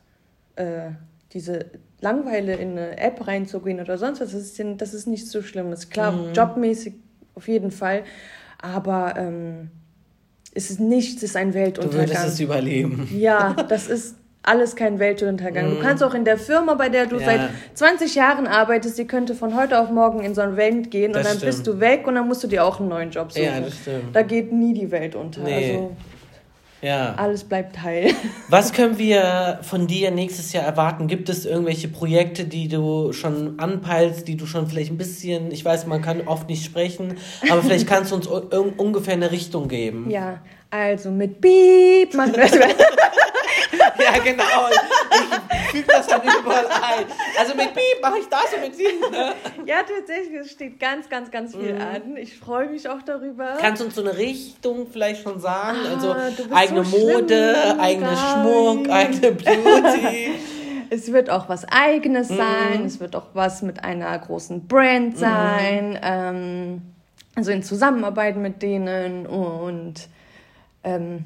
äh, 0.57 0.91
diese 1.35 1.67
Langweile 2.01 2.55
in 2.55 2.79
eine 2.79 2.97
App 2.99 3.27
reinzugehen 3.27 3.81
oder 3.81 3.99
sonst 3.99 4.21
was, 4.21 4.33
das 4.33 4.43
ist, 4.43 4.63
das 4.79 4.95
ist 4.95 5.07
nicht 5.07 5.27
so 5.27 5.43
schlimm. 5.43 5.73
Ist 5.73 5.91
klar, 5.91 6.13
mhm. 6.13 6.33
jobmäßig 6.33 6.95
auf 7.35 7.49
jeden 7.49 7.73
Fall, 7.73 8.05
aber 8.63 9.15
ähm, 9.17 9.71
es 10.55 10.71
ist 10.71 10.81
nichts, 10.81 11.23
es 11.23 11.31
ist 11.31 11.37
ein 11.37 11.53
Weltuntergang. 11.53 12.07
Du 12.07 12.13
würdest 12.13 12.27
es 12.27 12.41
überleben. 12.41 13.09
Ja, 13.13 13.55
das 13.69 13.89
ist 13.89 14.17
alles 14.45 14.77
kein 14.77 14.99
Weltuntergang. 14.99 15.71
Mhm. 15.71 15.75
Du 15.77 15.81
kannst 15.81 16.03
auch 16.03 16.15
in 16.15 16.25
der 16.25 16.39
Firma, 16.39 16.75
bei 16.75 16.89
der 16.89 17.07
du 17.07 17.19
ja. 17.19 17.25
seit 17.25 17.41
20 17.75 18.15
Jahren 18.15 18.47
arbeitest, 18.47 18.99
die 18.99 19.07
könnte 19.07 19.35
von 19.35 19.57
heute 19.57 19.81
auf 19.81 19.91
morgen 19.91 20.21
in 20.21 20.35
so 20.35 20.43
ein 20.43 20.57
Welt 20.57 20.91
gehen 20.91 21.13
das 21.13 21.21
und 21.21 21.25
dann 21.25 21.39
stimmt. 21.39 21.51
bist 21.51 21.67
du 21.67 21.81
weg 21.81 22.07
und 22.07 22.15
dann 22.15 22.29
musst 22.29 22.45
du 22.45 22.47
dir 22.47 22.65
auch 22.65 22.79
einen 22.79 22.91
neuen 22.91 23.11
Job 23.11 23.33
suchen. 23.33 23.45
Ja, 23.45 23.61
das 23.61 23.75
stimmt. 23.75 24.15
Da 24.15 24.23
geht 24.23 24.53
nie 24.53 24.75
die 24.75 24.91
Welt 24.91 25.15
unter. 25.17 25.43
Nee. 25.43 25.73
Also, 25.73 25.97
ja. 26.85 27.15
Alles 27.15 27.45
bleibt 27.45 27.83
heil. 27.83 28.15
Was 28.49 28.73
können 28.73 28.99
wir 28.99 29.59
von 29.63 29.87
dir 29.87 30.11
nächstes 30.11 30.53
Jahr 30.53 30.65
erwarten? 30.65 31.07
Gibt 31.07 31.29
es 31.29 31.47
irgendwelche 31.47 31.89
Projekte, 31.89 32.45
die 32.45 32.69
du 32.69 33.13
schon 33.13 33.59
anpeilst, 33.59 34.29
die 34.29 34.37
du 34.37 34.47
schon 34.47 34.67
vielleicht 34.67 34.91
ein 34.91 34.99
bisschen, 34.99 35.51
ich 35.51 35.65
weiß, 35.65 35.87
man 35.87 36.03
kann 36.03 36.23
oft 36.27 36.49
nicht 36.49 36.65
sprechen, 36.65 37.17
aber 37.51 37.63
vielleicht 37.63 37.87
kannst 37.87 38.13
du 38.13 38.17
uns 38.17 38.27
ungefähr 38.27 39.15
eine 39.15 39.31
Richtung 39.31 39.69
geben. 39.69 40.11
Ja, 40.11 40.41
also 40.75 41.13
mit 41.13 41.41
Beep 41.41 42.15
machen 42.15 42.35
wir 42.35 42.43
ja, 42.43 44.19
genau. 44.25 44.69
Ich 45.51 45.71
füge 45.71 45.87
das 45.87 46.07
dann 46.09 46.23
überall 46.23 46.67
ein. 46.67 47.07
Also 47.39 47.55
mit 47.55 47.73
Piep 47.75 48.03
mache 48.03 48.19
ich 48.19 48.27
das 48.29 48.53
und 48.55 48.61
mit 48.61 48.75
Sie. 48.75 48.85
Ne? 48.85 49.35
Ja, 49.67 49.77
tatsächlich, 49.83 50.41
es 50.41 50.51
steht 50.51 50.81
ganz, 50.81 51.09
ganz, 51.09 51.31
ganz 51.31 51.55
viel 51.55 51.75
mhm. 51.75 51.81
an. 51.81 52.17
Ich 52.17 52.37
freue 52.37 52.69
mich 52.69 52.89
auch 52.89 53.03
darüber. 53.03 53.57
Kannst 53.61 53.83
du 53.83 53.87
uns 53.87 53.95
so 53.95 54.01
eine 54.01 54.17
Richtung 54.17 54.89
vielleicht 54.91 55.23
schon 55.23 55.39
sagen? 55.39 55.79
Ah, 55.87 55.95
also 55.95 56.17
eigene 56.53 56.85
so 56.85 56.99
Mode, 56.99 57.55
schlimm, 57.63 57.81
eigener 57.81 58.17
Schmuck, 58.17 58.91
eigene 58.91 59.33
Beauty. 59.33 60.33
es 60.91 61.13
wird 61.13 61.31
auch 61.31 61.49
was 61.49 61.65
Eigenes 61.69 62.31
mhm. 62.31 62.37
sein. 62.37 62.85
Es 62.85 62.99
wird 62.99 63.15
auch 63.15 63.29
was 63.35 63.63
mit 63.63 63.85
einer 63.85 64.19
großen 64.19 64.67
Brand 64.67 65.19
sein. 65.19 65.91
Mhm. 65.91 65.99
Ähm, 66.03 66.83
also 67.37 67.53
in 67.53 67.63
Zusammenarbeit 67.63 68.37
mit 68.37 68.63
denen 68.63 69.27
und 69.27 70.09
ähm, 70.85 71.25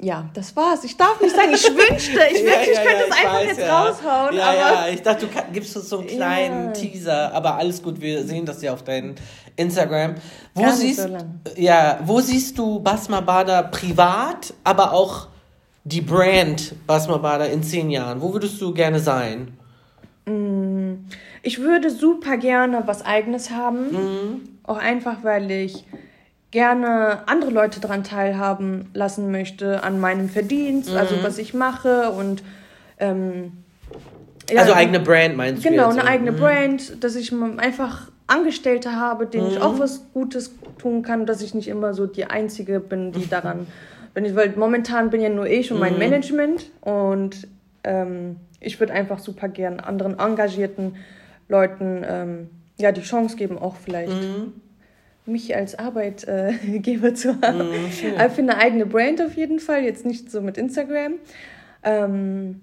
ja, 0.00 0.28
das 0.34 0.56
war's. 0.56 0.82
Ich 0.82 0.96
darf 0.96 1.20
nicht 1.20 1.34
sagen, 1.34 1.52
ich 1.54 1.64
wünschte, 1.64 2.18
ich 2.32 2.42
ja, 2.44 2.60
ich 2.60 2.74
könnte 2.74 3.02
ja, 3.02 3.06
es 3.08 3.16
einfach 3.16 3.34
weiß, 3.34 3.46
jetzt 3.46 3.60
ja. 3.60 3.84
raushauen. 3.84 4.36
Ja, 4.36 4.54
ja, 4.54 4.88
ich 4.88 5.00
dachte, 5.00 5.26
du 5.26 5.52
gibst 5.52 5.76
uns 5.76 5.88
so 5.88 5.98
einen 5.98 6.08
kleinen 6.08 6.74
Teaser, 6.74 7.32
aber 7.32 7.54
alles 7.54 7.80
gut, 7.80 8.00
wir 8.00 8.24
sehen 8.24 8.44
das 8.44 8.60
ja 8.62 8.72
auf 8.72 8.82
deinem 8.82 9.14
Instagram. 9.54 10.16
Wo 10.54 10.62
Gar 10.62 10.72
siehst, 10.72 11.02
so 11.02 11.16
ja, 11.56 12.00
wo 12.04 12.20
siehst 12.20 12.58
du 12.58 12.80
Basma 12.80 13.20
Bader 13.20 13.62
privat, 13.64 14.52
aber 14.64 14.92
auch 14.92 15.28
die 15.84 16.00
Brand 16.00 16.74
Basma 16.86 17.18
Bader 17.18 17.48
in 17.50 17.62
zehn 17.62 17.88
Jahren? 17.88 18.20
Wo 18.20 18.32
würdest 18.32 18.60
du 18.60 18.74
gerne 18.74 18.98
sein? 18.98 19.56
Mm, 20.26 21.04
ich 21.42 21.60
würde 21.60 21.90
super 21.90 22.36
gerne 22.38 22.82
was 22.86 23.04
Eigenes 23.04 23.50
haben. 23.50 23.92
Mhm. 23.92 24.40
Auch 24.64 24.78
einfach, 24.78 25.18
weil 25.22 25.48
ich 25.50 25.84
gerne 26.52 27.26
andere 27.26 27.50
Leute 27.50 27.80
daran 27.80 28.04
teilhaben 28.04 28.90
lassen 28.94 29.32
möchte, 29.32 29.82
an 29.82 29.98
meinem 29.98 30.28
Verdienst, 30.28 30.90
mhm. 30.90 30.98
also 30.98 31.16
was 31.22 31.38
ich 31.38 31.54
mache 31.54 32.10
und 32.10 32.44
ähm, 32.98 33.52
ja, 34.50 34.60
also 34.60 34.74
eigene 34.74 35.00
Brand 35.00 35.36
meinst 35.36 35.64
du? 35.64 35.70
Genau, 35.70 35.88
eine 35.88 36.04
eigene 36.04 36.32
mhm. 36.32 36.36
Brand, 36.36 37.02
dass 37.02 37.16
ich 37.16 37.32
einfach 37.56 38.10
Angestellte 38.26 38.94
habe, 38.94 39.26
denen 39.26 39.46
mhm. 39.46 39.52
ich 39.52 39.60
auch 39.60 39.78
was 39.78 40.04
Gutes 40.12 40.54
tun 40.78 41.02
kann, 41.02 41.26
dass 41.26 41.42
ich 41.42 41.54
nicht 41.54 41.68
immer 41.68 41.94
so 41.94 42.06
die 42.06 42.26
Einzige 42.26 42.80
bin, 42.80 43.12
die 43.12 43.28
daran 43.28 43.66
bin. 44.14 44.24
Ich, 44.26 44.36
weil 44.36 44.52
momentan 44.56 45.10
bin 45.10 45.22
ja 45.22 45.30
nur 45.30 45.46
ich 45.46 45.72
und 45.72 45.80
mein 45.80 45.94
mhm. 45.94 46.00
Management 46.00 46.70
und 46.82 47.48
ähm, 47.84 48.36
ich 48.60 48.78
würde 48.78 48.92
einfach 48.92 49.18
super 49.18 49.48
gern 49.48 49.80
anderen 49.80 50.18
engagierten 50.18 50.96
Leuten 51.48 52.04
ähm, 52.06 52.50
ja 52.78 52.92
die 52.92 53.02
Chance 53.02 53.36
geben, 53.36 53.58
auch 53.58 53.76
vielleicht 53.76 54.12
mhm. 54.12 54.52
Mich 55.26 55.54
als 55.54 55.78
Arbeitgeber 55.78 57.14
zu 57.14 57.40
haben. 57.40 57.58
Mhm, 57.58 58.14
Aber 58.18 58.30
für 58.30 58.42
eine 58.42 58.56
eigene 58.56 58.86
Brand 58.86 59.20
auf 59.22 59.36
jeden 59.36 59.60
Fall, 59.60 59.82
jetzt 59.84 60.04
nicht 60.04 60.30
so 60.30 60.40
mit 60.40 60.58
Instagram. 60.58 61.14
Ähm, 61.82 62.60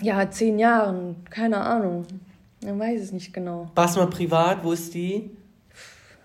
ja, 0.00 0.30
zehn 0.30 0.58
Jahren, 0.58 1.16
keine 1.30 1.58
Ahnung. 1.58 2.06
Man 2.64 2.78
weiß 2.78 3.00
es 3.00 3.12
nicht 3.12 3.32
genau. 3.32 3.70
Warst 3.74 3.96
du 3.96 4.00
mal 4.00 4.06
privat? 4.06 4.64
Wo 4.64 4.72
ist 4.72 4.94
die? 4.94 5.30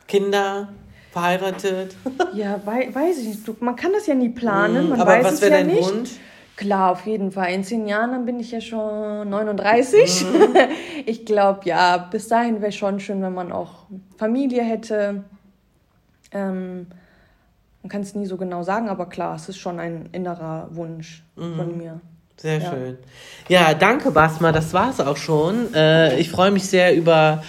Kinder? 0.08 0.70
Verheiratet? 1.12 1.96
ja, 2.34 2.62
wei 2.66 2.90
weiß 2.94 3.18
ich 3.20 3.28
nicht. 3.28 3.62
man 3.62 3.76
kann 3.76 3.92
das 3.94 4.06
ja 4.08 4.14
nie 4.14 4.30
planen. 4.30 4.86
Mm, 4.88 4.90
man 4.90 5.02
aber 5.02 5.12
weiß 5.14 5.26
was 5.26 5.42
wäre 5.42 5.52
ja 5.52 5.58
dein 5.60 5.68
nicht. 5.68 5.84
Wunsch? 5.84 6.12
Klar, 6.58 6.92
auf 6.92 7.06
jeden 7.06 7.32
Fall. 7.32 7.54
In 7.54 7.64
zehn 7.64 7.88
Jahren 7.88 8.12
dann 8.12 8.26
bin 8.26 8.40
ich 8.40 8.52
ja 8.52 8.60
schon 8.60 9.30
39. 9.30 10.26
Mhm. 10.26 10.56
ich 11.06 11.24
glaube, 11.24 11.62
ja, 11.66 11.98
bis 11.98 12.28
dahin 12.28 12.62
wäre 12.62 12.72
schon 12.72 13.00
schön, 13.00 13.22
wenn 13.22 13.36
man 13.36 13.52
auch 13.52 13.86
Familie 14.18 14.64
hätte. 14.64 15.24
Ähm, 16.32 16.88
man 17.84 17.90
kann 17.90 18.02
es 18.02 18.16
nie 18.16 18.26
so 18.26 18.38
genau 18.38 18.64
sagen, 18.64 18.90
aber 18.90 19.06
klar, 19.06 19.36
es 19.36 19.48
ist 19.48 19.60
schon 19.60 19.80
ein 19.80 20.10
innerer 20.14 20.68
Wunsch 20.72 21.24
mhm. 21.36 21.56
von 21.56 21.78
mir. 21.78 22.02
Sehr 22.38 22.58
ja. 22.58 22.72
schön. 22.72 22.98
Ja, 23.50 23.74
danke, 23.76 24.10
Basma. 24.10 24.52
Das 24.52 24.74
war's 24.74 25.00
auch 25.00 25.18
schon. 25.18 25.72
Äh, 25.76 26.20
ich 26.20 26.32
freue 26.32 26.50
mich 26.50 26.68
sehr 26.68 26.96
über 26.96 27.44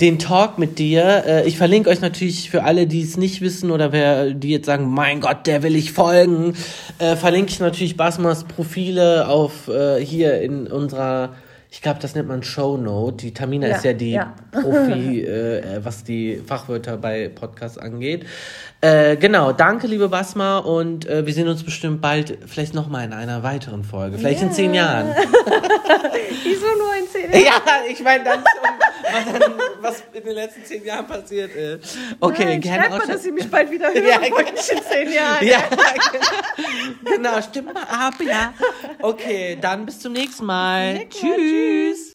den 0.00 0.18
Talk 0.18 0.58
mit 0.58 0.78
dir. 0.78 1.24
Äh, 1.26 1.48
ich 1.48 1.58
verlinke 1.58 1.90
euch 1.90 2.00
natürlich 2.00 2.50
für 2.50 2.64
alle, 2.64 2.86
die 2.86 3.02
es 3.02 3.16
nicht 3.16 3.40
wissen 3.40 3.70
oder 3.70 3.92
wer, 3.92 4.30
die 4.30 4.50
jetzt 4.50 4.66
sagen, 4.66 4.88
mein 4.88 5.20
Gott, 5.20 5.46
der 5.46 5.62
will 5.62 5.76
ich 5.76 5.92
folgen, 5.92 6.54
äh, 6.98 7.16
verlinke 7.16 7.50
ich 7.50 7.60
natürlich 7.60 7.96
Basmas 7.96 8.44
Profile 8.44 9.28
auf 9.28 9.68
äh, 9.68 10.04
hier 10.04 10.40
in 10.40 10.66
unserer 10.66 11.34
ich 11.72 11.82
glaube, 11.82 12.00
das 12.00 12.16
nennt 12.16 12.26
man 12.26 12.42
Shownote. 12.42 13.18
Die 13.18 13.32
Tamina 13.32 13.68
ja, 13.68 13.76
ist 13.76 13.84
ja 13.84 13.92
die 13.92 14.10
ja. 14.10 14.34
Profi, 14.50 15.22
äh, 15.22 15.84
was 15.84 16.02
die 16.02 16.42
Fachwörter 16.44 16.96
bei 16.96 17.28
Podcasts 17.28 17.78
angeht. 17.78 18.26
Äh, 18.82 19.16
genau, 19.16 19.52
danke, 19.52 19.86
liebe 19.86 20.08
Basma, 20.08 20.58
und 20.58 21.06
äh, 21.06 21.26
wir 21.26 21.34
sehen 21.34 21.48
uns 21.48 21.62
bestimmt 21.62 22.00
bald, 22.00 22.38
vielleicht 22.46 22.72
nochmal 22.72 23.04
in 23.04 23.12
einer 23.12 23.42
weiteren 23.42 23.84
Folge, 23.84 24.16
vielleicht 24.16 24.40
yeah. 24.40 24.48
in 24.48 24.54
zehn 24.54 24.72
Jahren. 24.74 25.08
Wieso 26.44 26.66
nur 26.78 26.94
in 26.98 27.06
zehn 27.06 27.30
Jahren? 27.30 27.44
Ja, 27.44 27.82
ich 27.86 28.00
meine, 28.02 28.24
dann, 28.24 28.42
was, 28.42 29.24
was 29.82 30.02
in 30.14 30.24
den 30.24 30.34
letzten 30.34 30.64
zehn 30.64 30.82
Jahren 30.82 31.06
passiert 31.06 31.54
ist. 31.54 31.94
Okay, 32.20 32.44
Nein, 32.46 32.60
gerne. 32.62 32.84
Schreib 32.84 32.98
mal, 32.98 33.06
dass 33.06 33.22
Sie 33.22 33.32
mich 33.32 33.50
bald 33.50 33.70
wieder 33.70 33.88
hören 33.92 34.06
ja, 34.06 34.16
in 34.16 34.56
zehn 34.56 35.12
Jahren. 35.12 35.46
Ja, 35.46 35.62
genau, 37.04 37.42
stimmt 37.42 37.74
mal 37.74 37.82
ab, 37.82 38.14
ja. 38.20 38.54
Okay, 39.02 39.58
dann 39.60 39.84
bis 39.84 40.00
zum 40.00 40.14
nächsten 40.14 40.46
Mal. 40.46 41.00
Tschüss. 41.10 41.20
Tschüss. 41.20 42.00